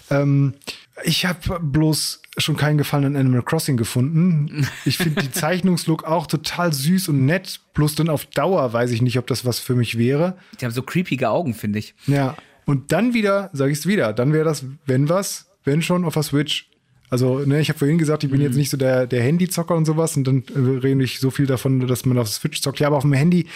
Ähm, 0.09 0.55
ich 1.03 1.25
habe 1.25 1.59
bloß 1.61 2.20
schon 2.37 2.55
keinen 2.55 2.77
Gefallen 2.77 3.05
an 3.05 3.15
Animal 3.15 3.43
Crossing 3.43 3.77
gefunden. 3.77 4.67
Ich 4.85 4.97
finde 4.97 5.21
die 5.21 5.31
Zeichnungslook 5.31 6.05
auch 6.05 6.27
total 6.27 6.71
süß 6.71 7.09
und 7.09 7.25
nett. 7.25 7.59
Bloß 7.73 7.95
dann 7.95 8.09
auf 8.09 8.25
Dauer 8.25 8.71
weiß 8.71 8.91
ich 8.91 9.01
nicht, 9.01 9.17
ob 9.17 9.27
das 9.27 9.45
was 9.45 9.59
für 9.59 9.75
mich 9.75 9.97
wäre. 9.97 10.37
Die 10.59 10.65
haben 10.65 10.71
so 10.71 10.81
creepige 10.81 11.29
Augen, 11.29 11.53
finde 11.53 11.79
ich. 11.79 11.93
Ja. 12.07 12.37
Und 12.65 12.91
dann 12.91 13.13
wieder, 13.13 13.49
sage 13.53 13.71
ich 13.71 13.79
es 13.79 13.87
wieder, 13.87 14.13
dann 14.13 14.33
wäre 14.33 14.45
das, 14.45 14.65
wenn 14.85 15.09
was, 15.09 15.51
wenn 15.63 15.81
schon 15.81 16.05
auf 16.05 16.13
der 16.13 16.23
Switch. 16.23 16.69
Also, 17.09 17.39
ne, 17.39 17.59
ich 17.59 17.67
habe 17.67 17.77
vorhin 17.77 17.97
gesagt, 17.97 18.23
ich 18.23 18.29
bin 18.29 18.39
mhm. 18.39 18.45
jetzt 18.45 18.55
nicht 18.55 18.69
so 18.69 18.77
der, 18.77 19.05
der 19.05 19.21
Handyzocker 19.21 19.75
und 19.75 19.83
sowas 19.83 20.15
und 20.15 20.25
dann 20.25 20.43
äh, 20.55 20.79
rede 20.79 21.03
ich 21.03 21.19
so 21.19 21.29
viel 21.29 21.45
davon, 21.45 21.85
dass 21.85 22.05
man 22.05 22.17
auf 22.17 22.27
der 22.27 22.33
Switch 22.33 22.61
zockt. 22.61 22.79
Ja, 22.79 22.87
aber 22.87 22.95
auf 22.95 23.03
dem 23.03 23.11
Handy, 23.11 23.47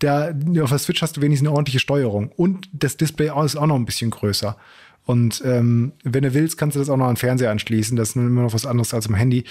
da, 0.00 0.34
auf 0.60 0.70
der 0.70 0.78
Switch 0.78 1.00
hast 1.00 1.16
du 1.16 1.20
wenigstens 1.20 1.46
eine 1.46 1.54
ordentliche 1.54 1.78
Steuerung 1.78 2.32
und 2.34 2.68
das 2.72 2.96
Display 2.96 3.30
ist 3.44 3.54
auch 3.54 3.66
noch 3.66 3.76
ein 3.76 3.84
bisschen 3.84 4.10
größer. 4.10 4.56
Und 5.04 5.42
ähm, 5.44 5.92
wenn 6.02 6.22
du 6.22 6.32
willst, 6.32 6.56
kannst 6.56 6.76
du 6.76 6.80
das 6.80 6.88
auch 6.88 6.96
noch 6.96 7.06
an 7.06 7.12
den 7.14 7.18
Fernseher 7.18 7.50
anschließen. 7.50 7.96
Das 7.96 8.10
ist 8.10 8.16
immer 8.16 8.42
noch 8.42 8.54
was 8.54 8.66
anderes 8.66 8.94
als 8.94 9.06
am 9.06 9.14
Handy. 9.14 9.44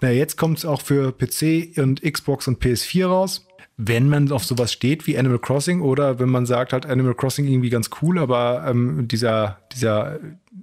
Na, 0.00 0.10
jetzt 0.10 0.36
kommt 0.36 0.58
es 0.58 0.64
auch 0.64 0.80
für 0.80 1.12
PC 1.12 1.78
und 1.78 2.02
Xbox 2.02 2.48
und 2.48 2.62
PS4 2.62 3.06
raus. 3.06 3.46
Wenn 3.78 4.08
man 4.08 4.32
auf 4.32 4.44
sowas 4.44 4.72
steht 4.72 5.06
wie 5.06 5.18
Animal 5.18 5.38
Crossing 5.38 5.82
oder 5.82 6.18
wenn 6.18 6.30
man 6.30 6.46
sagt, 6.46 6.72
halt 6.72 6.86
Animal 6.86 7.14
Crossing 7.14 7.46
irgendwie 7.46 7.68
ganz 7.68 7.90
cool, 8.00 8.18
aber 8.18 8.64
ähm, 8.66 9.06
dieser, 9.06 9.58
dieser 9.74 10.18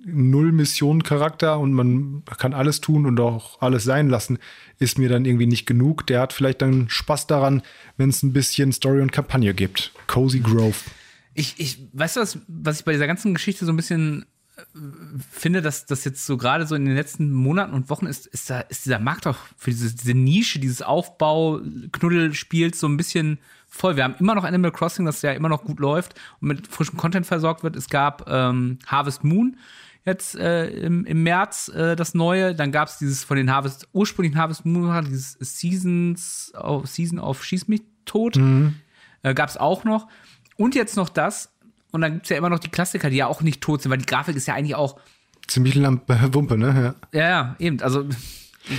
Null-Mission-Charakter 0.05 1.59
und 1.59 1.73
man 1.73 2.23
kann 2.37 2.53
alles 2.53 2.81
tun 2.81 3.05
und 3.05 3.19
auch 3.19 3.61
alles 3.61 3.83
sein 3.83 4.09
lassen, 4.09 4.39
ist 4.79 4.97
mir 4.97 5.09
dann 5.09 5.25
irgendwie 5.25 5.45
nicht 5.45 5.67
genug. 5.67 6.07
Der 6.07 6.21
hat 6.21 6.33
vielleicht 6.33 6.63
dann 6.63 6.89
Spaß 6.89 7.27
daran, 7.27 7.61
wenn 7.97 8.09
es 8.09 8.23
ein 8.23 8.33
bisschen 8.33 8.71
Story 8.71 9.01
und 9.01 9.11
Kampagne 9.11 9.53
gibt. 9.53 9.93
Cozy 10.07 10.39
Grove. 10.39 10.75
Ich, 11.35 11.55
ich, 11.57 11.87
weißt 11.93 12.17
du 12.17 12.21
was, 12.21 12.39
was 12.47 12.79
ich 12.79 12.85
bei 12.85 12.91
dieser 12.91 13.07
ganzen 13.07 13.33
Geschichte 13.33 13.65
so 13.65 13.71
ein 13.71 13.77
bisschen 13.77 14.25
finde, 15.31 15.61
dass 15.61 15.85
das 15.85 16.03
jetzt 16.03 16.25
so 16.25 16.37
gerade 16.37 16.67
so 16.67 16.75
in 16.75 16.85
den 16.85 16.95
letzten 16.95 17.31
Monaten 17.31 17.73
und 17.73 17.89
Wochen 17.89 18.05
ist, 18.05 18.27
ist 18.27 18.49
da 18.49 18.61
ist 18.61 18.85
dieser 18.85 18.99
Markt 18.99 19.25
auch 19.25 19.37
für 19.57 19.71
diese, 19.71 19.95
diese 19.95 20.13
Nische, 20.13 20.59
dieses 20.59 20.81
Aufbau-Knuddelspiels 20.81 22.79
so 22.79 22.87
ein 22.87 22.97
bisschen 22.97 23.39
voll. 23.67 23.95
Wir 23.95 24.03
haben 24.03 24.15
immer 24.19 24.35
noch 24.35 24.43
Animal 24.43 24.71
Crossing, 24.71 25.05
das 25.05 25.21
ja 25.23 25.31
immer 25.31 25.49
noch 25.49 25.63
gut 25.63 25.79
läuft 25.79 26.13
und 26.39 26.49
mit 26.49 26.67
frischem 26.67 26.97
Content 26.97 27.25
versorgt 27.25 27.63
wird. 27.63 27.75
Es 27.75 27.89
gab 27.89 28.29
ähm, 28.29 28.77
Harvest 28.85 29.23
Moon 29.23 29.57
jetzt 30.05 30.35
äh, 30.35 30.67
im, 30.67 31.05
im 31.05 31.23
März 31.23 31.69
äh, 31.69 31.95
das 31.95 32.13
neue. 32.13 32.53
Dann 32.53 32.71
gab 32.71 32.89
es 32.89 32.97
dieses 32.97 33.23
von 33.23 33.37
den 33.37 33.51
Harvest, 33.51 33.87
ursprünglichen 33.93 34.37
Harvest 34.37 34.65
Moon, 34.65 35.05
dieses 35.05 35.37
Seasons 35.39 36.51
of, 36.55 36.87
Season 36.87 37.19
of 37.19 37.43
Schieß 37.43 37.67
mich 37.67 37.81
tot. 38.05 38.35
Mhm. 38.35 38.75
Äh, 39.23 39.33
gab 39.33 39.49
es 39.49 39.57
auch 39.57 39.83
noch. 39.83 40.07
Und 40.57 40.75
jetzt 40.75 40.97
noch 40.97 41.09
das, 41.09 41.52
und 41.93 42.01
dann 42.01 42.13
gibt 42.13 42.25
es 42.25 42.29
ja 42.29 42.37
immer 42.37 42.49
noch 42.49 42.59
die 42.59 42.69
Klassiker, 42.69 43.09
die 43.11 43.17
ja 43.17 43.27
auch 43.27 43.41
nicht 43.41 43.61
tot 43.61 43.83
sind, 43.83 43.91
weil 43.91 43.99
die 43.99 44.05
Grafik 44.07 44.35
ist 44.35 44.47
ja 44.47 44.55
eigentlich 44.55 44.75
auch. 44.75 44.99
Ziemlich 45.47 45.75
Wumpe, 45.77 46.57
ne? 46.57 46.95
Ja, 47.13 47.19
ja, 47.19 47.29
ja 47.29 47.55
eben. 47.59 47.79
Also. 47.81 48.05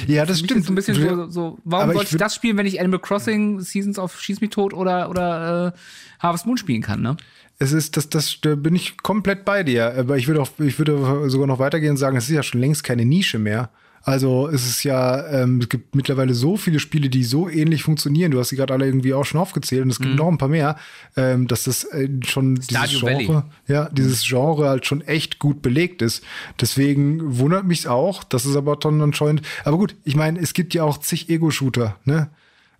Ja, 0.06 0.26
das 0.26 0.40
stimmt. 0.40 0.64
So 0.64 0.72
ein 0.72 0.74
bisschen 0.74 0.94
so, 0.96 1.30
so 1.30 1.58
warum 1.64 1.92
sollte 1.92 2.08
ich, 2.08 2.12
ich 2.12 2.18
das 2.18 2.34
spielen, 2.34 2.56
wenn 2.56 2.66
ich 2.66 2.80
Animal 2.80 3.00
Crossing 3.00 3.60
Seasons 3.60 3.98
of 3.98 4.18
Schieß 4.18 4.40
mich 4.40 4.50
tot 4.50 4.74
oder, 4.74 5.10
oder 5.10 5.74
äh, 5.74 5.78
Harvest 6.18 6.46
Moon 6.46 6.56
spielen 6.56 6.82
kann, 6.82 7.02
ne? 7.02 7.16
Es 7.58 7.72
ist, 7.72 7.96
das, 7.96 8.08
das, 8.08 8.40
da 8.40 8.56
bin 8.56 8.74
ich 8.74 8.96
komplett 8.96 9.44
bei 9.44 9.62
dir. 9.62 9.94
Aber 9.96 10.16
ich 10.16 10.26
würde 10.26 10.42
auch, 10.42 10.50
ich 10.58 10.78
würde 10.78 11.30
sogar 11.30 11.46
noch 11.46 11.60
weitergehen 11.60 11.92
und 11.92 11.96
sagen, 11.98 12.16
es 12.16 12.24
ist 12.24 12.34
ja 12.34 12.42
schon 12.42 12.60
längst 12.60 12.82
keine 12.82 13.04
Nische 13.04 13.38
mehr. 13.38 13.70
Also 14.04 14.48
es 14.48 14.68
ist 14.68 14.84
ja, 14.84 15.26
ähm, 15.28 15.60
es 15.60 15.70
gibt 15.70 15.94
mittlerweile 15.94 16.34
so 16.34 16.58
viele 16.58 16.78
Spiele, 16.78 17.08
die 17.08 17.24
so 17.24 17.48
ähnlich 17.48 17.82
funktionieren. 17.82 18.32
Du 18.32 18.38
hast 18.38 18.50
sie 18.50 18.56
gerade 18.56 18.74
alle 18.74 18.84
irgendwie 18.84 19.14
auch 19.14 19.24
schon 19.24 19.40
aufgezählt 19.40 19.82
und 19.82 19.90
es 19.90 19.98
gibt 19.98 20.10
mhm. 20.10 20.16
noch 20.16 20.28
ein 20.28 20.36
paar 20.36 20.50
mehr, 20.50 20.76
ähm, 21.16 21.48
dass 21.48 21.64
das 21.64 21.84
äh, 21.84 22.08
schon 22.22 22.60
Stadio 22.60 22.86
dieses 22.86 23.00
Genre, 23.00 23.34
Valley. 23.34 23.42
ja, 23.66 23.88
dieses 23.88 24.22
Genre 24.22 24.68
halt 24.68 24.84
schon 24.84 25.00
echt 25.00 25.38
gut 25.38 25.62
belegt 25.62 26.02
ist. 26.02 26.22
Deswegen 26.60 27.38
wundert 27.38 27.64
mich 27.64 27.88
auch, 27.88 28.24
dass 28.24 28.44
es 28.44 28.56
aber 28.56 28.76
dann 28.76 29.00
anscheinend. 29.00 29.40
Aber 29.64 29.78
gut, 29.78 29.96
ich 30.04 30.16
meine, 30.16 30.38
es 30.38 30.52
gibt 30.52 30.74
ja 30.74 30.84
auch 30.84 30.98
zig 30.98 31.30
Ego-Shooter, 31.30 31.96
ne? 32.04 32.28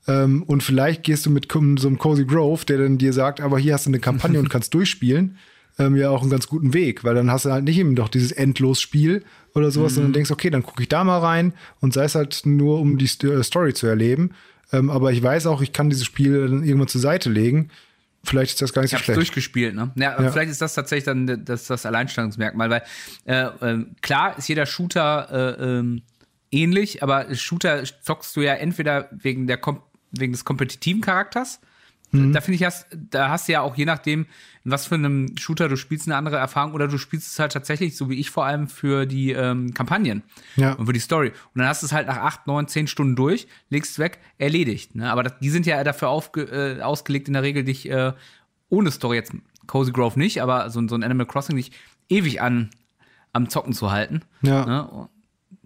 Ähm, 0.06 0.42
und 0.42 0.62
vielleicht 0.62 1.04
gehst 1.04 1.24
du 1.24 1.30
mit 1.30 1.50
so 1.50 1.88
einem 1.88 1.96
Cozy 1.96 2.26
Grove, 2.26 2.66
der 2.66 2.76
dann 2.76 2.98
dir 2.98 3.14
sagt, 3.14 3.40
aber 3.40 3.58
hier 3.58 3.72
hast 3.72 3.87
du 3.87 3.90
eine 3.90 4.00
Kampagne 4.00 4.38
und 4.38 4.50
kannst 4.50 4.74
durchspielen 4.74 5.38
ähm, 5.78 5.96
ja 5.96 6.10
auch 6.10 6.22
einen 6.22 6.30
ganz 6.30 6.46
guten 6.46 6.72
Weg, 6.72 7.04
weil 7.04 7.14
dann 7.14 7.30
hast 7.30 7.44
du 7.44 7.50
halt 7.50 7.64
nicht 7.64 7.78
eben 7.78 7.96
doch 7.96 8.08
dieses 8.08 8.32
Endlosspiel 8.32 9.24
oder 9.54 9.70
sowas, 9.70 9.92
mhm. 9.92 9.96
sondern 9.96 10.12
denkst, 10.14 10.30
okay, 10.30 10.50
dann 10.50 10.62
gucke 10.62 10.82
ich 10.82 10.88
da 10.88 11.04
mal 11.04 11.18
rein 11.18 11.52
und 11.80 11.92
sei 11.94 12.04
es 12.04 12.14
halt 12.14 12.42
nur, 12.44 12.78
um 12.80 12.98
die 12.98 13.06
Story 13.06 13.74
zu 13.74 13.87
erleben. 13.87 14.30
Ähm, 14.72 14.90
aber 14.90 15.12
ich 15.12 15.22
weiß 15.22 15.46
auch, 15.46 15.62
ich 15.62 15.72
kann 15.72 15.90
dieses 15.90 16.04
Spiel 16.04 16.48
dann 16.48 16.64
irgendwann 16.64 16.88
zur 16.88 17.00
Seite 17.00 17.30
legen. 17.30 17.70
vielleicht 18.26 18.52
ist 18.52 18.62
das 18.62 18.72
gar 18.72 18.82
nicht 18.82 18.88
Ich 18.88 18.92
so 18.92 18.96
hab's 18.96 19.04
schlecht. 19.04 19.18
durchgespielt, 19.18 19.74
ne? 19.74 19.90
Ja, 19.96 20.20
Ja. 20.20 20.30
vielleicht 20.32 20.50
ist 20.50 20.62
das 20.62 20.74
tatsächlich 20.74 21.04
dann 21.04 21.44
das, 21.44 21.66
das 21.66 21.84
Alleinstellungsmerkmal, 21.84 22.70
weil 22.70 22.82
äh, 23.26 23.42
äh, 23.44 23.84
klar 24.00 24.38
ist 24.38 24.48
jeder 24.48 24.64
Shooter 24.66 25.56
äh, 25.58 25.62
ähm, 25.78 26.02
ähnlich, 26.50 27.02
aber 27.02 27.34
Shooter 27.34 27.82
zockst 28.02 28.34
du 28.37 28.40
ja 28.40 28.54
entweder 28.54 29.08
wegen 29.12 29.46
der 29.46 29.58
Kom 29.58 29.80
wegen 30.12 30.32
des 30.32 30.44
kompetitiven 30.44 31.00
Charakters. 31.02 31.60
Mhm. 32.14 32.33
Da 32.33 32.40
finde 32.40 32.57
ich, 32.57 32.64
hast, 32.64 32.87
da 33.11 33.29
hast 33.31 33.48
du 33.48 33.53
ja 33.53 33.61
auch 33.61 33.77
je 33.77 33.85
nachdem, 33.85 34.27
in 34.64 34.70
was 34.70 34.87
für 34.87 34.94
einem 34.94 35.37
Shooter 35.37 35.68
du 35.68 35.77
spielst, 35.77 36.07
eine 36.09 36.16
andere 36.16 36.37
Erfahrung 36.37 36.72
oder 36.72 36.88
du 36.88 36.96
spielst 36.98 37.29
es 37.33 37.38
halt 37.38 37.53
tatsächlich, 37.53 37.96
so 37.96 38.09
wie 38.09 38.18
ich 38.18 38.31
vor 38.31 38.46
allem, 38.46 38.68
für 38.68 39.05
die 39.07 39.33
ähm, 39.33 39.74
Kampagnen 39.74 40.22
Ja. 40.57 40.72
und 40.72 40.87
für 40.87 40.92
die 40.92 41.00
Story. 41.00 41.29
Und 41.29 41.59
dann 41.59 41.66
hast 41.68 41.83
du 41.83 41.87
es 41.87 41.92
halt 41.92 42.07
nach 42.07 42.16
acht, 42.18 42.46
neun, 42.46 42.66
zehn 42.68 42.87
Stunden 42.87 43.16
durch, 43.16 43.46
legst 43.68 43.92
es 43.92 43.98
weg, 43.98 44.18
erledigt. 44.38 44.94
Ne? 44.94 45.11
Aber 45.11 45.22
das, 45.22 45.38
die 45.40 45.50
sind 45.50 45.66
ja 45.66 45.83
dafür 45.85 46.09
aufge, 46.09 46.42
äh, 46.42 46.81
ausgelegt, 46.83 47.29
in 47.29 47.35
der 47.35 47.42
Regel 47.42 47.64
dich 47.64 47.90
äh, 47.90 48.12
ohne 48.70 48.90
Story 48.90 49.16
jetzt, 49.16 49.33
Cozy 49.66 49.92
Grove 49.92 50.18
nicht, 50.18 50.42
aber 50.42 50.70
so, 50.70 50.87
so 50.88 50.94
ein 50.94 51.03
Animal 51.03 51.27
Crossing 51.27 51.57
nicht 51.57 51.74
ewig 52.09 52.40
an 52.40 52.70
am 53.33 53.48
Zocken 53.48 53.72
zu 53.72 53.90
halten. 53.90 54.22
Ja. 54.42 54.64
Ne? 54.64 55.09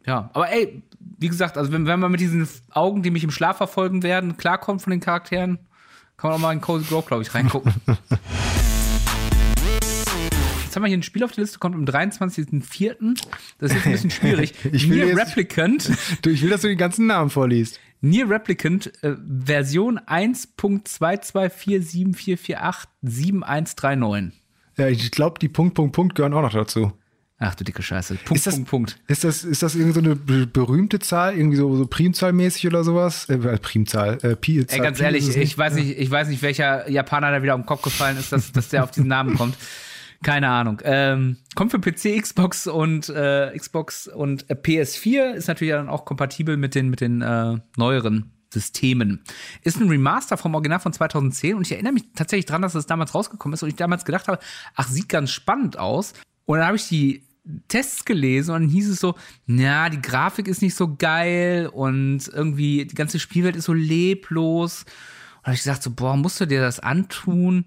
Ja, 0.07 0.31
aber 0.33 0.51
ey, 0.51 0.83
wie 1.19 1.29
gesagt, 1.29 1.59
also 1.59 1.71
wenn, 1.73 1.87
wenn 1.87 2.01
man 2.01 2.11
mit 2.11 2.21
diesen 2.21 2.49
Augen, 2.71 3.03
die 3.03 3.11
mich 3.11 3.25
im 3.25 3.31
Schlaf 3.31 3.59
verfolgen 3.59 4.03
werden, 4.03 4.37
klarkommt 4.39 4.81
von 4.81 4.91
den 4.91 5.01
Charakteren, 5.01 5.59
kann 6.19 6.31
man 6.31 6.37
auch 6.39 6.43
mal 6.43 6.53
in 6.53 6.61
Cozy 6.61 6.85
Grove, 6.87 7.07
glaube 7.07 7.23
ich, 7.23 7.33
reingucken. 7.35 7.73
Jetzt 10.65 10.77
haben 10.77 10.83
wir 10.83 10.89
hier 10.89 10.99
ein 10.99 11.03
Spiel 11.03 11.25
auf 11.25 11.33
der 11.33 11.45
Liste, 11.45 11.59
kommt 11.59 11.75
am 11.77 11.85
23.04. 11.87 13.19
Das 13.59 13.71
ist 13.71 13.77
jetzt 13.77 13.87
ein 13.87 13.93
bisschen 13.93 14.11
schwierig. 14.11 14.53
Ich 14.73 14.87
will 14.91 14.99
Nier 14.99 15.07
jetzt- 15.15 15.19
Replicant, 15.31 15.91
Du, 16.23 16.29
ich 16.31 16.43
will, 16.43 16.51
dass 16.51 16.61
du 16.61 16.69
die 16.69 16.77
ganzen 16.77 17.07
Namen 17.07 17.31
vorliest. 17.31 17.81
Nier 18.03 18.29
Replicant, 18.29 18.93
äh, 19.03 19.17
Version 19.47 19.99
1.22474487139. 23.05 24.33
Ja, 24.77 24.89
ich 24.89 25.11
glaube, 25.11 25.39
die 25.41 25.49
Punkt, 25.49 25.75
Punkt, 25.75 25.95
Punkt 25.95 26.15
gehören 26.15 26.35
auch 26.35 26.43
noch 26.43 26.53
dazu. 26.53 26.93
Ach 27.41 27.55
du 27.55 27.63
dicke 27.63 27.83
Scheiße. 27.83 28.15
Punkt, 28.17 28.33
Ist 28.33 28.47
das- 28.49 28.55
Punkt, 28.57 28.69
Punkt. 28.71 28.99
Ist 29.07 29.23
das, 29.23 29.45
ist 29.45 29.63
das 29.63 29.77
irgendeine 29.77 30.05
so 30.07 30.11
eine 30.11 30.17
be- 30.17 30.47
berühmte 30.49 30.99
Zahl, 30.99 31.37
irgendwie 31.37 31.57
so, 31.57 31.77
so 31.77 31.87
Primzahlmäßig 31.87 32.67
oder 32.67 32.83
sowas? 32.83 33.29
Äh, 33.29 33.39
Primzahl, 33.59 34.19
äh, 34.23 34.35
Pi, 34.35 34.59
Ey, 34.59 34.67
Zahl, 34.67 34.81
ganz 34.81 34.99
Pi 34.99 35.05
ehrlich, 35.05 35.29
ich 35.29 35.37
nicht. 35.37 35.57
weiß 35.59 35.75
nicht, 35.75 35.97
ich 35.99 36.11
weiß 36.11 36.29
nicht, 36.29 36.43
welcher 36.43 36.91
Japaner 36.91 37.31
da 37.31 37.43
wieder 37.43 37.55
auf 37.55 37.61
den 37.61 37.67
Kopf 37.67 37.83
gefallen 37.83 38.17
ist, 38.19 38.33
dass, 38.33 38.51
dass 38.51 38.71
der 38.71 38.83
auf 38.83 38.91
diesen 38.91 39.07
Namen 39.09 39.37
kommt. 39.37 39.57
Keine 40.25 40.49
Ahnung. 40.49 40.81
Ähm, 40.83 41.37
kommt 41.55 41.71
für 41.71 41.79
PC, 41.79 42.21
Xbox 42.21 42.67
und 42.67 43.09
äh, 43.09 43.57
Xbox 43.57 44.09
und 44.09 44.51
äh, 44.51 44.55
PS4 44.55 45.35
ist 45.35 45.47
natürlich 45.47 45.73
dann 45.75 45.89
auch 45.89 46.05
kompatibel 46.05 46.57
mit 46.57 46.75
den 46.75 46.89
mit 46.91 47.01
den 47.01 47.23
äh, 47.23 47.59
neueren 47.77 48.33
Systemen. 48.53 49.23
Ist 49.63 49.81
ein 49.81 49.89
Remaster 49.89 50.37
vom 50.37 50.55
Original 50.57 50.81
von 50.81 50.93
2010 50.93 51.55
und 51.55 51.63
ich 51.69 51.73
erinnere 51.73 51.93
mich 51.93 52.03
tatsächlich 52.17 52.47
dran, 52.47 52.63
dass 52.63 52.75
es 52.75 52.87
damals 52.87 53.15
rausgekommen 53.15 53.55
ist 53.55 53.63
und 53.63 53.69
ich 53.69 53.77
damals 53.77 54.05
gedacht 54.05 54.27
habe, 54.27 54.41
ach, 54.75 54.89
sieht 54.89 55.09
ganz 55.09 55.31
spannend 55.31 55.79
aus. 55.79 56.15
Und 56.47 56.59
dann 56.59 56.67
habe 56.67 56.77
ich 56.79 56.89
die 56.89 57.23
Tests 57.69 58.05
gelesen 58.05 58.55
und 58.55 58.63
dann 58.63 58.71
hieß 58.71 58.89
es 58.89 59.01
so, 59.01 59.15
na, 59.47 59.89
die 59.89 60.03
Grafik 60.03 60.49
ist 60.49 60.63
nicht 60.63 60.75
so 60.75 60.97
geil 60.97 61.71
und 61.73 62.29
irgendwie 62.29 62.85
die 62.85 62.95
ganze 62.95 63.19
Spielwelt 63.19 63.57
ist 63.57 63.65
so 63.65 63.73
leblos. 63.73 64.83
Und 64.83 65.43
da 65.43 65.47
habe 65.47 65.55
ich 65.55 65.61
gesagt, 65.61 65.83
so, 65.83 65.91
boah, 65.91 66.17
musst 66.17 66.41
du 66.41 66.47
dir 66.47 66.61
das 66.61 66.81
antun? 66.81 67.65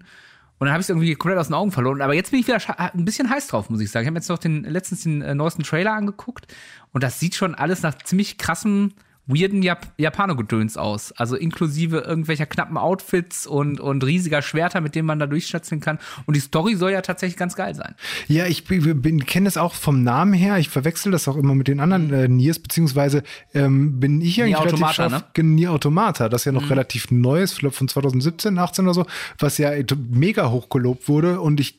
Und 0.58 0.66
dann 0.66 0.74
habe 0.74 0.80
ich 0.80 0.84
es 0.84 0.90
irgendwie 0.90 1.14
komplett 1.16 1.40
aus 1.40 1.48
den 1.48 1.54
Augen 1.54 1.72
verloren. 1.72 2.02
Aber 2.02 2.14
jetzt 2.14 2.30
bin 2.30 2.38
ich 2.38 2.46
wieder 2.46 2.60
ein 2.78 3.04
bisschen 3.04 3.28
heiß 3.28 3.48
drauf, 3.48 3.68
muss 3.68 3.80
ich 3.80 3.90
sagen. 3.90 4.04
Ich 4.04 4.08
habe 4.08 4.18
jetzt 4.18 4.28
noch 4.28 4.38
den 4.38 4.62
letztens 4.62 5.02
den 5.02 5.20
äh, 5.20 5.34
neuesten 5.34 5.64
Trailer 5.64 5.94
angeguckt 5.94 6.46
und 6.92 7.02
das 7.02 7.18
sieht 7.18 7.34
schon 7.34 7.56
alles 7.56 7.82
nach 7.82 7.96
ziemlich 7.98 8.38
krassem, 8.38 8.92
weirden 9.26 9.62
Jap 9.62 9.92
Japaner-Gedöns 9.98 10.76
aus. 10.76 11.12
Also 11.12 11.36
inklusive 11.36 11.98
irgendwelcher 11.98 12.46
knappen 12.46 12.76
Outfits 12.76 13.46
und, 13.46 13.78
und 13.80 14.04
riesiger 14.04 14.42
Schwerter, 14.42 14.80
mit 14.80 14.94
denen 14.94 15.06
man 15.06 15.18
da 15.18 15.26
durchschätzen 15.26 15.80
kann. 15.80 15.98
Und 16.26 16.34
die 16.34 16.40
Story 16.40 16.74
soll 16.74 16.90
ja 16.90 17.02
tatsächlich 17.02 17.36
ganz 17.36 17.54
geil 17.54 17.74
sein. 17.74 17.94
Ja, 18.26 18.46
ich 18.46 18.64
kenne 18.64 19.44
das 19.44 19.56
auch 19.56 19.74
vom 19.74 20.02
Namen 20.02 20.32
her. 20.32 20.58
Ich 20.58 20.68
verwechsel 20.68 21.12
das 21.12 21.28
auch 21.28 21.36
immer 21.36 21.54
mit 21.54 21.68
den 21.68 21.80
anderen 21.80 22.12
äh, 22.12 22.28
Niers, 22.28 22.58
beziehungsweise 22.58 23.22
ähm, 23.54 24.00
bin 24.00 24.20
ich 24.20 24.40
eigentlich 24.42 24.56
Nier 24.56 24.60
relativ 24.60 24.74
Automata, 24.74 25.10
scharf. 25.10 25.24
ne? 25.36 25.44
Nier 25.44 25.72
Automata, 25.72 26.28
das 26.28 26.44
ja 26.44 26.52
noch 26.52 26.68
relativ 26.70 27.10
neu 27.10 27.42
ist, 27.42 27.60
von 27.60 27.88
2017, 27.88 28.58
18 28.58 28.84
oder 28.84 28.94
so, 28.94 29.06
was 29.38 29.58
ja 29.58 29.70
mega 30.10 30.50
hoch 30.50 30.68
gelobt 30.68 31.08
wurde 31.08 31.40
und 31.40 31.60
ich 31.60 31.78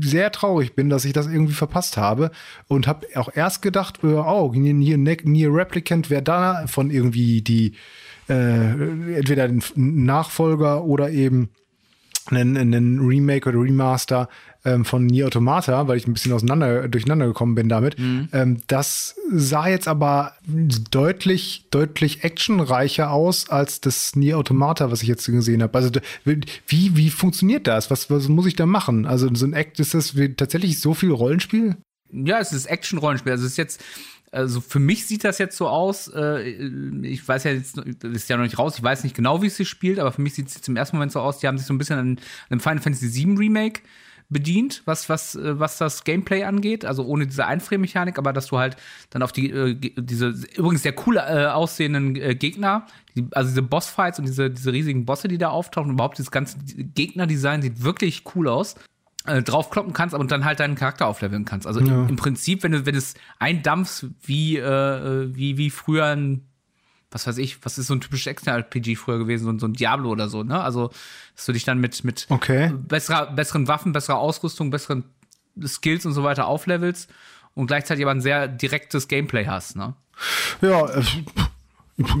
sehr 0.00 0.30
traurig 0.32 0.74
bin, 0.74 0.90
dass 0.90 1.04
ich 1.04 1.12
das 1.12 1.26
irgendwie 1.26 1.54
verpasst 1.54 1.96
habe 1.96 2.30
und 2.68 2.86
habe 2.86 3.06
auch 3.14 3.30
erst 3.34 3.62
gedacht, 3.62 4.00
äh, 4.02 4.08
oh, 4.08 4.52
Nier, 4.54 4.74
Nier, 4.74 4.98
Nier 4.98 5.54
Replicant 5.54 6.10
wäre 6.10 6.22
da 6.22 6.66
von 6.76 6.90
irgendwie 6.90 7.40
die 7.40 7.72
äh, 8.28 9.14
entweder 9.16 9.44
ein 9.44 9.62
Nachfolger 9.74 10.84
oder 10.84 11.10
eben 11.10 11.48
einen, 12.26 12.56
einen 12.56 12.98
Remake 13.00 13.48
oder 13.48 13.60
Remaster 13.60 14.28
ähm, 14.64 14.84
von 14.84 15.06
Nier 15.06 15.26
Automata, 15.26 15.88
weil 15.88 15.96
ich 15.96 16.06
ein 16.06 16.12
bisschen 16.12 16.32
auseinander 16.32 16.88
durcheinander 16.88 17.26
gekommen 17.28 17.54
bin 17.54 17.70
damit. 17.70 17.96
Ähm, 18.32 18.58
das 18.66 19.14
sah 19.32 19.68
jetzt 19.68 19.88
aber 19.88 20.34
deutlich, 20.90 21.66
deutlich 21.70 22.24
actionreicher 22.24 23.10
aus 23.10 23.48
als 23.48 23.80
das 23.80 24.16
Nier 24.16 24.36
Automata, 24.36 24.90
was 24.90 25.02
ich 25.02 25.08
jetzt 25.08 25.24
gesehen 25.24 25.62
habe. 25.62 25.78
Also 25.78 25.90
wie, 26.24 26.96
wie 26.96 27.10
funktioniert 27.10 27.66
das? 27.66 27.90
Was, 27.90 28.10
was 28.10 28.28
muss 28.28 28.46
ich 28.46 28.56
da 28.56 28.66
machen? 28.66 29.06
Also 29.06 29.32
so 29.34 29.46
ein 29.46 29.54
Act, 29.54 29.80
ist 29.80 29.94
das 29.94 30.14
tatsächlich 30.36 30.80
so 30.80 30.92
viel 30.92 31.12
Rollenspiel? 31.12 31.76
Ja, 32.12 32.38
es 32.40 32.52
ist 32.52 32.66
Action-Rollenspiel. 32.66 33.32
Also 33.32 33.46
es 33.46 33.52
ist 33.52 33.58
jetzt, 33.58 33.84
also 34.36 34.60
für 34.60 34.78
mich 34.78 35.06
sieht 35.06 35.24
das 35.24 35.38
jetzt 35.38 35.56
so 35.56 35.68
aus, 35.68 36.08
äh, 36.14 36.42
ich 37.02 37.26
weiß 37.26 37.44
ja 37.44 37.52
jetzt, 37.52 37.78
das 37.78 38.12
ist 38.12 38.28
ja 38.28 38.36
noch 38.36 38.44
nicht 38.44 38.58
raus, 38.58 38.76
ich 38.76 38.82
weiß 38.82 39.02
nicht 39.02 39.16
genau, 39.16 39.42
wie 39.42 39.46
es 39.46 39.56
sich 39.56 39.68
spielt, 39.68 39.98
aber 39.98 40.12
für 40.12 40.20
mich 40.20 40.34
sieht 40.34 40.48
es 40.48 40.54
jetzt 40.54 40.68
im 40.68 40.76
ersten 40.76 40.96
Moment 40.96 41.12
so 41.12 41.20
aus, 41.20 41.38
die 41.38 41.46
haben 41.46 41.56
sich 41.56 41.66
so 41.66 41.72
ein 41.72 41.78
bisschen 41.78 41.98
an, 41.98 42.20
dem 42.50 42.60
Final 42.60 42.80
Fantasy 42.80 43.12
VII 43.14 43.36
Remake 43.36 43.80
bedient, 44.28 44.82
was, 44.84 45.08
was, 45.08 45.36
äh, 45.36 45.58
was 45.58 45.78
das 45.78 46.04
Gameplay 46.04 46.44
angeht, 46.44 46.84
also 46.84 47.04
ohne 47.06 47.26
diese 47.26 47.46
Einframe-Mechanik, 47.46 48.18
aber 48.18 48.32
dass 48.32 48.48
du 48.48 48.58
halt 48.58 48.76
dann 49.10 49.22
auf 49.22 49.32
die, 49.32 49.50
äh, 49.50 49.74
diese 49.96 50.34
übrigens 50.56 50.82
sehr 50.82 50.94
cool 51.06 51.16
äh, 51.16 51.46
aussehenden 51.46 52.16
äh, 52.16 52.34
Gegner, 52.34 52.86
die, 53.16 53.26
also 53.32 53.48
diese 53.48 53.62
Bossfights 53.62 54.18
und 54.18 54.26
diese, 54.26 54.50
diese 54.50 54.72
riesigen 54.72 55.06
Bosse, 55.06 55.28
die 55.28 55.38
da 55.38 55.48
auftauchen, 55.48 55.92
überhaupt 55.92 56.18
dieses 56.18 56.30
ganze 56.30 56.58
Gegnerdesign 56.58 57.62
sieht 57.62 57.82
wirklich 57.82 58.24
cool 58.34 58.48
aus 58.48 58.74
äh, 59.26 59.42
draufkloppen 59.42 59.92
kannst 59.92 60.14
und 60.14 60.30
dann 60.30 60.44
halt 60.44 60.60
deinen 60.60 60.74
Charakter 60.74 61.06
aufleveln 61.06 61.44
kannst. 61.44 61.66
Also 61.66 61.80
im, 61.80 62.08
im 62.08 62.16
Prinzip, 62.16 62.62
wenn 62.62 62.72
du, 62.72 62.86
wenn 62.86 62.94
es 62.94 63.14
eindampfst, 63.38 64.06
wie, 64.22 64.56
äh, 64.58 65.28
wie, 65.34 65.56
wie 65.58 65.70
früher 65.70 66.06
ein, 66.06 66.42
was 67.10 67.26
weiß 67.26 67.38
ich, 67.38 67.64
was 67.64 67.78
ist 67.78 67.86
so 67.86 67.94
ein 67.94 68.00
typisches 68.00 68.26
Action-RPG 68.26 68.96
früher 68.96 69.18
gewesen, 69.18 69.44
so, 69.44 69.50
ein- 69.52 69.58
so 69.58 69.66
ein 69.66 69.72
Diablo 69.74 70.10
oder 70.10 70.28
so, 70.28 70.42
ne? 70.42 70.60
Also, 70.60 70.90
dass 71.34 71.46
du 71.46 71.52
dich 71.52 71.64
dann 71.64 71.78
mit, 71.78 72.04
mit 72.04 72.26
Okay. 72.28 72.72
besserer, 72.88 73.26
besseren 73.32 73.68
Waffen, 73.68 73.92
besserer 73.92 74.18
Ausrüstung, 74.18 74.70
besseren 74.70 75.04
Skills 75.64 76.04
und 76.04 76.12
so 76.12 76.22
weiter 76.24 76.46
auflevelst 76.46 77.08
und 77.54 77.66
gleichzeitig 77.68 78.04
aber 78.04 78.10
ein 78.12 78.20
sehr 78.20 78.48
direktes 78.48 79.08
Gameplay 79.08 79.46
hast, 79.46 79.76
ne? 79.76 79.94
Ja, 80.60 80.86
äh, 80.88 81.02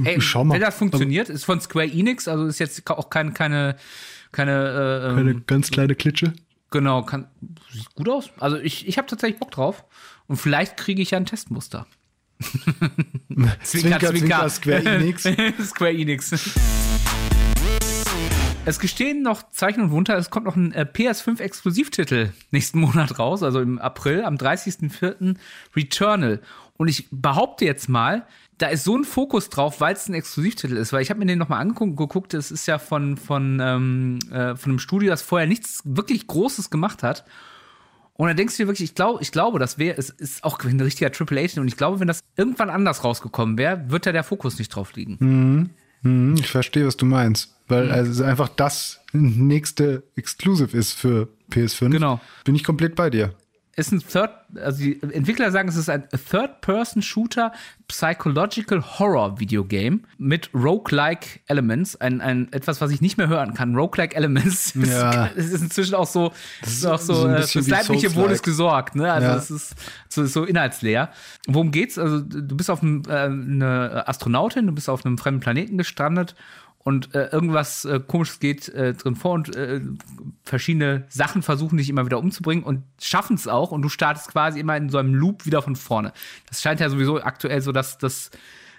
Ey, 0.04 0.20
schau 0.22 0.42
mal. 0.44 0.54
wenn 0.54 0.62
das 0.62 0.76
funktioniert, 0.76 1.28
ist 1.28 1.44
von 1.44 1.60
Square 1.60 1.86
Enix, 1.92 2.28
also 2.28 2.46
ist 2.46 2.58
jetzt 2.60 2.88
auch 2.90 3.10
keine, 3.10 3.32
keine, 3.32 3.76
keine, 4.32 4.52
äh, 4.52 5.10
ähm, 5.10 5.18
Eine 5.18 5.40
ganz 5.42 5.70
kleine 5.70 5.94
Klitsche. 5.94 6.32
Genau, 6.70 7.02
kann, 7.02 7.28
sieht 7.70 7.94
gut 7.94 8.08
aus. 8.08 8.30
Also 8.38 8.56
ich, 8.56 8.88
ich 8.88 8.98
habe 8.98 9.06
tatsächlich 9.06 9.38
Bock 9.38 9.50
drauf. 9.50 9.84
Und 10.26 10.36
vielleicht 10.36 10.76
kriege 10.76 11.00
ich 11.00 11.12
ja 11.12 11.18
ein 11.18 11.26
Testmuster. 11.26 11.86
Zwinker, 13.62 14.10
Zwinker, 14.10 14.48
Square 14.50 14.84
Enix. 14.84 15.22
Square 15.62 15.92
Enix. 15.92 16.34
Es 18.64 18.80
gestehen 18.80 19.22
noch 19.22 19.48
Zeichen 19.50 19.80
und 19.80 19.90
Wunder, 19.92 20.18
es 20.18 20.28
kommt 20.28 20.44
noch 20.44 20.56
ein 20.56 20.72
äh, 20.72 20.84
PS5-Exklusivtitel 20.92 22.32
nächsten 22.50 22.80
Monat 22.80 23.16
raus, 23.16 23.44
also 23.44 23.60
im 23.60 23.78
April, 23.78 24.24
am 24.24 24.34
30.04. 24.34 25.36
Returnal. 25.76 26.42
Und 26.76 26.88
ich 26.88 27.06
behaupte 27.12 27.64
jetzt 27.64 27.88
mal, 27.88 28.26
da 28.58 28.68
ist 28.68 28.84
so 28.84 28.96
ein 28.96 29.04
Fokus 29.04 29.50
drauf, 29.50 29.80
weil 29.80 29.94
es 29.94 30.08
ein 30.08 30.14
Exklusivtitel 30.14 30.76
ist, 30.76 30.92
weil 30.92 31.02
ich 31.02 31.10
habe 31.10 31.20
mir 31.20 31.26
den 31.26 31.38
nochmal 31.38 31.60
angeguckt, 31.60 31.96
geguckt, 31.96 32.34
es 32.34 32.50
ist 32.50 32.66
ja 32.66 32.78
von, 32.78 33.16
von, 33.16 33.60
ähm, 33.60 34.18
äh, 34.30 34.56
von 34.56 34.72
einem 34.72 34.78
Studio, 34.78 35.10
das 35.10 35.22
vorher 35.22 35.46
nichts 35.46 35.82
wirklich 35.84 36.26
Großes 36.26 36.70
gemacht 36.70 37.02
hat. 37.02 37.24
Und 38.14 38.28
dann 38.28 38.36
denkst 38.36 38.56
du 38.56 38.62
dir 38.62 38.68
wirklich, 38.68 38.88
ich 38.88 38.94
glaube, 38.94 39.22
ich 39.22 39.30
glaube, 39.30 39.58
das 39.58 39.76
wäre, 39.76 39.98
es 39.98 40.08
ist 40.08 40.42
auch 40.42 40.58
ein 40.64 40.80
richtiger 40.80 41.12
Triple 41.12 41.38
A 41.38 41.60
und 41.60 41.68
ich 41.68 41.76
glaube, 41.76 42.00
wenn 42.00 42.08
das 42.08 42.20
irgendwann 42.36 42.70
anders 42.70 43.04
rausgekommen 43.04 43.58
wäre, 43.58 43.90
wird 43.90 44.06
da 44.06 44.12
der 44.12 44.24
Fokus 44.24 44.58
nicht 44.58 44.70
drauf 44.70 44.94
liegen. 44.94 45.18
Hm, 46.02 46.34
ich 46.36 46.50
verstehe, 46.50 46.86
was 46.86 46.96
du 46.96 47.04
meinst. 47.04 47.54
Weil 47.68 47.90
also 47.90 48.22
einfach 48.22 48.48
das 48.48 49.00
nächste 49.12 50.04
Exclusive 50.14 50.76
ist 50.76 50.92
für 50.92 51.28
PS5. 51.50 51.90
Genau. 51.90 52.20
Bin 52.44 52.54
ich 52.54 52.62
komplett 52.62 52.94
bei 52.94 53.10
dir. 53.10 53.34
Ist 53.76 53.92
ein 53.92 54.00
Third, 54.00 54.30
also 54.56 54.82
die 54.82 55.00
Entwickler 55.02 55.50
sagen, 55.50 55.68
es 55.68 55.76
ist 55.76 55.90
ein 55.90 56.04
Third-Person-Shooter 56.30 57.52
Psychological 57.88 58.82
Horror 58.98 59.38
Videogame 59.38 60.00
mit 60.18 60.50
Roguelike 60.54 61.40
Elements, 61.46 61.94
ein, 62.00 62.20
ein 62.20 62.50
etwas, 62.52 62.80
was 62.80 62.90
ich 62.90 63.00
nicht 63.00 63.18
mehr 63.18 63.28
hören 63.28 63.54
kann. 63.54 63.76
Roguelike 63.76 64.16
Elements. 64.16 64.74
Ja. 64.86 65.30
Es 65.36 65.52
ist 65.52 65.60
inzwischen 65.62 65.94
auch 65.94 66.06
so, 66.06 66.32
das 66.62 66.72
ist 66.72 66.86
auch 66.86 66.98
so, 66.98 67.14
so 67.14 67.28
äh, 67.28 67.42
fürs 67.42 67.68
leibliche 67.68 68.14
Wohl 68.14 68.30
ist 68.30 68.42
gesorgt, 68.42 68.94
ne? 68.94 69.12
Also 69.12 69.28
Ja. 69.28 69.36
es 69.36 69.50
ist 69.50 69.74
so, 70.08 70.24
so 70.26 70.44
inhaltsleer. 70.44 71.10
Worum 71.46 71.70
geht's? 71.70 71.98
Also 71.98 72.20
du 72.20 72.56
bist 72.56 72.70
auf 72.70 72.82
einem, 72.82 73.02
äh, 73.08 73.12
eine 73.12 74.08
Astronautin, 74.08 74.66
du 74.66 74.72
bist 74.72 74.88
auf 74.88 75.04
einem 75.04 75.18
fremden 75.18 75.40
Planeten 75.40 75.76
gestrandet 75.78 76.34
und 76.86 77.16
äh, 77.16 77.30
irgendwas 77.32 77.84
äh, 77.84 77.98
komisches 77.98 78.38
geht 78.38 78.68
äh, 78.68 78.94
drin 78.94 79.16
vor 79.16 79.32
und 79.32 79.56
äh, 79.56 79.80
verschiedene 80.44 81.04
Sachen 81.08 81.42
versuchen 81.42 81.78
dich 81.78 81.88
immer 81.90 82.06
wieder 82.06 82.20
umzubringen 82.20 82.62
und 82.62 82.84
schaffen 83.00 83.34
es 83.34 83.48
auch 83.48 83.72
und 83.72 83.82
du 83.82 83.88
startest 83.88 84.28
quasi 84.28 84.60
immer 84.60 84.76
in 84.76 84.88
so 84.88 84.98
einem 84.98 85.12
Loop 85.12 85.46
wieder 85.46 85.62
von 85.62 85.74
vorne. 85.74 86.12
Das 86.48 86.62
scheint 86.62 86.78
ja 86.78 86.88
sowieso 86.88 87.20
aktuell 87.20 87.60
so, 87.60 87.72
dass 87.72 87.98
das 87.98 88.30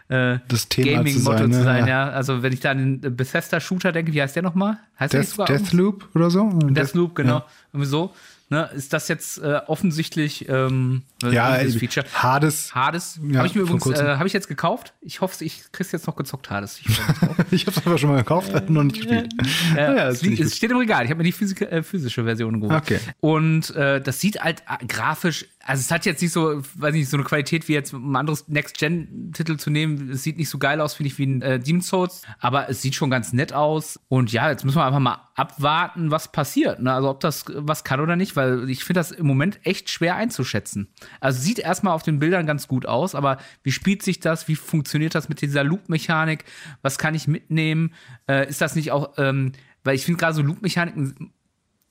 äh, 0.07 0.39
Das 0.47 0.69
zu 0.69 0.83
Gaming-Motto 0.83 1.37
sein, 1.37 1.51
zu 1.51 1.57
ne? 1.57 1.63
sein, 1.65 1.79
Ja. 1.85 2.07
ja. 2.07 2.09
Also 2.11 2.43
wenn 2.43 2.53
ich 2.53 2.61
da 2.61 2.71
an 2.71 3.01
den 3.01 3.13
Bethesda-Shooter 3.17 3.91
denke, 3.91 4.13
wie 4.13 4.21
heißt 4.21 4.37
der 4.37 4.43
nochmal? 4.43 4.77
Heißt 4.97 5.11
der 5.11 5.19
Death, 5.19 5.29
sogar 5.29 5.47
Deathloop 5.47 6.07
oder 6.15 6.29
so? 6.29 6.47
Deathloop, 6.49 7.13
genau. 7.13 7.39
Ja. 7.39 7.45
Irgendwie 7.73 7.89
so. 7.89 8.13
Ne, 8.49 8.69
ist 8.73 8.93
das 8.93 9.09
jetzt 9.09 9.39
äh, 9.39 9.59
offensichtlich 9.67 10.47
ähm, 10.47 11.03
Ja, 11.21 11.57
dieses 11.57 11.75
äh, 11.75 11.79
Feature? 11.79 12.05
Hades. 12.13 12.73
Hades 12.73 13.19
Ja, 13.21 13.39
habe 13.39 13.47
ich 13.47 13.55
mir 13.55 13.61
übrigens, 13.61 13.85
äh, 13.87 14.15
habe 14.15 14.25
ich 14.27 14.31
jetzt 14.31 14.47
gekauft. 14.47 14.93
Ich 15.01 15.19
hoffe, 15.19 15.43
ich 15.43 15.69
krieg's 15.73 15.91
jetzt 15.91 16.07
noch 16.07 16.15
gezockt, 16.15 16.49
Hades. 16.49 16.79
Ich. 16.79 16.87
Ich 17.51 17.65
hab's 17.67 17.85
aber 17.85 17.97
schon 17.97 18.09
mal 18.09 18.17
gekauft, 18.17 18.69
noch 18.69 18.83
nicht 18.83 18.97
gespielt. 18.97 19.33
Äh, 19.75 19.81
ja, 19.81 20.07
es, 20.09 20.21
das 20.21 20.39
es 20.39 20.55
steht 20.55 20.71
im 20.71 20.77
Regal. 20.77 21.03
Ich 21.03 21.09
habe 21.09 21.17
mir 21.17 21.23
die 21.23 21.31
physik 21.31 21.61
äh, 21.61 21.83
physische 21.83 22.23
Version 22.23 22.61
geholt. 22.61 22.81
Okay. 22.81 22.99
Und 23.19 23.75
äh, 23.75 24.01
das 24.01 24.19
sieht 24.21 24.41
halt 24.41 24.61
äh, 24.61 24.85
grafisch, 24.85 25.45
also 25.67 25.81
es 25.81 25.91
hat 25.91 26.05
jetzt 26.05 26.21
nicht 26.21 26.31
so, 26.31 26.63
weiß 26.75 26.93
nicht, 26.93 27.09
so 27.09 27.17
eine 27.17 27.25
Qualität 27.25 27.67
wie 27.67 27.73
jetzt 27.73 27.93
um 27.93 28.11
ein 28.11 28.15
anderes 28.15 28.47
Next-Gen-Titel 28.47 29.57
zu 29.57 29.69
nehmen. 29.69 30.11
Es 30.11 30.23
sieht 30.23 30.37
nicht 30.37 30.49
so 30.49 30.59
geil 30.59 30.79
aus, 30.79 30.93
finde 30.93 31.07
ich, 31.07 31.17
wie 31.17 31.25
ein 31.25 31.41
äh, 31.41 31.59
Demon's 31.59 31.87
Souls, 31.87 32.21
aber 32.39 32.69
es 32.69 32.81
sieht 32.81 32.95
schon 32.95 33.09
ganz 33.09 33.33
nett 33.33 33.51
aus. 33.51 33.99
Und 34.07 34.31
ja, 34.31 34.49
jetzt 34.49 34.63
müssen 34.63 34.77
wir 34.77 34.85
einfach 34.85 35.01
mal 35.01 35.27
abwarten, 35.35 36.09
was 36.09 36.31
passiert. 36.31 36.81
Ne? 36.81 36.93
Also 36.93 37.09
ob 37.09 37.19
das 37.19 37.43
was 37.49 37.83
kann 37.83 37.99
oder 37.99 38.15
nicht, 38.15 38.37
weil 38.37 38.69
ich 38.69 38.85
finde 38.85 39.01
das 39.01 39.11
im 39.11 39.27
Moment 39.27 39.59
echt 39.63 39.89
schwer 39.89 40.15
einzuschätzen. 40.15 40.87
Also 41.19 41.41
sieht 41.41 41.59
erstmal 41.59 41.93
auf 41.93 42.03
den 42.03 42.19
Bildern 42.19 42.45
ganz 42.45 42.69
gut 42.69 42.85
aus, 42.85 43.13
aber 43.13 43.37
wie 43.63 43.73
spielt 43.73 44.03
sich 44.03 44.21
das? 44.21 44.47
Wie 44.47 44.55
funktioniert 44.55 45.15
das 45.15 45.27
mit 45.27 45.41
dieser 45.41 45.65
Loop-Mechanik? 45.65 46.45
Was 46.81 46.97
kann 46.97 47.13
ich 47.13 47.27
mitnehmen? 47.27 47.93
Äh, 48.29 48.47
ist 48.47 48.61
das 48.61 48.75
nicht 48.75 48.93
auch, 48.93 49.15
ähm, 49.17 49.51
weil 49.83 49.95
ich 49.95 50.05
finde 50.05 50.19
gerade 50.19 50.33
so 50.33 50.41
Loop-Mechaniken 50.41 51.33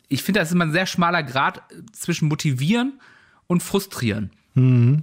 ich 0.09 0.23
finde, 0.23 0.39
das 0.39 0.51
ist 0.51 0.55
immer 0.55 0.67
ein 0.67 0.73
sehr 0.73 0.87
schmaler 0.87 1.25
Grad 1.25 1.63
zwischen 1.93 2.29
motivieren 2.29 3.01
und 3.47 3.63
frustrieren. 3.63 4.31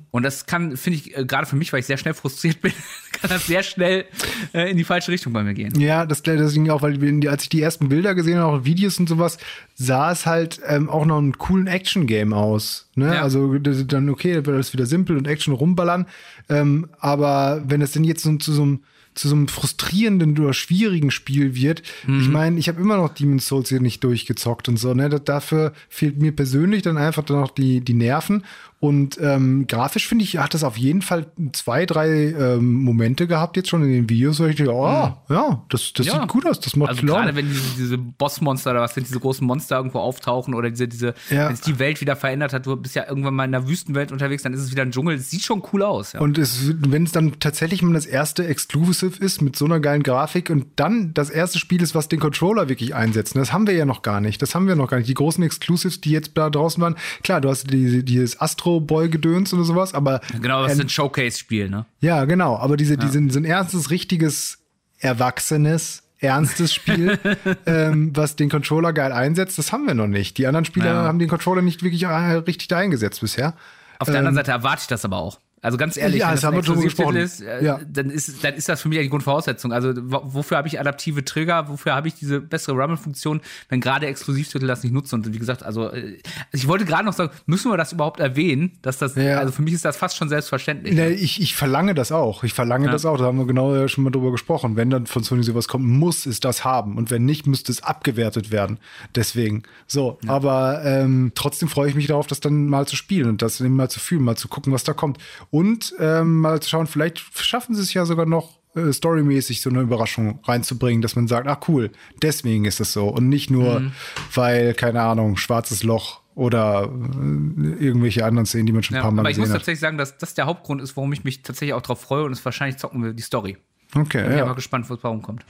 Und 0.09 0.23
das 0.23 0.47
kann, 0.47 0.75
finde 0.77 0.97
ich, 0.97 1.15
äh, 1.15 1.25
gerade 1.25 1.45
für 1.45 1.55
mich, 1.55 1.71
weil 1.71 1.79
ich 1.79 1.85
sehr 1.85 1.97
schnell 1.97 2.15
frustriert 2.15 2.59
bin, 2.61 2.73
kann 3.11 3.29
das 3.29 3.45
sehr 3.45 3.61
schnell 3.61 4.05
äh, 4.51 4.71
in 4.71 4.77
die 4.77 4.83
falsche 4.83 5.11
Richtung 5.11 5.31
bei 5.31 5.43
mir 5.43 5.53
gehen. 5.53 5.79
Ja, 5.79 6.07
das 6.07 6.23
deswegen 6.23 6.71
auch, 6.71 6.81
weil 6.81 7.27
als 7.27 7.43
ich 7.43 7.49
die 7.49 7.61
ersten 7.61 7.87
Bilder 7.87 8.15
gesehen 8.15 8.39
habe, 8.39 8.57
auch 8.57 8.65
Videos 8.65 8.99
und 8.99 9.07
sowas, 9.07 9.37
sah 9.75 10.11
es 10.11 10.25
halt 10.25 10.59
ähm, 10.67 10.89
auch 10.89 11.05
noch 11.05 11.19
einen 11.19 11.37
coolen 11.37 11.67
Action-Game 11.67 12.33
aus. 12.33 12.89
Ne? 12.95 13.13
Ja. 13.13 13.21
Also 13.21 13.59
das 13.59 13.85
dann 13.85 14.09
okay, 14.09 14.33
da 14.33 14.45
wird 14.45 14.55
alles 14.55 14.73
wieder 14.73 14.87
simpel 14.87 15.17
und 15.17 15.27
Action 15.27 15.53
rumballern. 15.53 16.07
Ähm, 16.49 16.89
aber 16.99 17.61
wenn 17.67 17.81
es 17.83 17.91
denn 17.91 18.03
jetzt 18.03 18.23
so, 18.23 18.35
zu 18.37 18.53
so 18.53 18.63
einem 18.63 18.79
zu 19.15 19.29
so 19.29 19.35
einem 19.35 19.47
frustrierenden 19.47 20.37
oder 20.39 20.53
schwierigen 20.53 21.11
Spiel 21.11 21.55
wird. 21.55 21.83
Ich 22.21 22.29
meine, 22.29 22.59
ich 22.59 22.67
habe 22.67 22.81
immer 22.81 22.97
noch 22.97 23.09
Demon's 23.09 23.47
Souls 23.47 23.69
hier 23.69 23.79
nicht 23.79 24.03
durchgezockt 24.03 24.69
und 24.69 24.77
so. 24.77 24.93
Ne? 24.93 25.09
Dafür 25.09 25.73
fehlt 25.89 26.19
mir 26.19 26.31
persönlich 26.31 26.81
dann 26.81 26.97
einfach 26.97 27.23
dann 27.23 27.39
noch 27.39 27.51
die, 27.51 27.81
die 27.81 27.93
Nerven. 27.93 28.43
Und 28.83 29.17
ähm, 29.21 29.65
grafisch 29.65 30.09
finde 30.09 30.25
ich, 30.25 30.39
hat 30.39 30.53
das 30.53 30.65
auf 30.65 30.75
jeden 30.77 31.01
Fall 31.01 31.27
zwei, 31.53 31.85
drei 31.85 32.09
ähm, 32.37 32.73
Momente 32.83 33.27
gehabt 33.27 33.55
jetzt 33.55 33.69
schon 33.69 33.81
in 33.81 33.89
den 33.93 34.09
Videos, 34.09 34.41
wo 34.41 34.45
ich 34.45 34.57
denke, 34.57 34.73
oh, 34.73 35.09
ja, 35.29 35.63
das, 35.69 35.93
das 35.93 36.05
Ja. 36.05 36.19
sieht 36.19 36.27
gut 36.27 36.45
aus, 36.45 36.59
das 36.59 36.75
macht 36.75 36.89
Also 36.89 37.05
gerade 37.05 37.33
wenn 37.33 37.47
diese, 37.47 37.61
diese 37.77 37.97
Bossmonster 37.97 38.71
oder 38.71 38.81
was 38.81 38.93
sind, 38.93 39.07
diese 39.07 39.21
großen 39.21 39.47
Monster 39.47 39.77
irgendwo 39.77 39.99
auftauchen 39.99 40.53
oder 40.53 40.69
diese, 40.69 40.89
diese, 40.89 41.13
Ja. 41.29 41.47
wenn 41.47 41.55
sich 41.55 41.63
die 41.63 41.79
Welt 41.79 42.01
wieder 42.01 42.17
verändert 42.17 42.51
hat, 42.51 42.65
du 42.65 42.75
bist 42.75 42.93
ja 42.93 43.07
irgendwann 43.07 43.35
mal 43.35 43.45
in 43.45 43.55
einer 43.55 43.69
Wüstenwelt 43.69 44.11
unterwegs, 44.11 44.43
dann 44.43 44.53
ist 44.53 44.59
es 44.59 44.71
wieder 44.71 44.81
ein 44.81 44.91
Dschungel. 44.91 45.15
Es 45.15 45.29
sieht 45.29 45.43
schon 45.43 45.63
cool 45.71 45.81
aus, 45.81 46.11
ja. 46.11 46.19
Und 46.19 46.37
wenn 46.37 47.03
es 47.05 47.13
dann 47.13 47.39
tatsächlich 47.39 47.83
mal 47.83 47.93
das 47.93 48.05
erste 48.05 48.45
Exclusive 48.45 49.17
ist 49.23 49.41
mit 49.41 49.55
so 49.55 49.63
einer 49.63 49.79
geilen 49.79 50.03
Grafik 50.03 50.49
und 50.49 50.65
dann 50.75 51.13
das 51.13 51.29
erste 51.29 51.57
Spiel 51.57 51.81
ist, 51.81 51.95
was 51.95 52.09
den 52.09 52.19
Controller 52.19 52.67
wirklich 52.67 52.93
einsetzt, 52.95 53.37
das 53.37 53.53
haben 53.53 53.65
wir 53.65 53.75
ja 53.75 53.85
noch 53.85 54.01
gar 54.01 54.19
nicht. 54.19 54.41
Das 54.41 54.55
haben 54.55 54.67
wir 54.67 54.75
noch 54.75 54.89
gar 54.89 54.97
nicht. 54.97 55.07
Die 55.07 55.13
großen 55.13 55.41
Exclusives, 55.41 56.01
die 56.01 56.11
jetzt 56.11 56.31
da 56.35 56.49
draußen 56.49 56.83
waren, 56.83 56.95
klar, 57.23 57.39
du 57.39 57.47
hast 57.47 57.71
die, 57.71 58.03
dieses 58.03 58.41
Astro 58.41 58.72
Boy 58.81 59.09
Gedöns 59.09 59.53
oder 59.53 59.63
sowas, 59.63 59.93
aber 59.93 60.21
genau, 60.41 60.63
das 60.63 60.73
ähm, 60.73 60.79
ist 60.79 60.85
ein 60.85 60.89
Showcase-Spiel, 60.89 61.69
ne? 61.69 61.85
ja, 62.01 62.25
genau. 62.25 62.57
Aber 62.57 62.77
diese, 62.77 62.97
diese, 62.97 63.21
so 63.29 63.39
ein 63.39 63.45
erstes, 63.45 63.89
richtiges, 63.89 64.59
erwachsenes, 64.99 66.03
ernstes 66.19 66.73
Spiel, 66.73 67.19
ähm, 67.65 68.11
was 68.15 68.35
den 68.35 68.49
Controller 68.49 68.93
geil 68.93 69.11
einsetzt, 69.11 69.57
das 69.57 69.71
haben 69.71 69.85
wir 69.85 69.93
noch 69.93 70.07
nicht. 70.07 70.37
Die 70.37 70.47
anderen 70.47 70.65
Spieler 70.65 70.93
Ja. 70.93 71.03
haben 71.03 71.19
den 71.19 71.29
Controller 71.29 71.61
nicht 71.61 71.83
wirklich 71.83 72.03
äh, 72.03 72.07
richtig 72.07 72.67
da 72.69 72.77
eingesetzt 72.77 73.21
bisher. 73.21 73.53
Auf 73.99 74.07
der 74.07 74.19
anderen 74.19 74.35
Seite 74.35 74.51
erwarte 74.51 74.81
ich 74.81 74.87
das 74.87 75.05
aber 75.05 75.17
auch. 75.17 75.39
Also 75.63 75.77
ganz 75.77 75.97
ehrlich, 75.97 76.19
Ja, 76.19 76.27
wenn 76.27 76.35
das 76.35 76.43
ein 76.43 76.53
haben 76.55 76.61
drüber 76.61 76.83
Exklusivtitel 76.83 77.17
ist, 77.17 77.41
äh, 77.41 77.63
Ja. 77.63 77.79
dann, 77.89 78.09
ist, 78.11 78.43
dann 78.43 78.53
ist 78.53 78.69
das 78.69 78.81
für 78.81 78.89
mich 78.89 78.97
eigentlich 78.99 79.07
die 79.07 79.11
Grundvoraussetzung. 79.11 79.71
Also 79.73 79.93
wo- 79.95 80.21
wofür 80.25 80.57
habe 80.57 80.67
ich 80.67 80.79
adaptive 80.79 81.25
Trigger, 81.25 81.69
wofür 81.69 81.95
habe 81.95 82.07
ich 82.09 82.13
diese 82.15 82.41
bessere 82.41 82.75
Rumble-Funktion, 82.75 83.41
wenn 83.69 83.81
gerade 83.81 84.05
Exklusivtitel 84.05 84.67
das 84.67 84.83
nicht 84.83 84.91
nutzen? 84.93 85.15
Und 85.15 85.33
wie 85.33 85.39
gesagt, 85.39 85.63
also, 85.63 85.85
äh, 85.89 85.93
also 85.93 86.17
ich 86.51 86.67
wollte 86.67 86.85
gerade 86.85 87.05
noch 87.05 87.13
sagen, 87.13 87.31
müssen 87.45 87.71
wir 87.71 87.77
das 87.77 87.93
überhaupt 87.93 88.19
erwähnen? 88.19 88.73
Dass 88.81 88.97
das, 88.97 89.15
Ja. 89.15 89.39
also 89.39 89.51
für 89.51 89.61
mich 89.61 89.73
ist 89.73 89.85
das 89.85 89.97
fast 89.97 90.17
schon 90.17 90.29
selbstverständlich. 90.29 90.93
Ne, 90.93 91.09
ich, 91.11 91.41
ich 91.41 91.55
verlange 91.55 91.95
das 91.95 92.11
auch. 92.11 92.43
Ich 92.43 92.53
verlange 92.53 92.89
das 92.89 93.05
auch. 93.05 93.17
Da 93.17 93.23
haben 93.23 93.37
wir 93.37 93.47
genau 93.47 93.73
ja 93.73 93.87
schon 93.87 94.03
mal 94.03 94.09
drüber 94.11 94.31
gesprochen. 94.31 94.75
Wenn 94.75 94.89
dann 94.89 95.05
von 95.07 95.23
Sony 95.23 95.43
sowas 95.43 95.67
kommt, 95.69 95.85
muss 95.87 96.25
es 96.25 96.41
das 96.41 96.65
haben. 96.65 96.97
Und 96.97 97.09
wenn 97.09 97.23
nicht, 97.25 97.47
müsste 97.47 97.71
es 97.71 97.81
abgewertet 97.81 98.51
werden. 98.51 98.79
Deswegen. 99.15 99.63
So, 99.87 100.19
aber 100.27 100.81
ähm, 100.83 101.31
trotzdem 101.35 101.69
freue 101.69 101.87
ich 101.89 101.95
mich 101.95 102.07
darauf, 102.07 102.27
das 102.27 102.39
dann 102.41 102.67
mal 102.67 102.85
zu 102.87 102.95
spielen 102.95 103.29
und 103.29 103.41
das 103.41 103.59
mal 103.61 103.89
zu 103.89 103.99
fühlen, 104.01 104.23
mal 104.23 104.35
zu 104.35 104.47
gucken, 104.49 104.73
was 104.73 104.83
da 104.83 104.93
kommt. 104.93 105.17
Und 105.53 105.93
ähm, 105.99 106.39
mal 106.41 106.59
zu 106.63 106.69
schauen, 106.71 106.87
vielleicht 106.87 107.19
schaffen 107.39 107.75
sie 107.75 107.81
es 107.83 107.93
ja 107.93 108.05
sogar 108.05 108.25
noch. 108.25 108.57
äh, 108.75 108.91
Storymäßig 108.91 109.61
so 109.61 109.69
eine 109.69 109.81
Überraschung 109.81 110.39
reinzubringen, 110.45 111.03
dass 111.03 111.15
man 111.15 111.27
sagt, 111.27 111.47
ach 111.47 111.59
cool, 111.67 111.91
deswegen 112.23 112.65
ist 112.65 112.79
es 112.79 112.91
so 112.91 113.07
und 113.07 113.29
nicht 113.29 113.51
nur, 113.51 113.81
Mhm. 113.81 113.91
weil, 114.33 114.73
keine 114.73 115.03
Ahnung, 115.03 115.37
schwarzes 115.37 115.83
Loch 115.83 116.21
oder 116.33 116.85
äh, 116.91 117.85
irgendwelche 117.85 118.25
anderen 118.25 118.47
Szenen, 118.47 118.65
die 118.65 118.71
man 118.73 118.81
schon 118.81 118.95
ein 118.95 118.97
Ja, 118.97 119.01
paar 119.03 119.11
Mal 119.11 119.19
aber 119.19 119.29
ich 119.29 119.37
muss 119.37 119.43
gesehen 119.43 119.53
hat. 119.53 119.59
tatsächlich 119.61 119.79
sagen, 119.79 119.99
dass 119.99 120.17
das 120.17 120.33
der 120.33 120.47
Hauptgrund 120.47 120.81
ist, 120.81 120.97
warum 120.97 121.13
ich 121.13 121.23
mich 121.23 121.43
tatsächlich 121.43 121.75
auch 121.75 121.83
darauf 121.83 122.01
freue 122.01 122.23
und 122.23 122.31
es 122.31 122.43
wahrscheinlich 122.43 122.77
zocken 122.77 123.03
will, 123.03 123.13
die 123.13 123.21
Story. 123.21 123.57
Okay, 123.95 124.23
Ich 124.23 124.27
bin 124.29 124.37
ja. 124.39 124.45
mal 124.47 124.55
gespannt, 124.55 124.89
was 124.89 124.97
warum 125.03 125.21
kommt. 125.21 125.45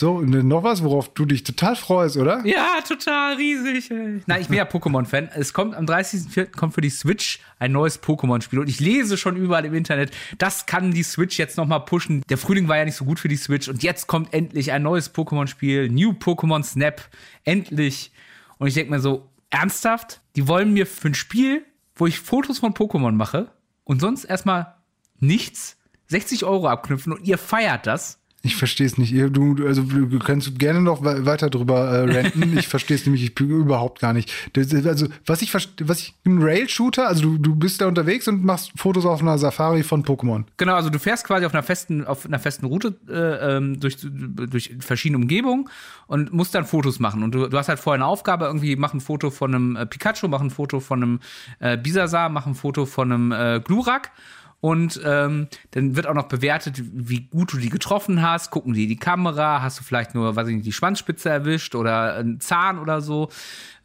So, 0.00 0.14
und 0.14 0.30
noch 0.30 0.62
was, 0.62 0.82
worauf 0.82 1.12
du 1.12 1.26
dich 1.26 1.44
total 1.44 1.76
freust, 1.76 2.16
oder? 2.16 2.42
Ja, 2.46 2.80
total 2.80 3.34
riesig. 3.34 3.90
Ey. 3.90 4.22
Nein, 4.24 4.40
ich 4.40 4.48
bin 4.48 4.56
ja 4.56 4.64
Pokémon-Fan. 4.64 5.28
Es 5.34 5.52
kommt 5.52 5.74
am 5.74 5.84
30.04. 5.84 6.56
kommt 6.56 6.72
für 6.72 6.80
die 6.80 6.88
Switch 6.88 7.38
ein 7.58 7.72
neues 7.72 8.02
Pokémon-Spiel. 8.02 8.60
Und 8.60 8.70
ich 8.70 8.80
lese 8.80 9.18
schon 9.18 9.36
überall 9.36 9.66
im 9.66 9.74
Internet, 9.74 10.10
das 10.38 10.64
kann 10.64 10.92
die 10.92 11.02
Switch 11.02 11.38
jetzt 11.38 11.58
noch 11.58 11.66
mal 11.66 11.80
pushen. 11.80 12.22
Der 12.30 12.38
Frühling 12.38 12.66
war 12.66 12.78
ja 12.78 12.86
nicht 12.86 12.94
so 12.94 13.04
gut 13.04 13.20
für 13.20 13.28
die 13.28 13.36
Switch. 13.36 13.68
Und 13.68 13.82
jetzt 13.82 14.06
kommt 14.06 14.32
endlich 14.32 14.72
ein 14.72 14.82
neues 14.82 15.14
Pokémon-Spiel. 15.14 15.90
New 15.90 16.12
Pokémon 16.12 16.62
Snap. 16.62 17.02
Endlich. 17.44 18.10
Und 18.56 18.68
ich 18.68 18.74
denke 18.74 18.92
mir 18.92 19.00
so, 19.00 19.28
ernsthaft? 19.50 20.22
Die 20.34 20.48
wollen 20.48 20.72
mir 20.72 20.86
für 20.86 21.08
ein 21.08 21.14
Spiel, 21.14 21.62
wo 21.94 22.06
ich 22.06 22.20
Fotos 22.20 22.60
von 22.60 22.72
Pokémon 22.72 23.12
mache 23.12 23.50
und 23.84 24.00
sonst 24.00 24.24
erstmal 24.24 24.76
nichts, 25.18 25.76
60 26.06 26.46
Euro 26.46 26.68
abknüpfen 26.68 27.12
und 27.12 27.26
ihr 27.26 27.36
feiert 27.36 27.86
das? 27.86 28.19
Ich 28.42 28.56
verstehe 28.56 28.86
es 28.86 28.96
nicht. 28.96 29.12
Du, 29.36 29.66
also 29.66 29.82
du 29.82 30.18
kannst 30.18 30.58
gerne 30.58 30.80
noch 30.80 31.04
we- 31.04 31.26
weiter 31.26 31.50
drüber 31.50 31.90
äh, 31.90 32.22
ranten. 32.22 32.56
ich 32.56 32.68
verstehe 32.68 32.96
es 32.96 33.04
nämlich 33.04 33.22
ich, 33.22 33.38
überhaupt 33.38 34.00
gar 34.00 34.14
nicht. 34.14 34.32
Das, 34.54 34.72
also 34.86 35.08
was 35.26 35.42
ich 35.42 35.52
was 35.52 35.98
ich 36.00 36.14
ein 36.24 36.42
Rail-Shooter, 36.42 37.06
also 37.06 37.22
du, 37.22 37.36
du 37.36 37.54
bist 37.54 37.82
da 37.82 37.86
unterwegs 37.86 38.28
und 38.28 38.42
machst 38.42 38.72
Fotos 38.76 39.04
auf 39.04 39.20
einer 39.20 39.36
Safari 39.36 39.82
von 39.82 40.04
Pokémon. 40.04 40.44
Genau, 40.56 40.74
also 40.74 40.88
du 40.88 40.98
fährst 40.98 41.26
quasi 41.26 41.44
auf 41.44 41.52
einer 41.52 41.62
festen, 41.62 42.06
auf 42.06 42.24
einer 42.24 42.38
festen 42.38 42.64
Route 42.64 42.94
äh, 43.10 43.56
ähm, 43.56 43.78
durch, 43.78 43.98
durch 44.00 44.74
verschiedene 44.80 45.18
Umgebungen 45.18 45.68
und 46.06 46.32
musst 46.32 46.54
dann 46.54 46.64
Fotos 46.64 46.98
machen. 46.98 47.22
Und 47.22 47.34
du, 47.34 47.46
du 47.46 47.58
hast 47.58 47.68
halt 47.68 47.78
vorher 47.78 48.02
eine 48.02 48.06
Aufgabe, 48.06 48.46
irgendwie 48.46 48.74
mach 48.74 48.94
ein 48.94 49.00
Foto 49.00 49.30
von 49.30 49.54
einem 49.54 49.76
äh, 49.76 49.84
Pikachu, 49.84 50.28
mach 50.28 50.40
ein 50.40 50.50
Foto 50.50 50.80
von 50.80 51.02
einem 51.02 51.20
äh, 51.58 51.76
Bisasar, 51.76 52.30
mach 52.30 52.46
ein 52.46 52.54
Foto 52.54 52.86
von 52.86 53.12
einem 53.12 53.32
äh, 53.32 53.60
Glurak. 53.62 54.12
Und 54.60 55.00
ähm, 55.04 55.48
dann 55.70 55.96
wird 55.96 56.06
auch 56.06 56.14
noch 56.14 56.28
bewertet, 56.28 56.82
wie 56.92 57.22
gut 57.22 57.52
du 57.52 57.56
die 57.56 57.70
getroffen 57.70 58.20
hast. 58.20 58.50
Gucken 58.50 58.74
die 58.74 58.86
die 58.86 58.96
Kamera, 58.96 59.62
hast 59.62 59.80
du 59.80 59.84
vielleicht 59.84 60.14
nur, 60.14 60.36
weiß 60.36 60.48
ich 60.48 60.54
nicht, 60.54 60.66
die 60.66 60.72
Schwanzspitze 60.72 61.30
erwischt 61.30 61.74
oder 61.74 62.16
einen 62.16 62.40
Zahn 62.40 62.78
oder 62.78 63.00
so. 63.00 63.30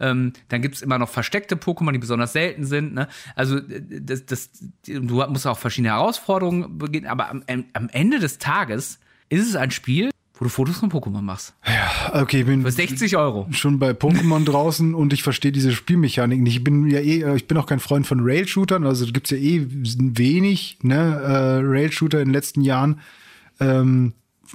Ähm, 0.01 0.33
dann 0.49 0.61
gibt's 0.61 0.81
immer 0.81 0.97
noch 0.97 1.09
versteckte 1.09 1.55
Pokémon, 1.55 1.93
die 1.93 1.99
besonders 1.99 2.33
selten 2.33 2.65
sind. 2.65 2.93
Ne? 2.93 3.07
Also 3.35 3.57
äh, 3.57 4.01
das, 4.01 4.25
das, 4.25 4.49
du 4.85 5.25
musst 5.27 5.47
auch 5.47 5.57
verschiedene 5.57 5.93
Herausforderungen 5.93 6.77
beginnen, 6.77 7.07
aber 7.07 7.29
am, 7.29 7.43
am 7.47 7.89
Ende 7.89 8.19
des 8.19 8.37
Tages 8.37 8.99
ist 9.29 9.47
es 9.47 9.55
ein 9.55 9.71
Spiel, 9.71 10.09
wo 10.37 10.45
du 10.45 10.49
Fotos 10.49 10.77
von 10.77 10.89
Pokémon 10.91 11.21
machst. 11.21 11.53
Okay, 12.13 12.41
ich 12.41 12.45
bin 12.45 12.61
Für 12.61 12.71
60 12.71 13.15
Euro. 13.17 13.47
schon 13.51 13.79
bei 13.79 13.91
Pokémon 13.91 14.43
draußen 14.45 14.93
und 14.93 15.13
ich 15.13 15.23
verstehe 15.23 15.51
diese 15.51 15.71
Spielmechanik 15.71 16.41
nicht. 16.41 16.57
Ich 16.57 16.63
bin 16.63 16.89
ja 16.89 16.99
eh, 16.99 17.21
äh, 17.21 17.35
ich 17.35 17.47
bin 17.47 17.57
auch 17.57 17.65
kein 17.65 17.79
Freund 17.79 18.05
von 18.05 18.19
Rail-Shootern, 18.21 18.85
also 18.85 19.05
gibt's 19.11 19.29
ja 19.31 19.37
eh 19.37 19.65
wenig, 19.69 20.79
ne, 20.81 20.95
äh, 20.95 21.59
Rail-Shooter 21.65 22.19
in 22.19 22.29
den 22.29 22.33
letzten 22.33 22.61
Jahren. 22.61 22.99
Ähm, 23.59 24.13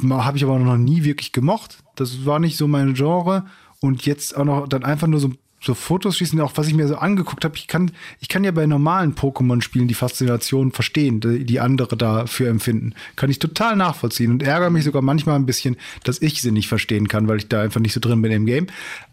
habe 0.08 0.36
ich 0.36 0.44
aber 0.44 0.58
noch 0.58 0.76
nie 0.76 1.04
wirklich 1.04 1.32
gemocht. 1.32 1.78
Das 1.96 2.24
war 2.24 2.38
nicht 2.38 2.56
so 2.56 2.68
mein 2.68 2.94
Genre. 2.94 3.46
Und 3.80 4.04
jetzt 4.04 4.36
auch 4.36 4.44
noch 4.44 4.68
dann 4.68 4.84
einfach 4.84 5.06
nur 5.06 5.20
so 5.20 5.30
so 5.60 5.74
Fotos 5.74 6.16
schießen, 6.16 6.40
auch 6.40 6.52
was 6.56 6.68
ich 6.68 6.74
mir 6.74 6.88
so 6.88 6.96
angeguckt 6.96 7.44
habe, 7.44 7.56
ich 7.56 7.66
kann, 7.66 7.92
ich 8.20 8.28
kann 8.28 8.44
ja 8.44 8.50
bei 8.50 8.66
normalen 8.66 9.14
Pokémon-Spielen 9.14 9.88
die 9.88 9.94
Faszination 9.94 10.72
verstehen, 10.72 11.20
die, 11.20 11.44
die 11.44 11.60
andere 11.60 11.96
dafür 11.96 12.48
empfinden. 12.48 12.94
Kann 13.16 13.30
ich 13.30 13.38
total 13.38 13.76
nachvollziehen 13.76 14.32
und 14.32 14.42
ärgere 14.42 14.70
mich 14.70 14.84
sogar 14.84 15.02
manchmal 15.02 15.36
ein 15.36 15.46
bisschen, 15.46 15.76
dass 16.04 16.22
ich 16.22 16.40
sie 16.40 16.50
nicht 16.50 16.68
verstehen 16.68 17.08
kann, 17.08 17.28
weil 17.28 17.38
ich 17.38 17.48
da 17.48 17.60
einfach 17.60 17.80
nicht 17.80 17.92
so 17.92 18.00
drin 18.00 18.22
bin 18.22 18.32
im 18.32 18.46
Game. 18.46 18.68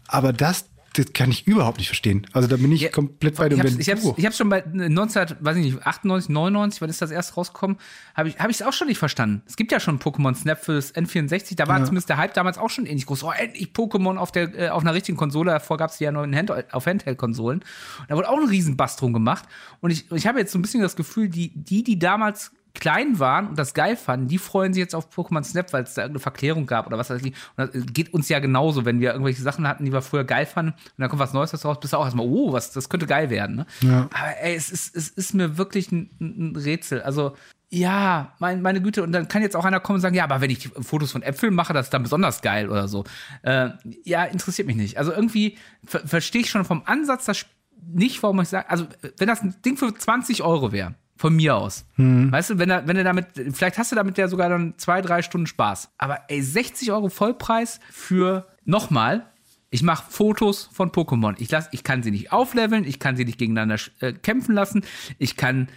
Aber 0.06 0.32
das, 0.32 0.64
das 0.98 1.12
kann 1.12 1.30
ich 1.30 1.46
überhaupt 1.46 1.78
nicht 1.78 1.86
verstehen. 1.86 2.26
Also 2.32 2.48
da 2.48 2.56
bin 2.56 2.72
ich 2.72 2.82
ja, 2.82 2.88
komplett 2.90 3.36
bei 3.36 3.48
dem 3.48 3.64
Ich 3.78 3.88
ich 3.88 4.26
hab's 4.26 4.36
schon 4.36 4.48
bei 4.48 4.64
19, 4.66 5.36
weiß 5.40 5.56
ich 5.56 5.64
nicht, 5.64 5.86
98, 5.86 6.28
99, 6.30 6.80
wann 6.80 6.90
ist 6.90 7.00
das 7.00 7.10
erst 7.10 7.36
rausgekommen, 7.36 7.76
habe 8.14 8.28
ich 8.28 8.38
hab 8.38 8.50
ich's 8.50 8.62
auch 8.62 8.72
schon 8.72 8.88
nicht 8.88 8.98
verstanden. 8.98 9.42
Es 9.46 9.56
gibt 9.56 9.70
ja 9.70 9.78
schon 9.78 10.00
Pokémon 10.00 10.34
Snap 10.34 10.64
fürs 10.64 10.94
N64, 10.94 11.54
da 11.56 11.68
war 11.68 11.78
ja. 11.78 11.84
zumindest 11.84 12.08
der 12.08 12.16
Hype 12.16 12.34
damals 12.34 12.58
auch 12.58 12.70
schon 12.70 12.86
ähnlich 12.86 13.06
groß. 13.06 13.22
Oh, 13.22 13.30
endlich 13.30 13.68
Pokémon 13.72 14.16
auf 14.16 14.32
der 14.32 14.54
äh, 14.58 14.68
auf 14.70 14.82
einer 14.82 14.94
richtigen 14.94 15.16
Konsole, 15.16 15.52
davor 15.52 15.76
gab's 15.76 15.98
die 15.98 16.04
ja 16.04 16.12
nur 16.12 16.26
Hand, 16.26 16.50
auf 16.74 16.86
Handheld-Konsolen. 16.86 17.64
Da 18.08 18.16
wurde 18.16 18.28
auch 18.28 18.38
ein 18.38 18.48
Riesenbass 18.48 18.96
drum 18.96 19.12
gemacht 19.12 19.44
und 19.80 19.92
ich, 19.92 20.10
ich 20.10 20.26
habe 20.26 20.40
jetzt 20.40 20.52
so 20.52 20.58
ein 20.58 20.62
bisschen 20.62 20.82
das 20.82 20.96
Gefühl, 20.96 21.28
die 21.28 21.52
die 21.54 21.84
die 21.84 21.98
damals 21.98 22.50
klein 22.80 23.18
waren 23.18 23.48
und 23.48 23.58
das 23.58 23.74
geil 23.74 23.96
fanden, 23.96 24.28
die 24.28 24.38
freuen 24.38 24.72
sich 24.72 24.80
jetzt 24.80 24.94
auf 24.94 25.10
Pokémon 25.10 25.42
Snap, 25.42 25.72
weil 25.72 25.84
es 25.84 25.94
da 25.94 26.02
irgendeine 26.02 26.20
Verklärung 26.20 26.66
gab 26.66 26.86
oder 26.86 26.98
was 26.98 27.10
weiß 27.10 27.22
ich. 27.22 27.34
Und 27.56 27.74
das 27.74 27.84
geht 27.92 28.12
uns 28.14 28.28
ja 28.28 28.38
genauso, 28.38 28.84
wenn 28.84 29.00
wir 29.00 29.12
irgendwelche 29.12 29.42
Sachen 29.42 29.66
hatten, 29.66 29.84
die 29.84 29.92
wir 29.92 30.02
früher 30.02 30.24
geil 30.24 30.46
fanden 30.46 30.72
und 30.72 30.98
dann 30.98 31.08
kommt 31.08 31.20
was 31.20 31.32
Neues 31.32 31.64
raus, 31.64 31.80
bist 31.80 31.92
du 31.92 31.96
auch 31.96 32.04
erstmal, 32.04 32.26
oh, 32.26 32.52
was, 32.52 32.72
das 32.72 32.88
könnte 32.88 33.06
geil 33.06 33.30
werden. 33.30 33.56
Ne? 33.56 33.66
Ja. 33.80 34.08
Aber 34.12 34.40
ey, 34.42 34.54
es 34.54 34.70
ist, 34.70 34.94
es 34.96 35.08
ist 35.08 35.34
mir 35.34 35.58
wirklich 35.58 35.90
ein, 35.92 36.10
ein 36.20 36.56
Rätsel. 36.56 37.02
Also, 37.02 37.36
ja, 37.70 38.32
mein, 38.38 38.62
meine 38.62 38.80
Güte, 38.80 39.02
und 39.02 39.12
dann 39.12 39.28
kann 39.28 39.42
jetzt 39.42 39.54
auch 39.54 39.64
einer 39.64 39.80
kommen 39.80 39.96
und 39.96 40.00
sagen, 40.00 40.14
ja, 40.14 40.24
aber 40.24 40.40
wenn 40.40 40.50
ich 40.50 40.68
Fotos 40.68 41.12
von 41.12 41.22
Äpfeln 41.22 41.54
mache, 41.54 41.74
das 41.74 41.86
ist 41.86 41.94
dann 41.94 42.02
besonders 42.02 42.40
geil 42.40 42.70
oder 42.70 42.88
so. 42.88 43.04
Äh, 43.42 43.70
ja, 44.04 44.24
interessiert 44.24 44.66
mich 44.66 44.76
nicht. 44.76 44.96
Also 44.96 45.12
irgendwie 45.12 45.58
ver 45.84 46.06
verstehe 46.06 46.42
ich 46.42 46.50
schon 46.50 46.64
vom 46.64 46.82
Ansatz 46.86 47.26
das 47.26 47.44
nicht, 47.86 48.22
warum 48.22 48.40
ich 48.40 48.48
sage, 48.48 48.70
also 48.70 48.86
wenn 49.18 49.28
das 49.28 49.42
ein 49.42 49.54
Ding 49.64 49.76
für 49.76 49.94
20 49.94 50.42
Euro 50.42 50.72
wäre, 50.72 50.94
von 51.18 51.34
mir 51.34 51.56
aus. 51.56 51.84
Hm. 51.96 52.32
Weißt 52.32 52.50
du, 52.50 52.58
wenn 52.58 52.70
er, 52.70 52.86
wenn 52.86 52.96
er 52.96 53.04
damit, 53.04 53.26
vielleicht 53.52 53.76
hast 53.76 53.92
du 53.92 53.96
damit 53.96 54.16
ja 54.16 54.28
sogar 54.28 54.48
dann 54.48 54.74
zwei, 54.78 55.02
drei 55.02 55.20
Stunden 55.20 55.48
Spaß. 55.48 55.90
Aber 55.98 56.20
ey, 56.28 56.40
60 56.40 56.92
Euro 56.92 57.08
Vollpreis 57.10 57.80
für 57.90 58.46
nochmal. 58.64 59.26
Ich 59.70 59.82
mache 59.82 60.04
Fotos 60.08 60.70
von 60.72 60.90
Pokémon. 60.92 61.34
Ich, 61.38 61.50
lass, 61.50 61.68
ich 61.72 61.84
kann 61.84 62.02
sie 62.02 62.10
nicht 62.10 62.32
aufleveln, 62.32 62.84
ich 62.84 63.00
kann 63.00 63.16
sie 63.16 63.26
nicht 63.26 63.36
gegeneinander 63.36 63.76
äh, 64.00 64.12
kämpfen 64.12 64.54
lassen. 64.54 64.82
Ich 65.18 65.36
kann 65.36 65.68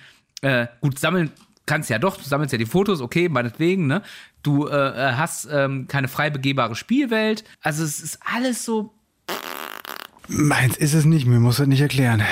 äh, 0.41 0.67
gut 0.79 0.97
sammeln, 0.97 1.31
kannst 1.65 1.89
ja 1.89 1.99
doch, 1.99 2.15
du 2.15 2.23
sammelst 2.23 2.53
ja 2.53 2.57
die 2.57 2.65
Fotos, 2.65 3.01
okay, 3.01 3.27
meinetwegen, 3.27 3.87
ne? 3.87 4.01
Du 4.43 4.67
äh, 4.67 4.73
äh 4.73 5.13
hast 5.15 5.49
ähm, 5.51 5.87
keine 5.87 6.07
frei 6.07 6.29
begehbare 6.29 6.75
Spielwelt. 6.75 7.43
Also 7.61 7.83
es 7.83 7.99
ist 7.99 8.19
alles 8.23 8.63
so. 8.63 8.93
Meins 10.27 10.77
ist 10.77 10.93
es 10.93 11.03
nicht, 11.03 11.25
mir 11.25 11.39
muss 11.39 11.57
das 11.57 11.67
nicht 11.67 11.81
erklären. 11.81 12.23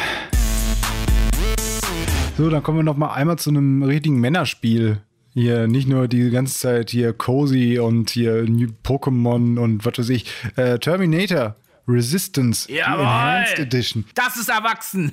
So, 2.39 2.49
dann 2.49 2.63
kommen 2.63 2.77
wir 2.77 2.83
noch 2.83 2.95
mal 2.95 3.11
einmal 3.11 3.37
zu 3.37 3.49
einem 3.49 3.83
richtigen 3.83 4.21
Männerspiel. 4.21 5.01
Hier 5.33 5.67
nicht 5.67 5.89
nur 5.89 6.07
die 6.07 6.29
ganze 6.29 6.57
Zeit 6.57 6.89
hier 6.89 7.11
Cozy 7.11 7.79
und 7.79 8.11
hier 8.11 8.45
Pokémon 8.81 9.59
und 9.59 9.85
was 9.85 9.99
weiß 9.99 10.07
ich. 10.07 10.31
Äh, 10.55 10.79
Terminator 10.79 11.57
Resistance 11.89 12.71
Jawohl, 12.71 13.01
Enhanced 13.01 13.59
Edition. 13.59 14.05
Das 14.15 14.37
ist 14.37 14.49
erwachsen. 14.49 15.11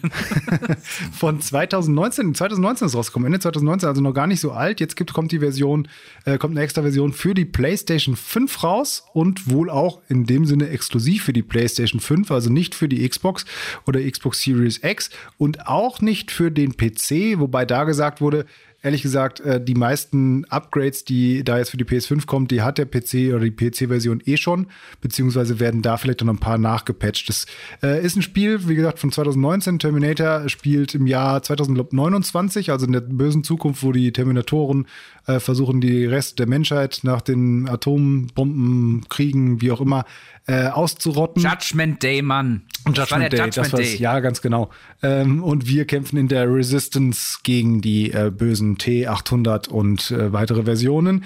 Von 1.12 1.40
2019. 1.40 2.34
2019 2.34 2.86
ist 2.86 2.94
rausgekommen. 2.94 3.26
Ende 3.26 3.40
2019, 3.40 3.88
also 3.88 4.02
noch 4.02 4.12
gar 4.12 4.26
nicht 4.26 4.40
so 4.40 4.52
alt. 4.52 4.80
Jetzt 4.80 4.96
gibt, 4.96 5.12
kommt 5.12 5.32
die 5.32 5.38
Version, 5.38 5.88
äh, 6.24 6.38
kommt 6.38 6.52
eine 6.52 6.62
extra 6.64 6.82
Version 6.82 7.12
für 7.12 7.34
die 7.34 7.44
PlayStation 7.44 8.16
5 8.16 8.62
raus 8.62 9.04
und 9.14 9.50
wohl 9.50 9.70
auch 9.70 10.02
in 10.08 10.26
dem 10.26 10.44
Sinne 10.44 10.68
exklusiv 10.68 11.24
für 11.24 11.32
die 11.32 11.42
PlayStation 11.42 12.00
5, 12.00 12.30
also 12.30 12.50
nicht 12.50 12.74
für 12.74 12.88
die 12.88 13.08
Xbox 13.08 13.44
oder 13.86 14.00
Xbox 14.00 14.40
Series 14.42 14.80
X 14.82 15.10
und 15.38 15.66
auch 15.66 16.00
nicht 16.00 16.30
für 16.30 16.50
den 16.50 16.76
PC, 16.76 17.40
wobei 17.40 17.64
da 17.64 17.84
gesagt 17.84 18.20
wurde, 18.20 18.46
ehrlich 18.86 19.02
gesagt, 19.02 19.40
äh, 19.40 19.60
die 19.62 19.74
meisten 19.74 20.44
Upgrades, 20.44 21.04
die 21.04 21.42
da 21.42 21.58
jetzt 21.58 21.70
für 21.70 21.76
die 21.76 21.84
PS5 21.84 22.24
kommen, 22.24 22.46
die 22.46 22.62
hat 22.62 22.78
der 22.78 22.86
PC 22.86 23.34
oder 23.34 23.40
die 23.40 23.50
PC-Version 23.50 24.22
eh 24.24 24.36
schon, 24.36 24.68
beziehungsweise 25.00 25.58
werden 25.58 25.82
da 25.82 25.96
vielleicht 25.96 26.22
noch 26.22 26.32
ein 26.32 26.38
paar 26.38 26.56
nachgepatcht. 26.56 27.28
Das 27.28 27.46
äh, 27.82 28.00
ist 28.04 28.16
ein 28.16 28.22
Spiel, 28.22 28.68
wie 28.68 28.76
gesagt, 28.76 29.00
von 29.00 29.10
2019. 29.10 29.80
Terminator 29.80 30.48
spielt 30.48 30.94
im 30.94 31.08
Jahr 31.08 31.42
2029, 31.42 32.70
also 32.70 32.86
in 32.86 32.92
der 32.92 33.00
bösen 33.00 33.42
Zukunft, 33.42 33.82
wo 33.82 33.90
die 33.90 34.12
Terminatoren 34.12 34.86
äh, 35.26 35.40
versuchen, 35.40 35.80
die 35.80 36.06
Rest 36.06 36.38
der 36.38 36.46
Menschheit 36.46 37.00
nach 37.02 37.22
den 37.22 37.68
Atombomben, 37.68 39.08
Kriegen, 39.08 39.60
wie 39.60 39.72
auch 39.72 39.80
immer, 39.80 40.04
äh, 40.46 40.68
auszurotten. 40.68 41.42
Judgment 41.42 42.04
Day, 42.04 42.22
Mann. 42.22 42.62
Und 42.86 42.96
Judgment 42.96 43.32
Day, 43.32 43.38
Judgment 43.38 43.56
das 43.56 43.72
war's, 43.72 43.80
Day. 43.82 43.96
ja, 43.96 44.20
ganz 44.20 44.40
genau. 44.40 44.70
Ähm, 45.02 45.42
und 45.42 45.66
wir 45.66 45.84
kämpfen 45.86 46.16
in 46.16 46.28
der 46.28 46.48
Resistance 46.48 47.38
gegen 47.42 47.80
die 47.80 48.12
äh, 48.12 48.30
bösen 48.30 48.78
T800 48.78 49.68
und 49.68 50.12
äh, 50.12 50.32
weitere 50.32 50.62
Versionen. 50.62 51.24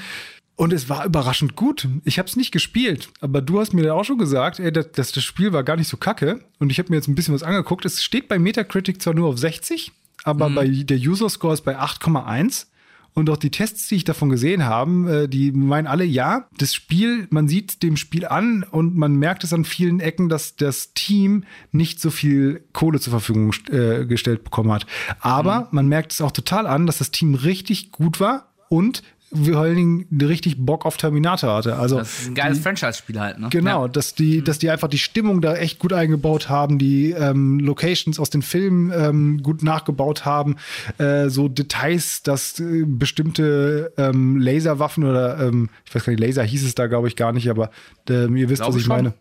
Und 0.56 0.72
es 0.72 0.88
war 0.88 1.04
überraschend 1.04 1.56
gut. 1.56 1.86
Ich 2.04 2.18
habe 2.18 2.28
es 2.28 2.36
nicht 2.36 2.50
gespielt, 2.50 3.10
aber 3.20 3.42
du 3.42 3.60
hast 3.60 3.72
mir 3.72 3.94
auch 3.94 4.04
schon 4.04 4.18
gesagt, 4.18 4.58
ey, 4.58 4.72
dass, 4.72 4.92
dass 4.92 5.12
das 5.12 5.22
Spiel 5.22 5.52
war 5.52 5.62
gar 5.62 5.76
nicht 5.76 5.88
so 5.88 5.96
kacke. 5.96 6.40
Und 6.58 6.70
ich 6.70 6.78
habe 6.78 6.90
mir 6.90 6.96
jetzt 6.96 7.08
ein 7.08 7.14
bisschen 7.14 7.34
was 7.34 7.42
angeguckt. 7.42 7.84
Es 7.84 8.02
steht 8.02 8.28
bei 8.28 8.38
Metacritic 8.38 9.00
zwar 9.00 9.14
nur 9.14 9.28
auf 9.28 9.38
60, 9.38 9.92
aber 10.24 10.48
mhm. 10.48 10.54
bei 10.54 10.66
der 10.66 10.98
User 10.98 11.28
Score 11.28 11.54
ist 11.54 11.62
bei 11.62 11.78
8,1. 11.78 12.66
Und 13.14 13.28
auch 13.28 13.36
die 13.36 13.50
Tests, 13.50 13.88
die 13.88 13.96
ich 13.96 14.04
davon 14.04 14.28
gesehen 14.28 14.64
habe, 14.64 15.24
äh, 15.24 15.28
die 15.28 15.52
meinen 15.52 15.86
alle, 15.86 16.04
ja, 16.04 16.46
das 16.56 16.74
Spiel, 16.74 17.26
man 17.30 17.48
sieht 17.48 17.82
dem 17.82 17.96
Spiel 17.96 18.26
an 18.26 18.62
und 18.62 18.96
man 18.96 19.16
merkt 19.16 19.44
es 19.44 19.52
an 19.52 19.64
vielen 19.64 20.00
Ecken, 20.00 20.28
dass 20.28 20.56
das 20.56 20.92
Team 20.94 21.44
nicht 21.72 22.00
so 22.00 22.10
viel 22.10 22.64
Kohle 22.72 23.00
zur 23.00 23.10
Verfügung 23.12 23.52
äh, 23.70 24.06
gestellt 24.06 24.44
bekommen 24.44 24.72
hat. 24.72 24.86
Aber 25.20 25.62
mhm. 25.62 25.66
man 25.72 25.88
merkt 25.88 26.12
es 26.12 26.20
auch 26.20 26.32
total 26.32 26.66
an, 26.66 26.86
dass 26.86 26.98
das 26.98 27.10
Team 27.10 27.34
richtig 27.34 27.90
gut 27.90 28.20
war 28.20 28.52
und 28.68 29.02
vor 29.32 29.58
allen 29.58 29.76
Dingen 29.76 30.06
richtig 30.22 30.56
Bock 30.58 30.84
auf 30.84 30.96
Terminator 30.96 31.54
hatte. 31.54 31.76
Also 31.76 31.98
das 31.98 32.20
ist 32.20 32.28
ein 32.28 32.34
geiles 32.34 32.58
Franchise-Spiel 32.58 33.20
halt, 33.20 33.38
ne? 33.38 33.48
Genau, 33.50 33.82
ja. 33.82 33.88
dass 33.88 34.14
die, 34.14 34.38
mhm. 34.38 34.44
dass 34.44 34.58
die 34.58 34.70
einfach 34.70 34.88
die 34.88 34.98
Stimmung 34.98 35.40
da 35.40 35.54
echt 35.54 35.78
gut 35.78 35.92
eingebaut 35.92 36.48
haben, 36.48 36.78
die 36.78 37.12
ähm, 37.12 37.60
Locations 37.60 38.18
aus 38.18 38.30
den 38.30 38.42
Filmen 38.42 38.92
ähm, 38.94 39.42
gut 39.42 39.62
nachgebaut 39.62 40.24
haben, 40.24 40.56
äh, 40.98 41.28
so 41.28 41.48
Details, 41.48 42.22
dass 42.22 42.58
äh, 42.58 42.84
bestimmte 42.86 43.92
ähm, 43.96 44.40
Laserwaffen 44.40 45.04
oder 45.04 45.38
ähm, 45.40 45.68
ich 45.86 45.94
weiß 45.94 46.04
gar 46.04 46.12
nicht, 46.12 46.20
Laser 46.20 46.42
hieß 46.42 46.64
es 46.64 46.74
da, 46.74 46.88
glaube 46.88 47.08
ich, 47.08 47.16
gar 47.16 47.32
nicht, 47.32 47.48
aber 47.48 47.70
äh, 48.08 48.26
ihr 48.26 48.48
wisst, 48.48 48.62
was 48.62 48.74
ich 48.74 48.84
schon. 48.84 48.96
meine. 48.96 49.14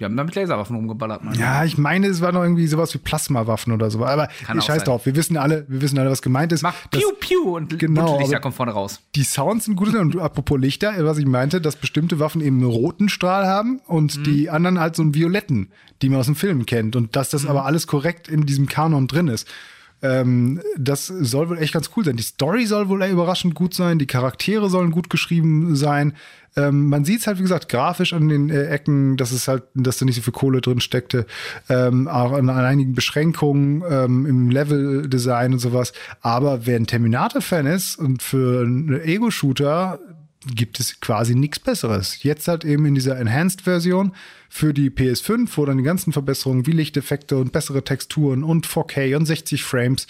Wir 0.00 0.06
haben 0.06 0.16
damit 0.16 0.34
Laserwaffen 0.34 0.76
umgeballert. 0.76 1.22
Mann. 1.22 1.34
Ja, 1.34 1.62
ich 1.62 1.76
meine, 1.76 2.06
es 2.06 2.22
war 2.22 2.32
noch 2.32 2.42
irgendwie 2.42 2.66
sowas 2.66 2.94
wie 2.94 2.98
Plasmawaffen 2.98 3.70
oder 3.70 3.90
so. 3.90 4.02
Aber 4.02 4.28
Kann 4.46 4.62
scheiß 4.62 4.84
drauf. 4.84 5.04
Wir 5.04 5.14
wissen 5.14 5.36
alle, 5.36 5.66
wir 5.68 5.82
wissen 5.82 5.98
alle, 5.98 6.10
was 6.10 6.22
gemeint 6.22 6.52
ist. 6.52 6.62
Mach 6.62 6.74
Piu 6.90 7.12
Piu 7.20 7.54
und 7.54 7.78
genau, 7.78 8.18
Lichter 8.18 8.40
kommt 8.40 8.54
vorne 8.54 8.72
raus. 8.72 9.02
Die 9.14 9.24
Sounds 9.24 9.66
sind 9.66 9.76
gut. 9.76 9.94
und 9.94 10.18
apropos 10.18 10.58
Lichter, 10.58 10.94
was 11.00 11.18
ich 11.18 11.26
meinte, 11.26 11.60
dass 11.60 11.76
bestimmte 11.76 12.18
Waffen 12.18 12.40
eben 12.40 12.60
einen 12.60 12.70
roten 12.70 13.10
Strahl 13.10 13.46
haben 13.46 13.82
und 13.86 14.16
mhm. 14.16 14.24
die 14.24 14.48
anderen 14.48 14.80
halt 14.80 14.96
so 14.96 15.02
einen 15.02 15.14
violetten, 15.14 15.68
die 16.00 16.08
man 16.08 16.20
aus 16.20 16.26
dem 16.26 16.34
Film 16.34 16.64
kennt. 16.64 16.96
Und 16.96 17.14
dass 17.14 17.28
das 17.28 17.42
mhm. 17.42 17.50
aber 17.50 17.66
alles 17.66 17.86
korrekt 17.86 18.26
in 18.26 18.46
diesem 18.46 18.68
Kanon 18.68 19.06
drin 19.06 19.28
ist. 19.28 19.48
Ähm, 20.02 20.60
das 20.78 21.06
soll 21.06 21.48
wohl 21.48 21.58
echt 21.58 21.74
ganz 21.74 21.90
cool 21.96 22.04
sein. 22.04 22.16
Die 22.16 22.22
Story 22.22 22.66
soll 22.66 22.88
wohl 22.88 23.04
überraschend 23.04 23.54
gut 23.54 23.74
sein. 23.74 23.98
Die 23.98 24.06
Charaktere 24.06 24.70
sollen 24.70 24.90
gut 24.90 25.10
geschrieben 25.10 25.76
sein. 25.76 26.14
Ähm, 26.56 26.88
man 26.88 27.04
sieht 27.04 27.20
es 27.20 27.26
halt, 27.26 27.38
wie 27.38 27.42
gesagt, 27.42 27.68
grafisch 27.68 28.12
an 28.12 28.28
den 28.28 28.50
äh, 28.50 28.66
Ecken, 28.66 29.16
dass 29.16 29.30
es 29.30 29.46
halt, 29.46 29.64
dass 29.74 29.98
da 29.98 30.04
nicht 30.04 30.16
so 30.16 30.22
viel 30.22 30.32
Kohle 30.32 30.60
drin 30.60 30.80
steckte. 30.80 31.26
Ähm, 31.68 32.08
auch 32.08 32.32
an, 32.32 32.48
an, 32.48 32.64
einigen 32.64 32.94
Beschränkungen 32.94 33.84
ähm, 33.88 34.26
im 34.26 34.50
Level-Design 34.50 35.52
und 35.52 35.58
sowas. 35.58 35.92
Aber 36.20 36.66
wer 36.66 36.76
ein 36.76 36.86
Terminator-Fan 36.86 37.66
ist 37.66 37.96
und 37.96 38.22
für 38.22 38.62
einen 38.62 39.00
Ego-Shooter 39.00 40.00
gibt 40.46 40.80
es 40.80 41.00
quasi 41.00 41.34
nichts 41.34 41.58
Besseres. 41.58 42.22
Jetzt 42.22 42.48
halt 42.48 42.64
eben 42.64 42.86
in 42.86 42.94
dieser 42.94 43.18
Enhanced-Version 43.18 44.12
für 44.48 44.72
die 44.72 44.90
PS5, 44.90 45.50
wo 45.54 45.66
dann 45.66 45.78
die 45.78 45.84
ganzen 45.84 46.12
Verbesserungen 46.12 46.66
wie 46.66 46.72
Lichteffekte 46.72 47.36
und 47.36 47.52
bessere 47.52 47.84
Texturen 47.84 48.42
und 48.42 48.66
4K 48.66 49.16
und 49.16 49.26
60 49.26 49.62
Frames 49.62 50.06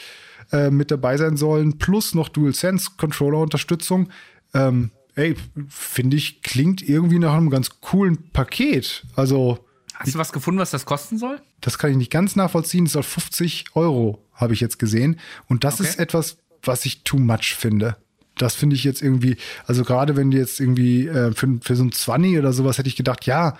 äh, 0.53 0.71
mit 0.71 0.91
dabei 0.91 1.17
sein 1.17 1.37
sollen, 1.37 1.79
plus 1.79 2.15
noch 2.15 2.29
DualSense-Controller-Unterstützung. 2.29 4.09
Ähm, 4.55 4.93
ey, 5.17 5.35
finde 5.69 6.17
ich, 6.17 6.43
klingt 6.43 6.83
irgendwie 6.83 7.19
nach 7.19 7.35
einem 7.35 7.51
ganz 7.51 7.81
coolen 7.81 8.31
Paket. 8.31 9.05
Also. 9.17 9.65
Hast 9.95 10.15
du 10.15 10.19
was 10.19 10.33
gefunden, 10.33 10.61
was 10.61 10.71
das 10.71 10.87
kosten 10.87 11.19
soll? 11.19 11.41
Das 11.61 11.77
kann 11.77 11.91
ich 11.91 11.97
nicht 11.97 12.11
ganz 12.11 12.37
nachvollziehen. 12.37 12.87
Es 12.87 12.93
soll 12.93 13.03
50 13.03 13.67
Euro, 13.75 14.25
habe 14.33 14.55
ich 14.55 14.61
jetzt 14.61 14.79
gesehen. 14.79 15.19
Und 15.47 15.65
das 15.65 15.81
okay. 15.81 15.89
ist 15.89 15.99
etwas, 15.99 16.39
was 16.63 16.87
ich 16.87 17.03
too 17.03 17.19
much 17.19 17.55
finde. 17.55 17.97
Das 18.41 18.55
finde 18.55 18.77
ich 18.77 18.85
jetzt 18.85 19.03
irgendwie, 19.03 19.37
also 19.67 19.85
gerade 19.85 20.17
wenn 20.17 20.31
die 20.31 20.39
jetzt 20.39 20.61
irgendwie 20.61 21.07
äh, 21.07 21.33
für, 21.33 21.59
für 21.63 21.77
so 21.77 21.85
ein 21.85 21.93
20 21.93 22.39
oder 22.39 22.53
sowas 22.53 22.79
hätte 22.79 22.89
ich 22.89 22.97
gedacht, 22.97 23.27
ja, 23.27 23.57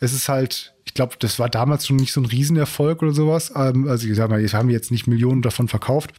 es 0.00 0.12
ist 0.12 0.28
halt, 0.28 0.74
ich 0.84 0.94
glaube, 0.94 1.14
das 1.18 1.38
war 1.38 1.48
damals 1.48 1.86
schon 1.86 1.96
nicht 1.96 2.12
so 2.12 2.20
ein 2.20 2.26
Riesenerfolg 2.26 3.02
oder 3.02 3.12
sowas. 3.12 3.52
Ähm, 3.54 3.88
also 3.88 4.06
ich 4.08 4.16
sag 4.16 4.30
mal, 4.30 4.40
jetzt 4.40 4.54
haben 4.54 4.68
wir 4.68 4.74
jetzt 4.74 4.90
nicht 4.90 5.06
Millionen 5.06 5.42
davon 5.42 5.68
verkauft. 5.68 6.12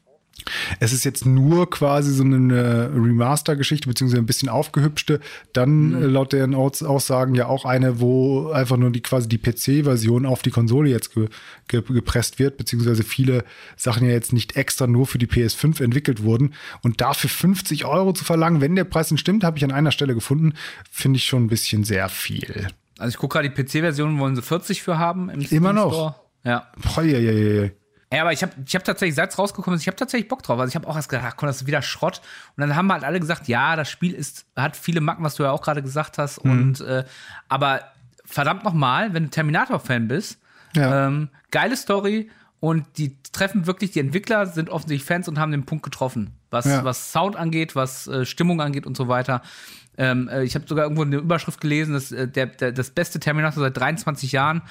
Es 0.80 0.94
ist 0.94 1.06
jetzt 1.06 1.26
nur 1.26 1.70
quasi 1.70 2.12
so 2.12 2.24
eine 2.24 2.92
Remaster-Geschichte, 2.94 3.88
beziehungsweise 3.88 4.22
ein 4.22 4.26
bisschen 4.26 4.50
aufgehübschte, 4.50 5.20
dann 5.54 5.90
mhm. 5.90 6.04
laut 6.04 6.34
deren 6.34 6.56
Aussagen 6.56 7.36
ja 7.36 7.48
auch 7.48 7.66
eine, 7.66 8.00
wo 8.00 8.50
einfach 8.52 8.78
nur 8.78 8.92
die 8.92 9.02
quasi 9.02 9.28
die 9.28 9.38
PC-Version 9.38 10.26
auf 10.26 10.42
die 10.42 10.52
Konsole 10.52 10.90
jetzt 10.90 11.14
ge, 11.14 11.28
ge, 11.68 11.82
gepresst 11.82 12.40
wird, 12.40 12.58
beziehungsweise 12.58 13.04
viele 13.04 13.44
Sachen 13.76 14.06
ja 14.06 14.14
jetzt 14.14 14.34
nicht 14.34 14.56
extra 14.56 14.88
nur 14.88 15.06
für 15.06 15.18
die 15.18 15.28
PS5 15.28 15.84
entwickelt 15.84 16.24
wurden. 16.24 16.54
Und 16.82 17.02
dafür 17.02 17.30
50 17.30 17.86
Euro 17.86 18.14
zu 18.14 18.24
verlangen, 18.24 18.62
wenn 18.62 18.76
der 18.76 18.84
Preis 18.84 19.10
denn 19.10 19.18
stimmt, 19.18 19.44
habe 19.44 19.58
ich 19.58 19.64
an 19.64 19.72
einer 19.72 19.92
Stelle 19.92 20.14
gefunden, 20.14 20.54
finde 20.90 21.18
ich 21.18 21.26
schon 21.26 21.46
ein 21.46 21.50
bisschen 21.50 21.84
sehr 21.84 22.10
viel. 22.10 22.68
Also 22.98 23.10
ich 23.10 23.18
gucke 23.18 23.34
gerade, 23.34 23.50
die 23.50 23.64
PC-Version 23.64 24.20
wollen 24.20 24.36
sie 24.36 24.42
40 24.42 24.82
für 24.82 24.98
haben 24.98 25.30
im 25.30 25.42
Steam 25.42 25.58
Immer 25.58 25.74
noch. 25.74 25.94
Store. 25.94 26.16
Ja. 26.46 26.72
Boah, 26.78 27.04
ja, 27.04 27.20
ja, 27.20 27.32
ja. 27.32 27.70
Ja, 28.16 28.22
aber 28.22 28.34
ich 28.34 28.42
habe 28.42 28.54
ich 28.66 28.76
hab 28.76 28.84
tatsächlich, 28.84 29.16
seit 29.16 29.32
es 29.32 29.38
rausgekommen 29.38 29.76
ist, 29.76 29.82
ich 29.82 29.88
habe 29.88 29.98
tatsächlich 29.98 30.30
Bock 30.30 30.42
drauf. 30.42 30.60
Also 30.60 30.70
ich 30.70 30.76
habe 30.76 30.88
auch 30.88 30.96
erst 30.96 31.10
gedacht, 31.10 31.26
ach 31.30 31.36
komm, 31.36 31.48
das 31.48 31.58
ist 31.58 31.68
wieder 31.68 31.82
Schrott. 31.82 32.22
Und 32.56 32.62
dann 32.62 32.76
haben 32.76 32.92
halt 32.92 33.04
alle 33.04 33.20
gesagt, 33.20 33.48
ja, 33.48 33.76
das 33.76 33.90
Spiel 33.90 34.14
ist, 34.14 34.46
hat 34.56 34.78
viele 34.78 35.02
Macken, 35.02 35.24
was 35.24 35.36
du 35.36 35.44
ja 35.44 35.52
auch 35.52 35.62
gerade 35.62 35.82
gesagt 35.82 36.18
hast. 36.18 36.44
Mhm. 36.46 36.52
Und 36.52 36.82
äh, 36.82 37.04
aber 37.50 37.82
verdammt 38.24 38.64
nochmal, 38.64 39.14
wenn 39.14 39.26
du 39.26 39.30
Terminator-Fan 39.30 40.08
bist, 40.08 40.40
ja. 40.76 41.08
ähm, 41.08 41.30
geile 41.52 41.76
Story 41.76 42.30
und 42.60 42.86
die 42.98 43.18
treffen 43.32 43.68
wirklich, 43.68 43.92
die 43.92 44.00
Entwickler 44.00 44.48
sind 44.48 44.70
offensichtlich 44.70 45.06
Fans 45.06 45.28
und 45.28 45.38
haben 45.38 45.52
den 45.52 45.66
Punkt 45.66 45.84
getroffen. 45.84 46.36
Was, 46.50 46.66
ja. 46.66 46.84
was 46.84 47.12
Sound 47.12 47.36
angeht, 47.36 47.76
was 47.76 48.08
äh, 48.08 48.26
Stimmung 48.26 48.62
angeht 48.62 48.88
und 48.88 48.96
so 48.96 49.08
weiter. 49.08 49.42
Ähm, 49.98 50.30
äh, 50.30 50.44
ich 50.44 50.56
habe 50.56 50.66
sogar 50.68 50.86
irgendwo 50.86 51.04
eine 51.04 51.18
Überschrift 51.18 51.62
gelesen, 51.62 51.94
dass 51.94 52.12
äh, 52.12 52.28
der, 52.28 52.48
der, 52.48 52.72
das 52.72 52.92
beste 52.92 53.20
Terminator 53.20 53.62
seit 53.62 53.78
23 53.78 54.32
Jahren 54.32 54.62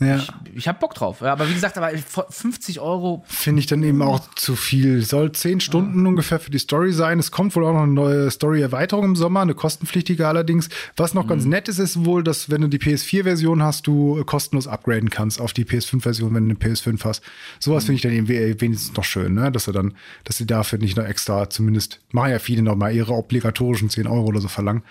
ja. 0.00 0.16
Ich, 0.16 0.28
ich 0.54 0.68
habe 0.68 0.80
Bock 0.80 0.94
drauf. 0.94 1.22
Aber 1.22 1.48
wie 1.48 1.54
gesagt, 1.54 1.78
aber 1.78 1.90
50 1.90 2.80
Euro. 2.80 3.24
Finde 3.26 3.60
ich 3.60 3.66
dann 3.66 3.82
eben 3.82 4.02
auch 4.02 4.20
zu 4.34 4.56
viel. 4.56 5.02
Soll 5.02 5.30
10 5.32 5.60
Stunden 5.60 6.02
ja. 6.02 6.08
ungefähr 6.08 6.40
für 6.40 6.50
die 6.50 6.58
Story 6.58 6.92
sein. 6.92 7.20
Es 7.20 7.30
kommt 7.30 7.54
wohl 7.54 7.64
auch 7.64 7.72
noch 7.72 7.82
eine 7.82 7.92
neue 7.92 8.30
Story-Erweiterung 8.30 9.04
im 9.04 9.16
Sommer, 9.16 9.40
eine 9.40 9.54
kostenpflichtige 9.54 10.26
allerdings. 10.26 10.68
Was 10.96 11.14
noch 11.14 11.24
mhm. 11.24 11.28
ganz 11.28 11.44
nett 11.44 11.68
ist, 11.68 11.78
ist 11.78 12.04
wohl, 12.04 12.24
dass 12.24 12.50
wenn 12.50 12.62
du 12.62 12.68
die 12.68 12.78
PS4-Version 12.78 13.62
hast, 13.62 13.86
du 13.86 14.24
kostenlos 14.24 14.66
upgraden 14.66 15.10
kannst 15.10 15.40
auf 15.40 15.52
die 15.52 15.64
PS5-Version, 15.64 16.34
wenn 16.34 16.48
du 16.48 16.56
eine 16.56 16.74
PS5 16.74 17.04
hast. 17.04 17.22
Sowas 17.60 17.84
mhm. 17.84 17.86
finde 17.86 17.96
ich 17.96 18.02
dann 18.02 18.12
eben 18.12 18.28
wenigstens 18.60 18.96
noch 18.96 19.04
schön, 19.04 19.34
ne? 19.34 19.52
dass 19.52 19.64
sie 19.64 19.72
dann, 19.72 19.94
dass 20.24 20.36
sie 20.36 20.46
dafür 20.46 20.80
nicht 20.80 20.96
noch 20.96 21.04
extra, 21.04 21.48
zumindest 21.48 22.00
machen 22.10 22.30
ja 22.30 22.40
viele 22.40 22.62
noch 22.62 22.76
mal 22.76 22.92
ihre 22.92 23.12
obligatorischen 23.12 23.90
10 23.90 24.08
Euro 24.08 24.26
oder 24.26 24.40
so 24.40 24.48
verlangen. 24.48 24.82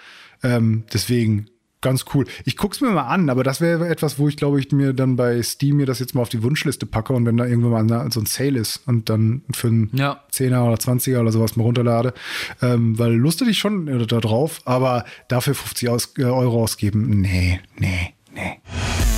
Ähm, 0.43 0.83
deswegen 0.93 1.47
ganz 1.83 2.05
cool. 2.13 2.25
Ich 2.45 2.57
guck's 2.57 2.81
mir 2.81 2.89
mal 2.89 3.03
an, 3.03 3.29
aber 3.29 3.43
das 3.43 3.61
wäre 3.61 3.87
etwas, 3.87 4.17
wo 4.17 4.27
ich 4.27 4.37
glaube 4.37 4.59
ich 4.59 4.71
mir 4.71 4.93
dann 4.93 5.15
bei 5.15 5.43
Steam 5.43 5.77
mir 5.77 5.85
das 5.85 5.99
jetzt 5.99 6.15
mal 6.15 6.21
auf 6.21 6.29
die 6.29 6.41
Wunschliste 6.41 6.87
packe 6.87 7.13
und 7.13 7.27
wenn 7.27 7.37
da 7.37 7.45
irgendwann 7.45 7.85
mal 7.85 8.11
so 8.11 8.19
ein 8.19 8.25
Sale 8.25 8.59
ist 8.59 8.81
und 8.87 9.09
dann 9.09 9.43
für 9.53 9.67
einen 9.67 9.91
ja. 9.93 10.23
10er 10.31 10.65
oder 10.65 10.75
20er 10.75 11.19
oder 11.19 11.31
sowas 11.31 11.55
mal 11.55 11.63
runterlade, 11.63 12.13
ähm, 12.61 12.97
weil 12.97 13.13
lustig 13.13 13.49
ich 13.49 13.59
schon 13.59 13.85
da 14.07 14.19
drauf, 14.19 14.61
aber 14.65 15.05
dafür 15.27 15.53
50 15.53 15.89
aus, 15.89 16.13
äh, 16.17 16.23
Euro 16.23 16.63
ausgeben, 16.63 17.21
nee, 17.21 17.59
nee, 17.77 18.13
nee. 18.33 19.12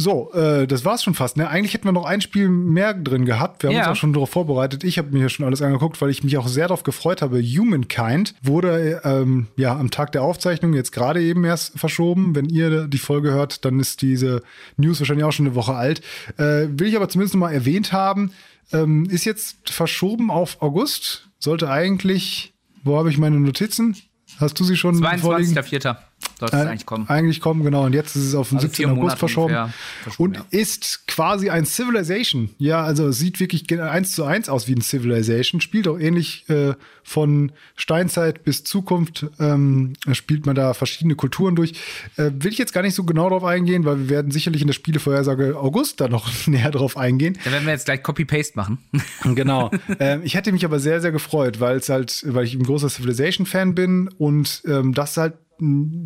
So, 0.00 0.32
äh, 0.32 0.68
das 0.68 0.84
war's 0.84 1.02
schon 1.02 1.14
fast. 1.14 1.36
Ne? 1.36 1.48
Eigentlich 1.48 1.74
hätten 1.74 1.86
wir 1.86 1.90
noch 1.90 2.04
ein 2.04 2.20
Spiel 2.20 2.48
mehr 2.48 2.94
drin 2.94 3.24
gehabt. 3.24 3.64
Wir 3.64 3.70
haben 3.70 3.76
ja. 3.76 3.88
uns 3.88 3.98
auch 3.98 4.00
schon 4.00 4.12
darauf 4.12 4.30
vorbereitet. 4.30 4.84
Ich 4.84 4.96
habe 4.96 5.10
mir 5.10 5.18
hier 5.18 5.28
schon 5.28 5.44
alles 5.44 5.60
angeguckt, 5.60 6.00
weil 6.00 6.08
ich 6.08 6.22
mich 6.22 6.38
auch 6.38 6.46
sehr 6.46 6.68
darauf 6.68 6.84
gefreut 6.84 7.20
habe. 7.20 7.42
Humankind 7.42 8.36
wurde 8.40 9.00
ähm, 9.02 9.48
ja 9.56 9.76
am 9.76 9.90
Tag 9.90 10.12
der 10.12 10.22
Aufzeichnung 10.22 10.72
jetzt 10.72 10.92
gerade 10.92 11.20
eben 11.20 11.44
erst 11.44 11.76
verschoben. 11.76 12.36
Wenn 12.36 12.48
ihr 12.48 12.86
die 12.86 12.98
Folge 12.98 13.32
hört, 13.32 13.64
dann 13.64 13.80
ist 13.80 14.00
diese 14.00 14.42
News 14.76 15.00
wahrscheinlich 15.00 15.24
auch 15.24 15.32
schon 15.32 15.46
eine 15.46 15.56
Woche 15.56 15.74
alt. 15.74 16.00
Äh, 16.36 16.68
will 16.70 16.86
ich 16.86 16.94
aber 16.94 17.08
zumindest 17.08 17.34
noch 17.34 17.40
mal 17.40 17.52
erwähnt 17.52 17.92
haben. 17.92 18.30
Ähm, 18.72 19.06
ist 19.10 19.24
jetzt 19.24 19.68
verschoben 19.68 20.30
auf 20.30 20.62
August. 20.62 21.28
Sollte 21.40 21.70
eigentlich, 21.70 22.54
wo 22.84 22.96
habe 22.98 23.10
ich 23.10 23.18
meine 23.18 23.40
Notizen? 23.40 23.96
Hast 24.38 24.60
du 24.60 24.62
sie 24.62 24.76
schon 24.76 25.02
22.04. 25.02 25.96
Sollte 26.38 26.56
es 26.56 26.62
äh, 26.62 26.68
eigentlich 26.68 26.86
kommen. 26.86 27.08
Eigentlich 27.08 27.40
kommen, 27.40 27.64
genau. 27.64 27.84
Und 27.84 27.94
jetzt 27.94 28.14
ist 28.14 28.26
es 28.26 28.34
auf 28.34 28.50
den 28.50 28.58
also 28.58 28.68
17. 28.68 28.90
August 28.90 29.18
verschoben. 29.18 29.72
verschoben. 30.02 30.36
Und 30.36 30.36
ja. 30.36 30.44
ist 30.50 31.06
quasi 31.08 31.50
ein 31.50 31.64
Civilization. 31.64 32.50
Ja, 32.58 32.84
also 32.84 33.10
sieht 33.10 33.40
wirklich 33.40 33.68
eins 33.80 34.12
zu 34.12 34.24
eins 34.24 34.48
aus 34.48 34.68
wie 34.68 34.74
ein 34.74 34.80
Civilization. 34.80 35.60
Spielt 35.60 35.88
auch 35.88 35.98
ähnlich 35.98 36.48
äh, 36.48 36.74
von 37.02 37.50
Steinzeit 37.74 38.44
bis 38.44 38.62
Zukunft. 38.62 39.26
Ähm, 39.40 39.94
spielt 40.12 40.46
man 40.46 40.54
da 40.54 40.74
verschiedene 40.74 41.16
Kulturen 41.16 41.56
durch. 41.56 41.72
Äh, 42.16 42.30
will 42.38 42.52
ich 42.52 42.58
jetzt 42.58 42.72
gar 42.72 42.82
nicht 42.82 42.94
so 42.94 43.02
genau 43.02 43.28
drauf 43.30 43.44
eingehen, 43.44 43.84
weil 43.84 43.98
wir 43.98 44.08
werden 44.08 44.30
sicherlich 44.30 44.60
in 44.62 44.68
der 44.68 44.74
Spielevorhersage 44.74 45.58
August 45.58 46.00
da 46.00 46.08
noch 46.08 46.30
näher 46.46 46.70
drauf 46.70 46.96
eingehen. 46.96 47.36
Da 47.44 47.50
werden 47.50 47.64
wir 47.64 47.72
jetzt 47.72 47.86
gleich 47.86 48.02
Copy-Paste 48.02 48.52
machen. 48.56 48.78
genau. 49.34 49.72
ähm, 49.98 50.20
ich 50.22 50.34
hätte 50.34 50.52
mich 50.52 50.64
aber 50.64 50.78
sehr, 50.78 51.00
sehr 51.00 51.10
gefreut, 51.10 51.58
weil 51.58 51.78
es 51.78 51.88
halt, 51.88 52.22
weil 52.28 52.44
ich 52.44 52.54
ein 52.54 52.62
großer 52.62 52.88
Civilization-Fan 52.88 53.74
bin 53.74 54.08
und 54.18 54.62
ähm, 54.66 54.94
das 54.94 55.16
halt 55.16 55.34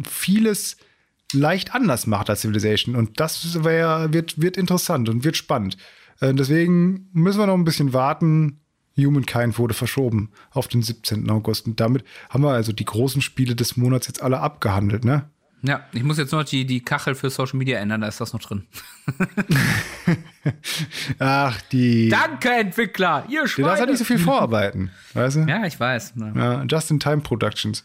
vieles 0.09 0.77
leicht 1.33 1.75
anders 1.75 2.07
macht 2.07 2.31
als 2.31 2.43
Civilization. 2.43 2.97
Und 2.97 3.21
das 3.21 3.65
wär, 3.65 4.13
wird, 4.13 4.41
wird 4.41 4.57
interessant 4.57 5.09
und 5.09 5.25
wird 5.25 5.37
spannend. 5.37 5.77
Äh, 6.21 6.35
deswegen 6.35 7.09
müssen 7.13 7.39
wir 7.39 7.47
noch 7.47 7.55
ein 7.55 7.65
bisschen 7.65 7.93
warten. 7.93 8.61
Humankind 8.97 9.59
wurde 9.59 9.75
verschoben 9.75 10.31
auf 10.51 10.69
den 10.69 10.83
17. 10.83 11.29
August. 11.31 11.67
Und 11.67 11.81
damit 11.81 12.05
haben 12.29 12.45
wir 12.45 12.51
also 12.51 12.73
die 12.73 12.85
großen 12.85 13.23
Spiele 13.23 13.55
des 13.55 13.77
Monats 13.77 14.07
jetzt 14.07 14.23
alle 14.23 14.41
abgehandelt, 14.41 15.05
ne? 15.05 15.31
Ja, 15.65 15.87
ich 15.93 16.03
muss 16.03 16.19
jetzt 16.19 16.33
nur 16.33 16.41
noch 16.41 16.49
die, 16.49 16.67
die 16.67 16.81
Kachel 16.81 17.15
für 17.15 17.31
Social 17.31 17.57
Media 17.57 17.79
ändern, 17.79 18.01
da 18.01 18.09
ist 18.09 18.21
das 18.21 18.33
noch 18.33 18.41
drin. 18.41 18.67
Ach, 21.21 21.61
die. 21.71 22.09
Danke, 22.09 22.51
Entwickler! 22.51 23.25
Ihr 23.29 23.47
Schweine. 23.47 23.65
Du 23.65 23.69
darfst 23.69 23.81
halt 23.81 23.91
nicht 23.91 23.99
so 24.01 24.05
viel 24.05 24.19
vorarbeiten, 24.19 24.91
weißt 25.15 25.37
du? 25.37 25.41
Ja, 25.43 25.65
ich 25.65 25.79
weiß. 25.79 26.15
Ja, 26.35 26.65
Just-in-Time 26.65 27.21
Productions. 27.21 27.85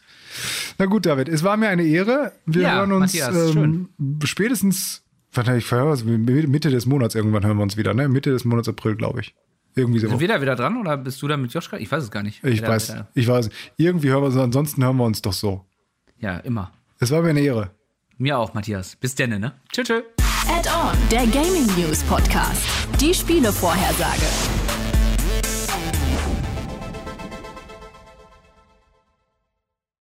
Na 0.78 0.86
gut, 0.86 1.06
David, 1.06 1.28
es 1.28 1.44
war 1.44 1.56
mir 1.56 1.68
eine 1.68 1.84
Ehre. 1.84 2.32
Wir 2.46 2.62
ja, 2.62 2.74
hören 2.76 2.90
uns 2.92 3.14
Matthias, 3.14 3.54
ähm, 3.54 3.90
spätestens, 4.24 5.04
ich 5.30 5.72
Mitte 5.72 6.70
des 6.70 6.86
Monats 6.86 7.14
irgendwann 7.14 7.46
hören 7.46 7.58
wir 7.58 7.62
uns 7.62 7.76
wieder, 7.76 7.94
ne? 7.94 8.08
Mitte 8.08 8.30
des 8.30 8.44
Monats 8.44 8.68
April, 8.68 8.96
glaube 8.96 9.20
ich. 9.20 9.34
Irgendwie 9.76 10.00
so. 10.00 10.08
Sind 10.08 10.18
wir 10.18 10.26
da 10.26 10.40
wieder 10.40 10.56
dran 10.56 10.76
oder 10.78 10.96
bist 10.96 11.22
du 11.22 11.28
da 11.28 11.36
mit 11.36 11.52
Joschka? 11.52 11.76
Ich 11.76 11.92
weiß 11.92 12.02
es 12.02 12.10
gar 12.10 12.24
nicht. 12.24 12.42
Ich 12.42 12.60
weiß, 12.60 12.96
ich 13.14 13.28
weiß. 13.28 13.50
Irgendwie 13.76 14.08
hören 14.08 14.22
wir 14.22 14.26
uns, 14.26 14.36
ansonsten 14.36 14.82
hören 14.82 14.96
wir 14.96 15.04
uns 15.04 15.22
doch 15.22 15.32
so. 15.32 15.64
Ja, 16.18 16.38
immer. 16.38 16.72
Es 17.00 17.12
war 17.12 17.22
mir 17.22 17.30
eine 17.30 17.40
Ehre. 17.40 17.70
Mir 18.16 18.36
auch, 18.38 18.54
Matthias. 18.54 18.96
Bis 18.96 19.14
denn, 19.14 19.30
ne? 19.38 19.52
Tschüss, 19.72 19.86
tschüss. 19.86 20.02
Add-on, 20.48 20.96
der 21.12 21.26
Gaming 21.28 21.66
News 21.76 22.02
Podcast. 22.02 22.62
Die 23.00 23.14
Spielevorhersage. 23.14 24.26